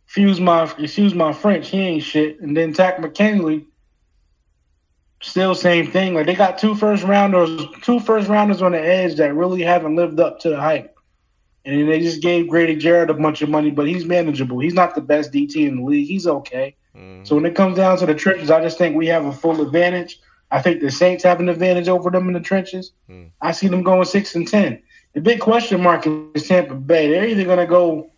Excuse 0.05 0.39
my 0.39 0.63
excuse 0.79 1.13
my 1.13 1.31
French, 1.31 1.69
he 1.69 1.79
ain't 1.79 2.03
shit. 2.03 2.39
And 2.39 2.57
then 2.57 2.73
Takk 2.73 2.99
McKinley, 2.99 3.67
still 5.21 5.55
same 5.55 5.91
thing. 5.91 6.13
Like 6.13 6.25
they 6.25 6.35
got 6.35 6.57
two 6.57 6.75
first 6.75 7.03
rounders, 7.03 7.65
two 7.81 7.99
first 7.99 8.27
rounders 8.27 8.61
on 8.61 8.71
the 8.73 8.81
edge 8.81 9.15
that 9.15 9.33
really 9.33 9.61
haven't 9.61 9.95
lived 9.95 10.19
up 10.19 10.39
to 10.41 10.49
the 10.49 10.59
hype. 10.59 10.95
And 11.65 11.89
they 11.89 11.99
just 11.99 12.21
gave 12.21 12.47
Grady 12.47 12.77
Jarrett 12.77 13.09
a 13.09 13.13
bunch 13.13 13.41
of 13.41 13.49
money, 13.49 13.71
but 13.71 13.87
he's 13.87 14.05
manageable. 14.05 14.59
He's 14.59 14.73
not 14.73 14.95
the 14.95 15.01
best 15.01 15.33
DT 15.33 15.67
in 15.67 15.77
the 15.77 15.83
league. 15.83 16.07
He's 16.07 16.25
okay. 16.25 16.75
Mhm. 16.95 17.27
So 17.27 17.35
when 17.35 17.45
it 17.45 17.55
comes 17.55 17.75
down 17.75 17.97
to 17.97 18.05
the 18.05 18.15
trenches, 18.15 18.49
I 18.49 18.61
just 18.61 18.77
think 18.77 18.95
we 18.95 19.07
have 19.07 19.25
a 19.25 19.33
full 19.33 19.61
advantage. 19.61 20.19
I 20.49 20.61
think 20.61 20.79
the 20.79 20.89
Saints 20.89 21.25
have 21.25 21.41
an 21.41 21.49
advantage 21.49 21.89
over 21.89 22.09
them 22.09 22.27
in 22.27 22.33
the 22.33 22.39
trenches. 22.39 22.93
Hmm. 23.09 23.25
I 23.41 23.51
see 23.51 23.67
them 23.67 23.83
going 23.83 24.05
six 24.05 24.33
and 24.35 24.47
ten. 24.47 24.81
The 25.13 25.19
big 25.19 25.39
question 25.39 25.81
mark 25.81 26.07
is 26.35 26.47
Tampa 26.47 26.75
Bay. 26.75 27.09
They're 27.09 27.27
either 27.27 27.43
going 27.43 27.57
to 27.57 27.65
go 27.65 28.11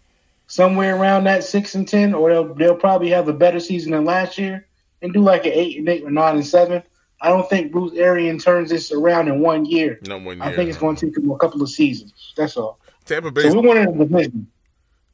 somewhere 0.48 0.96
around 0.96 1.24
that 1.24 1.44
six 1.44 1.74
and 1.74 1.88
ten, 1.88 2.14
or 2.14 2.30
they'll 2.30 2.54
they'll 2.54 2.76
probably 2.76 3.10
have 3.10 3.28
a 3.30 3.34
better 3.34 3.60
season 3.60 3.94
than 3.94 4.06
last 4.06 4.38
year 4.38 4.68
and 5.02 5.14
do 5.14 5.22
like 5.22 5.46
an 5.46 5.54
eight 5.54 5.78
and 5.80 5.90
eight 5.90 6.04
or 6.04 6.12
nine 6.12 6.36
and 6.36 6.46
seven. 6.46 6.84
I 7.22 7.30
don't 7.30 7.50
think 7.50 7.72
Bruce 7.72 7.94
Arian 7.98 8.38
turns 8.38 8.70
this 8.70 8.92
around 8.92 9.28
in 9.28 9.42
one 9.42 9.66
year. 9.66 10.00
Not 10.06 10.22
one 10.22 10.38
year. 10.38 10.46
I 10.46 10.56
think 10.56 10.70
it's 10.70 10.78
going 10.78 10.96
to 10.98 11.08
take 11.08 11.18
him 11.18 11.32
a 11.32 11.38
couple 11.38 11.62
of 11.62 11.70
seasons. 11.70 12.34
That's 12.38 12.56
all. 12.56 12.80
Tampa 13.06 13.32
Bay. 13.32 13.50
So 13.50 13.60
we're 13.60 13.68
winning 13.68 13.98
the 13.98 14.06
division. 14.06 14.48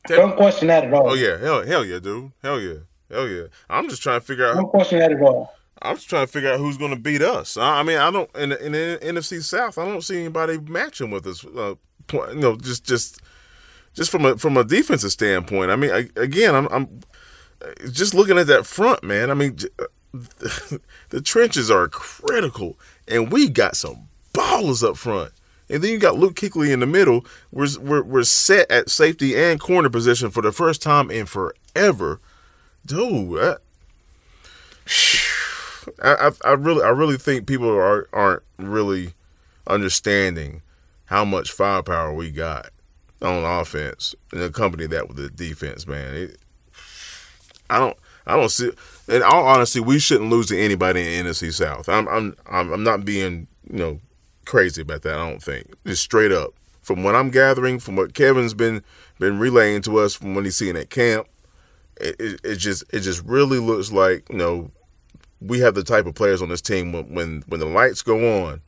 Tampa, 0.08 0.28
Don't 0.28 0.38
question 0.38 0.68
that 0.68 0.84
at 0.84 0.94
all. 0.94 1.10
oh 1.10 1.14
yeah, 1.14 1.38
hell, 1.38 1.66
hell 1.66 1.84
yeah, 1.84 2.00
dude. 2.00 2.32
Hell 2.44 2.60
yeah, 2.60 2.80
hell 3.10 3.28
yeah. 3.28 3.46
I'm 3.70 3.90
just 3.90 4.04
trying 4.04 4.20
to 4.20 4.26
figure 4.26 4.46
out. 4.46 4.56
Don't 4.56 4.70
question 4.70 5.00
that 5.00 5.12
at 5.12 5.22
all. 5.22 5.54
I'm 5.82 5.96
just 5.96 6.10
trying 6.10 6.26
to 6.26 6.32
figure 6.32 6.52
out 6.52 6.60
who's 6.60 6.78
going 6.78 6.92
to 6.92 7.00
beat 7.00 7.22
us. 7.22 7.58
I 7.58 7.80
I 7.80 7.84
mean, 7.84 7.98
I 7.98 8.12
don't 8.12 8.30
in 8.36 8.50
the, 8.50 8.66
in 8.66 8.72
the 8.74 9.00
NFC 9.02 9.42
South. 9.42 9.78
I 9.78 9.86
don't 9.86 10.04
see 10.04 10.20
anybody 10.20 10.60
matching 10.60 11.10
with 11.10 11.26
us. 11.26 11.44
Uh, 11.44 11.76
you 12.12 12.36
know, 12.36 12.56
just 12.56 12.84
just 12.86 13.22
just 13.94 14.12
from 14.12 14.26
a 14.26 14.38
from 14.38 14.58
a 14.58 14.64
defensive 14.64 15.12
standpoint. 15.12 15.72
I 15.72 15.76
mean, 15.76 15.92
I, 15.92 16.10
again, 16.16 16.54
I'm, 16.54 16.68
I'm 16.68 17.00
just 17.92 18.14
looking 18.14 18.38
at 18.38 18.48
that 18.48 18.66
front, 18.66 19.04
man. 19.04 19.32
I 19.32 19.34
mean, 19.34 19.58
the 21.10 21.22
trenches 21.22 21.70
are 21.70 21.88
critical, 21.88 22.78
and 23.08 23.32
we 23.32 23.50
got 23.50 23.76
some 23.76 24.08
ballers 24.34 24.88
up 24.88 24.98
front. 24.98 25.32
And 25.70 25.84
then 25.84 25.92
you 25.92 25.98
got 25.98 26.18
Luke 26.18 26.36
Kuechly 26.36 26.72
in 26.72 26.80
the 26.80 26.86
middle. 26.86 27.26
We're, 27.52 27.68
we're 27.80 28.04
we're 28.04 28.24
set 28.24 28.70
at 28.70 28.90
safety 28.90 29.36
and 29.36 29.60
corner 29.60 29.90
position 29.90 30.30
for 30.30 30.42
the 30.42 30.52
first 30.52 30.82
time 30.82 31.10
in 31.10 31.26
forever, 31.26 32.20
dude. 32.86 33.40
I, 33.40 33.56
I, 36.04 36.32
I 36.44 36.52
really 36.52 36.84
I 36.84 36.90
really 36.90 37.18
think 37.18 37.48
people 37.48 37.70
are 37.70 38.08
aren't 38.14 38.44
really 38.58 39.14
understanding 39.68 40.62
how 41.06 41.26
much 41.26 41.52
firepower 41.52 42.14
we 42.14 42.32
got 42.32 42.70
on 43.22 43.44
offense 43.44 44.14
and 44.32 44.42
accompany 44.42 44.86
that 44.88 45.08
with 45.08 45.18
the 45.18 45.30
defense, 45.30 45.88
man. 45.88 46.14
It, 46.14 46.38
I 47.70 47.80
don't 47.80 47.98
I 48.28 48.36
don't 48.36 48.50
see 48.50 48.72
in 49.08 49.22
all 49.24 49.46
honesty 49.46 49.80
we 49.80 50.00
shouldn't 50.00 50.30
lose 50.30 50.48
to 50.48 50.60
anybody 50.60 51.16
in 51.16 51.26
NFC 51.26 51.54
South. 51.54 51.88
I'm 51.88 52.08
I'm 52.08 52.36
I'm, 52.50 52.84
not 52.84 53.06
being 53.06 53.48
you 53.70 53.78
know 53.78 54.00
crazy 54.46 54.82
about 54.82 55.04
that. 55.04 55.16
I 55.16 55.30
don't 55.30 55.44
think 55.44 55.74
just 55.86 56.04
straight 56.04 56.32
up 56.32 56.54
from 56.82 57.04
what 57.04 57.16
I'm 57.16 57.30
gathering 57.30 57.80
from 57.80 57.96
what 57.96 58.14
Kevin's 58.14 58.54
been 58.54 58.84
been 59.20 59.40
relaying 59.40 59.82
to 59.84 59.98
us 59.98 60.16
from 60.16 60.36
what 60.36 60.46
he's 60.46 60.56
seeing 60.56 60.76
at 60.76 60.90
camp. 60.90 61.28
It, 61.98 62.16
it, 62.20 62.42
it 62.44 62.56
just 62.56 62.84
it 62.94 63.02
just 63.02 63.24
really 63.24 63.60
looks 63.60 63.92
like 63.92 64.28
you 64.30 64.38
know 64.38 64.72
we 65.42 65.60
have 65.60 65.76
the 65.76 65.84
type 65.84 66.06
of 66.06 66.16
players 66.16 66.42
on 66.42 66.50
this 66.50 66.62
team 66.62 66.92
when 66.92 67.14
when, 67.14 67.44
when 67.48 67.60
the 67.60 67.66
lights 67.66 68.02
go 68.02 68.44
on, 68.44 68.62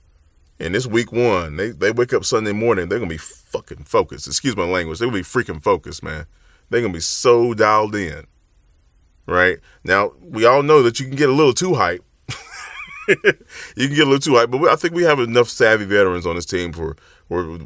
and 0.60 0.76
it's 0.76 0.88
week 0.88 1.12
one, 1.12 1.56
they 1.58 1.72
they 1.72 1.92
wake 1.92 2.14
up 2.14 2.26
Sunday 2.26 2.54
morning, 2.54 2.90
they're 2.90 3.00
gonna 3.00 3.10
be 3.10 3.18
fucking 3.18 3.84
focused. 3.84 4.28
Excuse 4.28 4.56
my 4.56 4.66
language, 4.66 5.00
they're 5.00 5.08
gonna 5.08 5.18
be 5.18 5.24
freaking 5.24 5.62
focused, 5.62 6.04
man. 6.04 6.26
They're 6.70 6.82
gonna 6.82 6.94
be 6.94 7.00
so 7.00 7.54
dialed 7.54 7.96
in. 7.96 8.26
Right 9.28 9.60
now, 9.84 10.14
we 10.22 10.46
all 10.46 10.64
know 10.64 10.82
that 10.84 11.00
you 11.00 11.06
can 11.06 11.16
get 11.16 11.30
a 11.30 11.34
little 11.34 11.54
too 11.54 11.76
hype. 11.76 12.04
you 13.08 13.16
can 13.16 13.96
get 13.96 14.08
a 14.08 14.10
little 14.10 14.20
too 14.20 14.36
hype, 14.36 14.50
but 14.50 14.64
I 14.70 14.76
think 14.76 14.94
we 14.94 15.04
have 15.04 15.20
enough 15.20 15.50
savvy 15.50 15.86
veterans 15.86 16.26
on 16.26 16.36
this 16.36 16.46
team 16.46 16.72
for 16.72 16.96
where, 17.28 17.60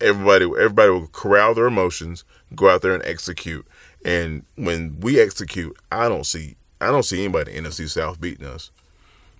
everybody 0.00 0.44
everybody 0.44 0.90
will 0.90 1.08
corral 1.08 1.54
their 1.54 1.66
emotions, 1.66 2.24
go 2.54 2.68
out 2.68 2.82
there 2.82 2.94
and 2.94 3.04
execute. 3.04 3.66
And 4.04 4.44
when 4.56 5.00
we 5.00 5.18
execute, 5.18 5.76
I 5.90 6.08
don't 6.08 6.26
see 6.26 6.56
I 6.80 6.90
don't 6.90 7.04
see 7.04 7.24
anybody 7.24 7.56
in 7.56 7.64
the 7.64 7.70
NFC 7.70 7.88
South 7.88 8.20
beating 8.20 8.46
us. 8.46 8.70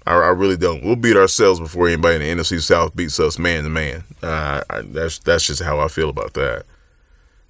I, 0.06 0.14
I 0.14 0.28
really 0.28 0.56
don't. 0.56 0.82
We'll 0.84 0.96
beat 0.96 1.16
ourselves 1.16 1.60
before 1.60 1.88
anybody 1.88 2.28
in 2.28 2.38
the 2.38 2.42
NFC 2.42 2.62
South 2.62 2.96
beats 2.96 3.20
us 3.20 3.38
man 3.38 3.64
to 3.64 3.70
man. 3.70 4.04
Uh, 4.22 4.62
I, 4.70 4.80
that's 4.82 5.18
that's 5.18 5.46
just 5.46 5.62
how 5.62 5.80
I 5.80 5.88
feel 5.88 6.08
about 6.08 6.34
that. 6.34 6.64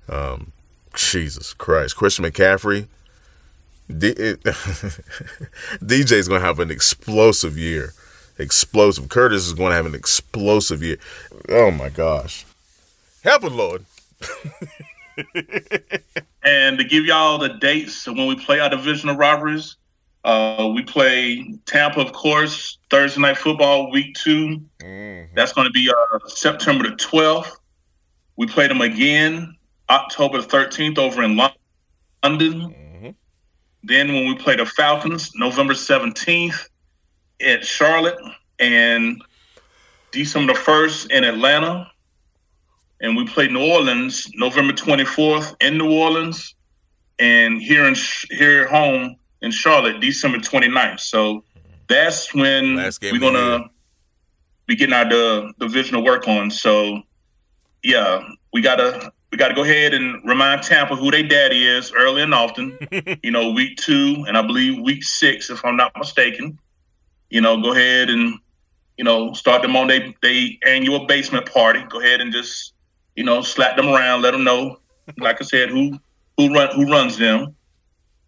Um, 0.08 0.52
Jesus 0.94 1.52
Christ, 1.52 1.96
Christian 1.96 2.24
McCaffrey, 2.24 2.88
D, 3.88 4.08
it, 4.08 4.42
DJ's 5.82 6.28
gonna 6.28 6.40
have 6.40 6.60
an 6.60 6.70
explosive 6.70 7.56
year. 7.56 7.92
Explosive. 8.38 9.08
Curtis 9.08 9.46
is 9.46 9.54
going 9.54 9.70
to 9.70 9.76
have 9.76 9.86
an 9.86 9.94
explosive 9.94 10.82
year. 10.82 10.98
Oh 11.48 11.70
my 11.70 11.88
gosh, 11.88 12.44
help 13.24 13.44
it, 13.44 13.52
Lord. 13.52 13.86
And 16.42 16.78
to 16.78 16.84
give 16.84 17.04
y'all 17.04 17.38
the 17.38 17.48
dates 17.48 18.06
when 18.06 18.26
we 18.28 18.36
play 18.36 18.60
our 18.60 18.68
divisional 18.68 19.16
rivalries, 19.16 19.76
uh, 20.24 20.70
we 20.72 20.82
play 20.82 21.44
Tampa, 21.66 22.00
of 22.00 22.12
course, 22.12 22.78
Thursday 22.88 23.20
night 23.20 23.36
football, 23.36 23.90
week 23.90 24.14
2 24.14 24.60
That's 25.34 25.52
going 25.52 25.66
to 25.66 25.72
be 25.72 25.90
uh, 25.90 26.18
September 26.28 26.88
the 26.88 26.94
12th. 26.96 27.50
We 28.36 28.46
play 28.46 28.68
them 28.68 28.80
again 28.80 29.56
October 29.90 30.40
the 30.40 30.46
13th 30.46 30.98
over 30.98 31.22
in 31.24 31.36
Lon- 31.36 31.50
London. 32.22 32.52
Mhm. 32.60 32.85
Then 33.86 34.12
when 34.12 34.26
we 34.26 34.34
play 34.34 34.56
the 34.56 34.66
Falcons, 34.66 35.30
November 35.36 35.74
17th 35.74 36.68
at 37.40 37.64
Charlotte, 37.64 38.18
and 38.58 39.22
December 40.10 40.54
the 40.54 40.58
1st 40.58 41.10
in 41.12 41.22
Atlanta. 41.22 41.90
And 43.00 43.16
we 43.16 43.26
play 43.26 43.46
New 43.46 43.62
Orleans 43.62 44.28
November 44.34 44.72
24th 44.72 45.54
in 45.60 45.78
New 45.78 45.92
Orleans. 45.92 46.54
and 47.18 47.62
here 47.62 47.86
in 47.86 47.94
here 48.30 48.62
at 48.62 48.70
home 48.70 49.16
in 49.40 49.50
Charlotte, 49.50 50.00
December 50.00 50.38
29th. 50.38 51.00
So 51.00 51.44
that's 51.88 52.34
when 52.34 52.76
we're 52.76 53.18
gonna 53.18 53.70
be 54.66 54.76
getting 54.76 54.92
our 54.92 55.08
the 55.08 55.52
divisional 55.58 56.04
work 56.04 56.28
on. 56.28 56.50
So 56.50 57.02
yeah, 57.82 58.28
we 58.52 58.60
gotta 58.60 59.12
we 59.30 59.38
gotta 59.38 59.54
go 59.54 59.64
ahead 59.64 59.92
and 59.92 60.22
remind 60.24 60.62
Tampa 60.62 60.94
who 60.94 61.10
their 61.10 61.22
daddy 61.22 61.66
is 61.66 61.92
early 61.92 62.22
and 62.22 62.32
often. 62.32 62.78
you 63.22 63.30
know, 63.30 63.50
week 63.50 63.76
two 63.76 64.24
and 64.26 64.36
I 64.36 64.42
believe 64.42 64.80
week 64.80 65.02
six, 65.02 65.50
if 65.50 65.64
I'm 65.64 65.76
not 65.76 65.92
mistaken. 65.96 66.58
You 67.30 67.40
know, 67.40 67.60
go 67.60 67.72
ahead 67.72 68.08
and 68.08 68.38
you 68.96 69.04
know 69.04 69.32
start 69.32 69.62
them 69.62 69.76
on 69.76 69.88
their 69.88 70.14
they 70.22 70.58
annual 70.66 71.06
basement 71.06 71.50
party. 71.52 71.82
Go 71.88 72.00
ahead 72.00 72.20
and 72.20 72.32
just 72.32 72.72
you 73.16 73.24
know 73.24 73.42
slap 73.42 73.76
them 73.76 73.88
around, 73.88 74.22
let 74.22 74.30
them 74.30 74.44
know, 74.44 74.78
like 75.18 75.40
I 75.40 75.44
said, 75.44 75.70
who 75.70 75.98
who 76.36 76.54
run 76.54 76.74
who 76.74 76.90
runs 76.90 77.18
them, 77.18 77.56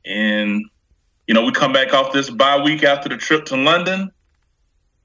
and 0.04 0.64
you 1.26 1.34
know 1.34 1.44
we 1.44 1.52
come 1.52 1.72
back 1.72 1.94
off 1.94 2.12
this 2.12 2.28
bye 2.28 2.60
week 2.62 2.82
after 2.82 3.08
the 3.08 3.16
trip 3.16 3.44
to 3.46 3.56
London. 3.56 4.10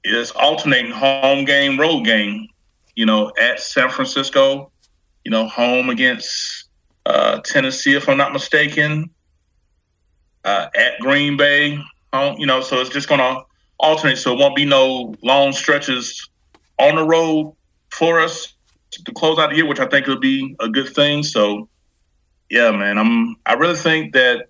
It's 0.02 0.32
alternating 0.32 0.90
home 0.90 1.44
game, 1.44 1.78
road 1.78 2.04
game. 2.04 2.48
You 2.94 3.06
know, 3.06 3.32
at 3.40 3.58
San 3.58 3.90
Francisco, 3.90 4.70
you 5.24 5.30
know, 5.30 5.46
home 5.46 5.90
against 5.90 6.68
uh, 7.06 7.40
Tennessee, 7.40 7.94
if 7.94 8.08
I'm 8.08 8.16
not 8.16 8.32
mistaken. 8.32 9.10
Uh, 10.44 10.68
at 10.76 11.00
Green 11.00 11.38
Bay, 11.38 11.78
home, 12.12 12.36
you 12.38 12.46
know, 12.46 12.60
so 12.60 12.78
it's 12.80 12.90
just 12.90 13.08
gonna 13.08 13.42
alternate, 13.78 14.16
so 14.16 14.34
it 14.34 14.38
won't 14.38 14.54
be 14.54 14.66
no 14.66 15.14
long 15.22 15.52
stretches 15.52 16.28
on 16.78 16.96
the 16.96 17.04
road 17.04 17.54
for 17.90 18.20
us 18.20 18.54
to 18.90 19.12
close 19.12 19.38
out 19.38 19.50
the 19.50 19.56
year, 19.56 19.66
which 19.66 19.80
I 19.80 19.86
think 19.86 20.06
would 20.06 20.20
be 20.20 20.54
a 20.60 20.68
good 20.68 20.88
thing. 20.88 21.22
So 21.22 21.68
yeah, 22.50 22.70
man, 22.70 22.98
I'm 22.98 23.36
I 23.46 23.54
really 23.54 23.76
think 23.76 24.12
that 24.14 24.48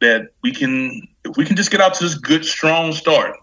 that 0.00 0.28
we 0.42 0.52
can 0.52 1.08
if 1.24 1.36
we 1.36 1.44
can 1.44 1.56
just 1.56 1.70
get 1.70 1.80
out 1.80 1.94
to 1.94 2.04
this 2.04 2.14
good 2.14 2.44
strong 2.44 2.92
start. 2.92 3.36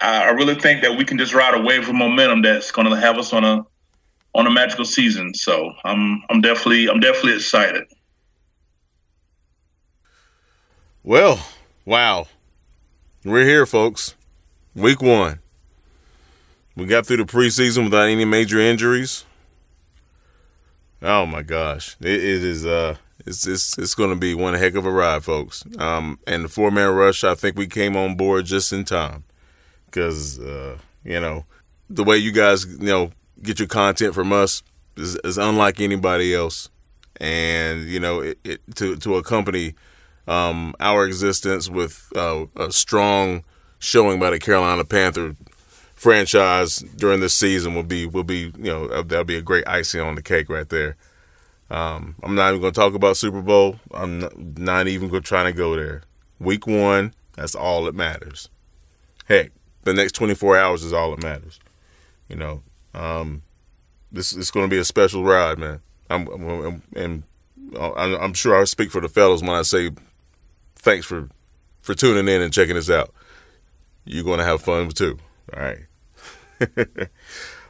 I, 0.00 0.24
I 0.24 0.30
really 0.30 0.54
think 0.54 0.82
that 0.82 0.96
we 0.96 1.04
can 1.04 1.16
just 1.16 1.32
ride 1.32 1.54
a 1.54 1.62
wave 1.62 1.88
of 1.88 1.94
momentum 1.94 2.42
that's 2.42 2.70
going 2.70 2.90
to 2.90 2.96
have 2.96 3.18
us 3.18 3.32
on 3.32 3.44
a 3.44 3.64
on 4.34 4.46
a 4.46 4.50
magical 4.50 4.84
season. 4.84 5.34
So 5.34 5.72
I'm 5.84 6.22
I'm 6.30 6.40
definitely 6.40 6.88
I'm 6.88 7.00
definitely 7.00 7.34
excited. 7.34 7.84
Well, 11.04 11.44
wow. 11.84 12.26
We're 13.24 13.44
here, 13.44 13.66
folks. 13.66 14.14
Week 14.74 15.02
one. 15.02 15.40
We 16.76 16.86
got 16.86 17.06
through 17.06 17.18
the 17.18 17.24
preseason 17.24 17.84
without 17.84 18.08
any 18.08 18.24
major 18.24 18.58
injuries. 18.58 19.24
Oh 21.02 21.26
my 21.26 21.42
gosh, 21.42 21.96
it, 22.00 22.08
it 22.08 22.44
is. 22.44 22.64
Uh, 22.64 22.96
it's 23.26 23.46
it's 23.46 23.76
it's 23.76 23.94
to 23.94 24.14
be 24.16 24.34
one 24.34 24.54
heck 24.54 24.74
of 24.74 24.86
a 24.86 24.90
ride, 24.90 25.24
folks. 25.24 25.64
Um, 25.78 26.18
and 26.26 26.44
the 26.44 26.48
four 26.48 26.70
man 26.70 26.90
rush, 26.94 27.24
I 27.24 27.34
think 27.34 27.56
we 27.56 27.66
came 27.66 27.96
on 27.96 28.16
board 28.16 28.46
just 28.46 28.72
in 28.72 28.84
time 28.84 29.24
because 29.86 30.38
uh, 30.38 30.78
you 31.04 31.20
know 31.20 31.44
the 31.90 32.04
way 32.04 32.16
you 32.16 32.32
guys 32.32 32.64
you 32.64 32.86
know 32.86 33.10
get 33.42 33.58
your 33.58 33.68
content 33.68 34.14
from 34.14 34.32
us 34.32 34.62
is, 34.96 35.38
unlike 35.38 35.80
anybody 35.80 36.34
else, 36.34 36.68
and 37.20 37.84
you 37.84 38.00
know 38.00 38.20
it, 38.20 38.38
it 38.44 38.60
to 38.76 38.96
to 38.96 39.16
accompany 39.16 39.74
um, 40.26 40.74
our 40.80 41.06
existence 41.06 41.68
with 41.68 42.10
uh, 42.16 42.46
a 42.56 42.72
strong 42.72 43.44
showing 43.78 44.20
by 44.20 44.30
the 44.30 44.38
Carolina 44.38 44.84
Panther 44.84 45.34
franchise 45.94 46.78
during 46.96 47.20
this 47.20 47.34
season 47.34 47.74
will 47.74 47.82
be 47.82 48.06
will 48.06 48.24
be 48.24 48.52
you 48.56 48.64
know 48.64 49.02
that'll 49.02 49.24
be 49.24 49.36
a 49.36 49.42
great 49.42 49.66
icing 49.66 50.00
on 50.00 50.14
the 50.14 50.22
cake 50.22 50.48
right 50.48 50.68
there. 50.68 50.96
Um, 51.70 52.16
I'm 52.22 52.34
not 52.34 52.50
even 52.50 52.60
going 52.60 52.72
to 52.74 52.78
talk 52.78 52.92
about 52.92 53.16
Super 53.16 53.40
Bowl. 53.40 53.80
I'm 53.94 54.18
not, 54.18 54.38
not 54.38 54.88
even 54.88 55.08
going 55.08 55.22
to 55.22 55.26
try 55.26 55.44
to 55.44 55.52
go 55.52 55.74
there. 55.74 56.02
Week 56.38 56.66
one, 56.66 57.14
that's 57.34 57.54
all 57.54 57.84
that 57.84 57.94
matters. 57.94 58.50
Heck, 59.26 59.52
the 59.84 59.94
next 59.94 60.12
24 60.12 60.58
hours 60.58 60.84
is 60.84 60.92
all 60.92 61.12
that 61.12 61.22
matters. 61.22 61.58
You 62.28 62.36
know, 62.36 62.62
um, 62.94 63.42
this 64.10 64.32
is 64.32 64.50
going 64.50 64.66
to 64.68 64.70
be 64.70 64.78
a 64.78 64.84
special 64.84 65.24
ride, 65.24 65.58
man. 65.58 65.80
I'm, 66.10 66.26
I'm 66.28 66.82
and 66.94 67.22
I'm 67.78 68.34
sure 68.34 68.60
I 68.60 68.64
speak 68.64 68.90
for 68.90 69.00
the 69.00 69.08
fellows 69.08 69.42
when 69.42 69.50
I 69.50 69.62
say 69.62 69.90
thanks 70.76 71.06
for 71.06 71.28
for 71.80 71.94
tuning 71.94 72.32
in 72.32 72.42
and 72.42 72.52
checking 72.52 72.76
us 72.76 72.90
out. 72.90 73.12
You're 74.04 74.24
going 74.24 74.38
to 74.38 74.44
have 74.44 74.62
fun 74.62 74.90
too. 74.90 75.18
All 75.54 75.62
right. 75.62 75.78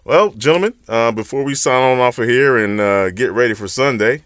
well, 0.05 0.31
gentlemen, 0.31 0.75
uh, 0.89 1.13
before 1.13 1.45
we 1.45 1.55
sign 1.55 1.83
on 1.83 1.99
off 2.01 2.19
of 2.19 2.29
here 2.29 2.57
and 2.59 2.81
uh, 2.81 3.11
get 3.11 3.33
ready 3.33 3.55
for 3.55 3.69
Sunday, 3.69 4.25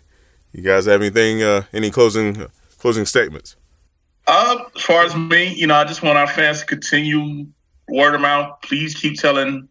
you 0.53 0.63
guys 0.63 0.87
have 0.87 1.01
anything, 1.01 1.43
uh, 1.43 1.63
any 1.73 1.91
closing 1.91 2.47
closing 2.79 3.07
statements? 3.07 3.57
Uh, 4.27 4.65
as 4.75 4.83
far 4.83 5.05
as 5.05 5.15
me, 5.15 5.55
you 5.55 5.67
know, 5.67 5.77
I 5.77 5.85
just 5.85 6.03
want 6.03 6.19
our 6.19 6.27
fans 6.27 6.61
to 6.61 6.67
continue 6.67 7.47
word 7.89 8.15
of 8.15 8.21
mouth. 8.21 8.61
Please 8.63 8.95
keep 8.95 9.19
telling 9.19 9.69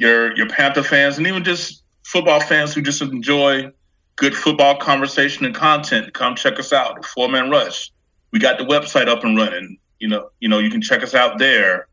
your 0.00 0.36
your 0.36 0.48
Panther 0.48 0.82
fans 0.82 1.18
and 1.18 1.26
even 1.26 1.44
just 1.44 1.82
football 2.04 2.40
fans 2.40 2.74
who 2.74 2.82
just 2.82 3.02
enjoy 3.02 3.70
good 4.16 4.34
football 4.34 4.76
conversation 4.76 5.44
and 5.44 5.54
content. 5.54 6.12
Come 6.14 6.34
check 6.34 6.58
us 6.58 6.72
out, 6.72 7.04
Four 7.04 7.28
Man 7.28 7.50
Rush. 7.50 7.92
We 8.32 8.38
got 8.38 8.58
the 8.58 8.64
website 8.64 9.08
up 9.08 9.24
and 9.24 9.36
running. 9.36 9.78
You 9.98 10.08
know, 10.08 10.30
you 10.40 10.48
know, 10.48 10.58
you 10.58 10.70
can 10.70 10.82
check 10.82 11.02
us 11.02 11.14
out 11.14 11.38
there. 11.38 11.88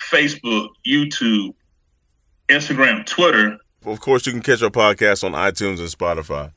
Facebook, 0.00 0.68
YouTube, 0.86 1.54
Instagram, 2.48 3.06
Twitter. 3.06 3.58
Of 3.84 4.00
course, 4.00 4.26
you 4.26 4.32
can 4.32 4.42
catch 4.42 4.62
our 4.62 4.70
podcast 4.70 5.24
on 5.24 5.32
iTunes 5.32 5.78
and 5.78 5.88
Spotify. 5.88 6.52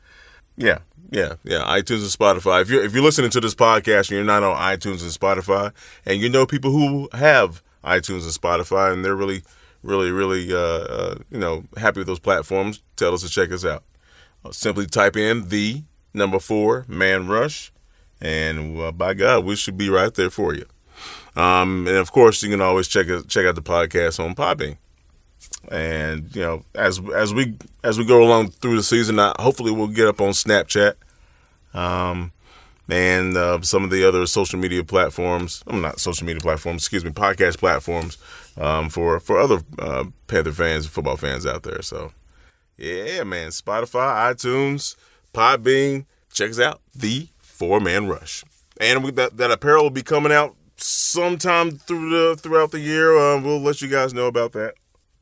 Yeah, 0.57 0.79
yeah, 1.11 1.35
yeah. 1.43 1.63
iTunes 1.63 2.01
and 2.01 2.11
Spotify. 2.11 2.61
If 2.61 2.69
you're 2.69 2.83
if 2.83 2.93
you're 2.93 3.03
listening 3.03 3.31
to 3.31 3.41
this 3.41 3.55
podcast 3.55 4.09
and 4.09 4.11
you're 4.11 4.23
not 4.23 4.43
on 4.43 4.55
iTunes 4.57 5.01
and 5.01 5.11
Spotify, 5.11 5.73
and 6.05 6.21
you 6.21 6.29
know 6.29 6.45
people 6.45 6.71
who 6.71 7.09
have 7.13 7.61
iTunes 7.83 8.23
and 8.23 8.31
Spotify, 8.31 8.91
and 8.91 9.03
they're 9.03 9.15
really, 9.15 9.43
really, 9.85 10.11
really, 10.11 10.51
uh, 10.53 10.57
uh, 10.57 11.15
you 11.31 11.37
know, 11.37 11.63
happy 11.77 11.99
with 11.99 12.07
those 12.07 12.19
platforms, 12.19 12.81
tell 12.95 13.13
us 13.13 13.21
to 13.21 13.29
check 13.29 13.51
us 13.51 13.63
out. 13.63 13.83
Uh, 14.43 14.51
simply 14.51 14.85
type 14.85 15.15
in 15.15 15.49
the 15.49 15.83
number 16.13 16.39
four 16.39 16.85
man 16.87 17.27
rush, 17.27 17.71
and 18.19 18.79
uh, 18.79 18.91
by 18.91 19.13
God, 19.13 19.45
we 19.45 19.55
should 19.55 19.77
be 19.77 19.89
right 19.89 20.13
there 20.13 20.29
for 20.29 20.53
you. 20.53 20.65
Um, 21.35 21.87
and 21.87 21.97
of 21.97 22.11
course, 22.11 22.41
you 22.43 22.49
can 22.49 22.61
always 22.61 22.87
check 22.87 23.07
check 23.27 23.45
out 23.45 23.55
the 23.55 23.61
podcast 23.61 24.23
on 24.23 24.35
Podbean 24.35 24.77
and 25.71 26.35
you 26.35 26.41
know 26.41 26.63
as 26.75 26.99
as 27.15 27.33
we 27.33 27.55
as 27.83 27.97
we 27.97 28.05
go 28.05 28.23
along 28.23 28.49
through 28.49 28.75
the 28.75 28.83
season 28.83 29.17
uh, 29.19 29.33
hopefully 29.39 29.71
we'll 29.71 29.87
get 29.87 30.07
up 30.07 30.21
on 30.21 30.29
snapchat 30.29 30.93
um, 31.73 32.31
and 32.87 33.35
uh, 33.35 33.59
some 33.61 33.83
of 33.83 33.89
the 33.89 34.07
other 34.07 34.25
social 34.25 34.59
media 34.59 34.83
platforms 34.83 35.63
i'm 35.67 35.81
not 35.81 35.99
social 35.99 36.25
media 36.25 36.41
platforms 36.41 36.83
excuse 36.83 37.03
me 37.03 37.11
podcast 37.11 37.57
platforms 37.57 38.17
um, 38.57 38.89
for 38.89 39.19
for 39.19 39.39
other 39.39 39.59
uh, 39.79 40.05
panther 40.27 40.51
fans 40.51 40.85
and 40.85 40.93
football 40.93 41.17
fans 41.17 41.45
out 41.45 41.63
there 41.63 41.81
so 41.81 42.11
yeah 42.77 43.23
man 43.23 43.49
spotify 43.49 44.31
itunes 44.31 44.95
podbean 45.33 46.05
check 46.31 46.49
us 46.49 46.59
out 46.59 46.81
the 46.93 47.27
four 47.37 47.79
man 47.79 48.07
rush 48.07 48.43
and 48.79 49.03
we, 49.03 49.11
that, 49.11 49.37
that 49.37 49.51
apparel 49.51 49.83
will 49.83 49.89
be 49.89 50.03
coming 50.03 50.31
out 50.31 50.55
sometime 50.77 51.71
through 51.71 52.09
the 52.09 52.35
throughout 52.35 52.71
the 52.71 52.79
year 52.79 53.17
uh, 53.17 53.39
we'll 53.41 53.61
let 53.61 53.81
you 53.81 53.87
guys 53.87 54.13
know 54.13 54.27
about 54.27 54.51
that 54.51 54.75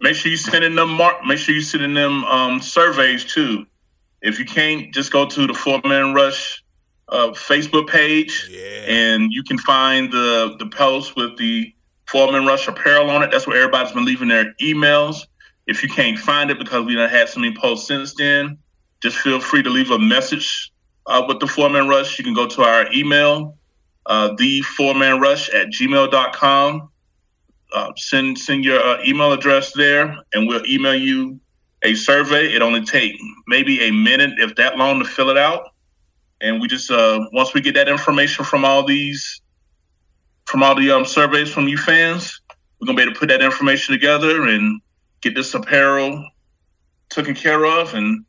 Make 0.04 0.18
sure 0.18 0.30
you 0.30 0.38
send 0.38 0.66
in 0.66 0.76
them 0.76 0.90
mark. 0.90 1.24
Make 1.26 1.38
sure 1.38 1.56
you 1.56 1.62
send 1.62 1.82
in 1.82 1.94
them 1.94 2.26
um, 2.26 2.60
surveys 2.60 3.24
too. 3.24 3.66
If 4.22 4.38
you 4.38 4.44
can't, 4.44 4.94
just 4.94 5.14
go 5.14 5.26
to 5.26 5.48
the 5.48 5.54
Four 5.54 5.80
Man 5.86 6.14
Rush 6.14 6.62
uh, 7.08 7.30
Facebook 7.30 7.88
page, 7.88 8.50
yeah. 8.52 8.84
and 8.86 9.32
you 9.32 9.44
can 9.44 9.58
find 9.58 10.12
the 10.12 10.58
the 10.60 10.66
post 10.66 11.16
with 11.16 11.38
the 11.38 11.74
Four 12.08 12.32
Man 12.32 12.45
Rush 12.45 12.68
apparel 12.68 13.10
on 13.10 13.24
it. 13.24 13.32
That's 13.32 13.47
where 13.47 13.58
everybody's 13.58 13.93
been 13.93 14.06
leaving 14.06 14.28
their 14.28 14.54
emails. 14.62 15.28
If 15.68 15.82
you 15.82 15.89
can't 15.89 16.20
find 16.20 16.51
it 16.51 16.60
because 16.60 16.86
we 16.86 16.95
done 16.95 17.10
had 17.10 17.30
so 17.30 17.39
many 17.39 17.56
posts 17.56 17.88
since 17.88 18.14
then, 18.16 18.58
just 19.01 19.18
feel 19.18 19.39
free 19.39 19.64
to 19.64 19.70
leave 19.70 19.91
a 19.91 19.99
message 19.99 20.72
uh, 21.06 21.24
with 21.28 21.39
the 21.39 21.47
Four 21.47 21.70
Man 21.70 21.88
Rush. 21.88 22.18
You 22.18 22.26
can 22.26 22.34
go 22.34 22.47
to 22.47 22.64
our 22.64 22.91
email, 22.93 23.58
uh, 24.06 24.34
the 24.38 24.62
Four 24.62 24.93
Man 24.93 25.20
Rush 25.20 25.49
at 25.49 25.68
gmail.com 25.68 26.89
uh, 27.74 27.91
send 27.97 28.38
send 28.38 28.64
your 28.64 28.80
uh, 28.80 29.04
email 29.04 29.34
address 29.34 29.74
there, 29.74 30.16
and 30.34 30.47
we'll 30.47 30.66
email 30.66 30.95
you 30.95 31.39
a 31.82 31.95
survey. 31.95 32.54
It 32.54 32.62
only 32.62 32.86
take 32.86 33.14
maybe 33.47 33.82
a 33.82 33.91
minute, 33.91 34.32
if 34.38 34.56
that 34.56 34.78
long, 34.78 34.99
to 34.99 35.06
fill 35.06 35.30
it 35.30 35.38
out. 35.38 35.72
And 36.39 36.62
we 36.62 36.68
just 36.68 36.91
uh, 36.91 37.28
once 37.34 37.54
we 37.54 37.62
get 37.62 37.76
that 37.76 37.89
information 37.89 38.45
from 38.45 38.64
all 38.64 38.86
these, 38.86 39.41
from 40.46 40.64
all 40.64 40.76
the 40.76 40.91
um, 40.91 41.06
surveys 41.06 41.50
from 41.50 41.68
you 41.68 41.78
fans, 41.78 42.41
we're 42.80 42.88
gonna 42.88 42.98
be 42.98 43.04
able 43.04 43.14
to 43.14 43.20
put 43.20 43.30
that 43.30 43.41
information 43.41 43.94
together 43.94 44.48
and 44.48 44.82
get 45.22 45.36
this 45.36 45.54
apparel 45.54 46.28
taken 47.10 47.36
care 47.36 47.66
of 47.66 47.94
and 47.94 48.26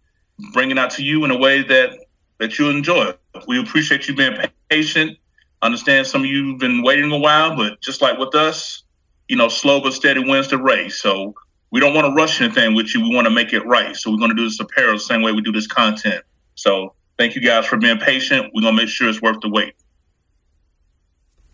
bring 0.53 0.71
it 0.71 0.79
out 0.79 0.91
to 0.91 1.03
you 1.03 1.25
in 1.25 1.31
a 1.31 1.39
way 1.39 1.63
that 1.63 1.91
that 2.39 2.59
you 2.59 2.69
enjoy. 2.69 3.13
We 3.47 3.61
appreciate 3.61 4.09
you 4.09 4.15
being 4.15 4.37
patient. 4.69 5.17
Understand 5.63 6.07
some 6.07 6.23
of 6.23 6.27
you've 6.27 6.59
been 6.59 6.83
waiting 6.83 7.11
a 7.11 7.19
while, 7.19 7.57
but 7.57 7.81
just 7.81 8.03
like 8.03 8.19
with 8.19 8.35
us, 8.35 8.83
you 9.29 9.37
know, 9.37 9.49
slow 9.49 9.81
but 9.81 9.95
steady 9.95 10.21
wins 10.21 10.49
the 10.49 10.59
race. 10.59 11.01
So 11.01 11.35
we 11.71 11.81
don't 11.81 11.95
want 11.95 12.07
to 12.07 12.13
rush 12.13 12.41
anything 12.41 12.75
with 12.75 12.95
you. 12.95 13.03
We 13.03 13.15
want 13.15 13.27
to 13.27 13.31
make 13.31 13.53
it 13.53 13.65
right. 13.65 13.97
So 13.97 14.11
we're 14.11 14.19
going 14.19 14.31
to 14.31 14.37
do 14.37 14.45
this 14.45 14.61
apparel 14.61 14.95
the 14.95 15.01
same 15.01 15.23
way 15.23 15.33
we 15.33 15.41
do 15.41 15.53
this 15.53 15.67
content. 15.67 16.23
So 16.55 16.95
Thank 17.17 17.37
you 17.37 17.41
guys 17.41 17.67
for 17.67 17.77
being 17.77 17.99
patient. 17.99 18.51
We're 18.55 18.63
gonna 18.63 18.77
make 18.77 18.89
sure 18.89 19.09
it's 19.09 19.23
worth 19.23 19.41
the 19.41 19.49
wait. 19.49 19.75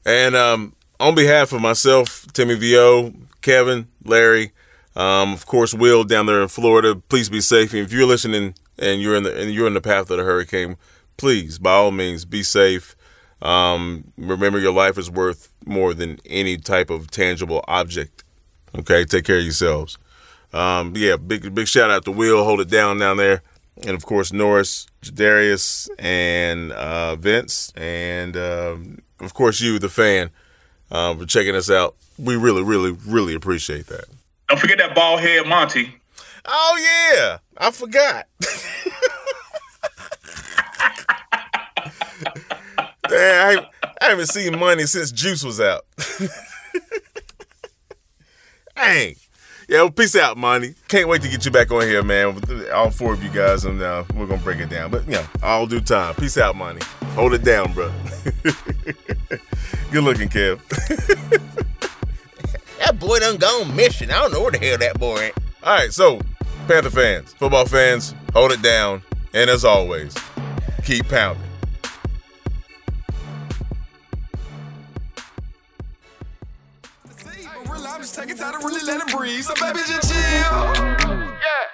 And 0.04 0.34
um, 0.34 0.74
on 0.98 1.14
behalf 1.14 1.52
of 1.52 1.60
myself, 1.60 2.26
Timmy 2.32 2.54
Vo, 2.54 3.12
Kevin, 3.42 3.88
Larry, 4.04 4.52
um, 4.96 5.32
of 5.32 5.46
course, 5.46 5.72
Will 5.72 6.04
down 6.04 6.26
there 6.26 6.42
in 6.42 6.48
Florida, 6.48 6.96
please 6.96 7.28
be 7.28 7.40
safe. 7.40 7.72
And 7.72 7.82
if 7.82 7.92
you're 7.92 8.06
listening 8.06 8.54
and 8.78 9.00
you're 9.00 9.14
in 9.16 9.22
the 9.22 9.40
and 9.40 9.52
you're 9.52 9.66
in 9.66 9.74
the 9.74 9.80
path 9.80 10.10
of 10.10 10.18
the 10.18 10.24
hurricane, 10.24 10.76
please, 11.16 11.58
by 11.58 11.72
all 11.72 11.90
means, 11.90 12.24
be 12.24 12.42
safe. 12.42 12.96
Um, 13.42 14.12
remember, 14.18 14.58
your 14.58 14.72
life 14.72 14.98
is 14.98 15.10
worth 15.10 15.48
more 15.64 15.94
than 15.94 16.18
any 16.26 16.56
type 16.56 16.90
of 16.90 17.10
tangible 17.10 17.64
object. 17.68 18.24
Okay, 18.76 19.04
take 19.04 19.24
care 19.24 19.38
of 19.38 19.44
yourselves. 19.44 19.96
Um, 20.52 20.94
yeah, 20.96 21.16
big 21.16 21.54
big 21.54 21.68
shout 21.68 21.90
out 21.90 22.04
to 22.04 22.10
Will, 22.10 22.44
hold 22.44 22.60
it 22.60 22.68
down 22.68 22.98
down 22.98 23.16
there, 23.16 23.42
and 23.82 23.90
of 23.90 24.04
course 24.04 24.32
Norris, 24.32 24.86
Darius, 25.02 25.88
and 25.98 26.72
uh, 26.72 27.14
Vince, 27.16 27.72
and 27.76 28.36
um, 28.36 28.98
of 29.20 29.34
course 29.34 29.60
you, 29.60 29.78
the 29.78 29.88
fan, 29.88 30.30
um, 30.90 31.18
for 31.18 31.26
checking 31.26 31.54
us 31.54 31.70
out. 31.70 31.96
We 32.18 32.36
really, 32.36 32.62
really, 32.62 32.92
really 33.06 33.34
appreciate 33.34 33.86
that. 33.86 34.04
Don't 34.48 34.58
forget 34.58 34.78
that 34.78 34.94
bald 34.94 35.20
head 35.20 35.46
Monty. 35.46 35.94
Oh 36.46 36.78
yeah, 37.14 37.38
I 37.56 37.70
forgot. 37.70 38.26
Man, 43.10 43.58
I, 43.58 43.66
I 44.00 44.08
haven't 44.08 44.26
seen 44.28 44.58
money 44.58 44.86
since 44.86 45.10
Juice 45.10 45.42
was 45.44 45.60
out. 45.60 45.84
Dang. 48.76 49.16
Yeah, 49.68 49.82
well, 49.82 49.90
peace 49.90 50.16
out, 50.16 50.36
Monty. 50.36 50.74
Can't 50.88 51.08
wait 51.08 51.22
to 51.22 51.28
get 51.28 51.44
you 51.44 51.50
back 51.50 51.70
on 51.70 51.82
here, 51.82 52.02
man. 52.02 52.40
All 52.72 52.90
four 52.90 53.12
of 53.12 53.22
you 53.22 53.30
guys, 53.30 53.64
and 53.64 53.80
uh, 53.80 54.04
we're 54.14 54.26
gonna 54.26 54.42
break 54.42 54.58
it 54.58 54.68
down. 54.68 54.90
But 54.90 55.06
yeah, 55.08 55.26
all 55.42 55.66
due 55.66 55.80
time. 55.80 56.14
Peace 56.16 56.38
out, 56.38 56.56
Monty. 56.56 56.84
Hold 57.14 57.34
it 57.34 57.44
down, 57.44 57.72
bro. 57.72 57.88
Good 59.90 60.04
looking, 60.04 60.28
Kev. 60.28 60.60
that 62.78 62.98
boy 62.98 63.18
done 63.18 63.36
gone 63.36 63.74
mission. 63.74 64.10
I 64.10 64.20
don't 64.20 64.32
know 64.32 64.42
where 64.42 64.52
the 64.52 64.58
hell 64.58 64.78
that 64.78 64.98
boy 64.98 65.26
at. 65.26 65.34
All 65.62 65.76
right, 65.76 65.92
so 65.92 66.20
Panther 66.66 66.90
fans, 66.90 67.32
football 67.34 67.66
fans, 67.66 68.14
hold 68.32 68.52
it 68.52 68.62
down, 68.62 69.02
and 69.34 69.50
as 69.50 69.64
always, 69.64 70.14
keep 70.84 71.08
pounding. 71.08 71.50
I'm 78.00 78.04
just 78.04 78.14
taking 78.14 78.36
time 78.36 78.58
to 78.58 78.66
really 78.66 78.82
let 78.86 79.06
it 79.06 79.14
breathe. 79.14 79.42
So 79.42 79.52
baby, 79.56 79.80
just 79.86 80.10
chill. 80.10 80.99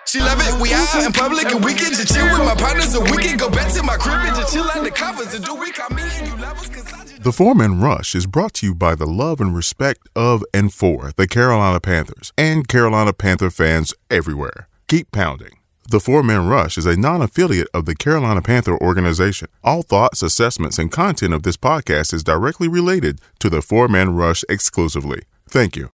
She 0.07 0.21
love 0.21 0.39
it. 0.41 0.61
We 0.61 0.73
out 0.73 1.05
in 1.05 1.13
public 1.13 1.47
and 1.53 1.65
we 1.65 1.75
can 1.75 1.93
just 1.93 2.15
chill 2.15 2.25
with 2.25 2.47
my 2.47 2.55
partners 2.55 2.95
and 2.95 3.11
we 3.11 3.23
can 3.23 3.37
go 3.37 3.51
back 3.51 3.73
to 3.75 3.83
my 3.83 3.97
crib 3.97 4.21
and 4.21 4.37
just 4.37 4.53
chill 4.53 4.71
under 4.71 4.91
covers 4.91 5.35
and 5.35 5.45
do 5.45 5.55
we 5.55 5.73
call 5.73 5.91
me 5.91 6.03
and 6.03 6.29
you 6.29 6.37
lovers 6.37 6.69
cause 6.69 6.93
I 6.93 7.05
just... 7.05 7.23
The 7.23 7.33
Four-Man 7.33 7.81
Rush 7.81 8.15
is 8.15 8.27
brought 8.27 8.55
to 8.55 8.67
you 8.67 8.75
by 8.75 8.95
the 8.95 9.07
love 9.07 9.41
and 9.41 9.55
respect 9.55 10.09
of 10.15 10.45
and 10.55 10.73
for 10.73 11.13
the 11.17 11.27
Carolina 11.27 11.81
Panthers 11.81 12.33
and 12.39 12.69
Carolina 12.69 13.13
Panther 13.13 13.51
fans 13.51 13.93
everywhere. 14.11 14.69
Keep 14.87 15.11
pounding. 15.13 15.59
The 15.89 16.01
Four-Man 16.01 16.49
Rush 16.49 16.79
is 16.79 16.87
a 16.87 16.97
non-affiliate 16.97 17.69
of 17.73 17.85
the 17.85 17.95
Carolina 17.95 18.43
Panther 18.43 18.77
organization. 18.77 19.49
All 19.63 19.83
thoughts, 19.83 20.23
assessments, 20.23 20.79
and 20.81 20.91
content 20.91 21.33
of 21.33 21.45
this 21.45 21.57
podcast 21.57 22.13
is 22.13 22.25
directly 22.25 22.67
related 22.67 23.21
to 23.39 23.49
the 23.49 23.63
Four-Man 23.63 24.15
Rush 24.15 24.45
exclusively. 24.49 25.23
Thank 25.49 25.77
you. 25.77 25.91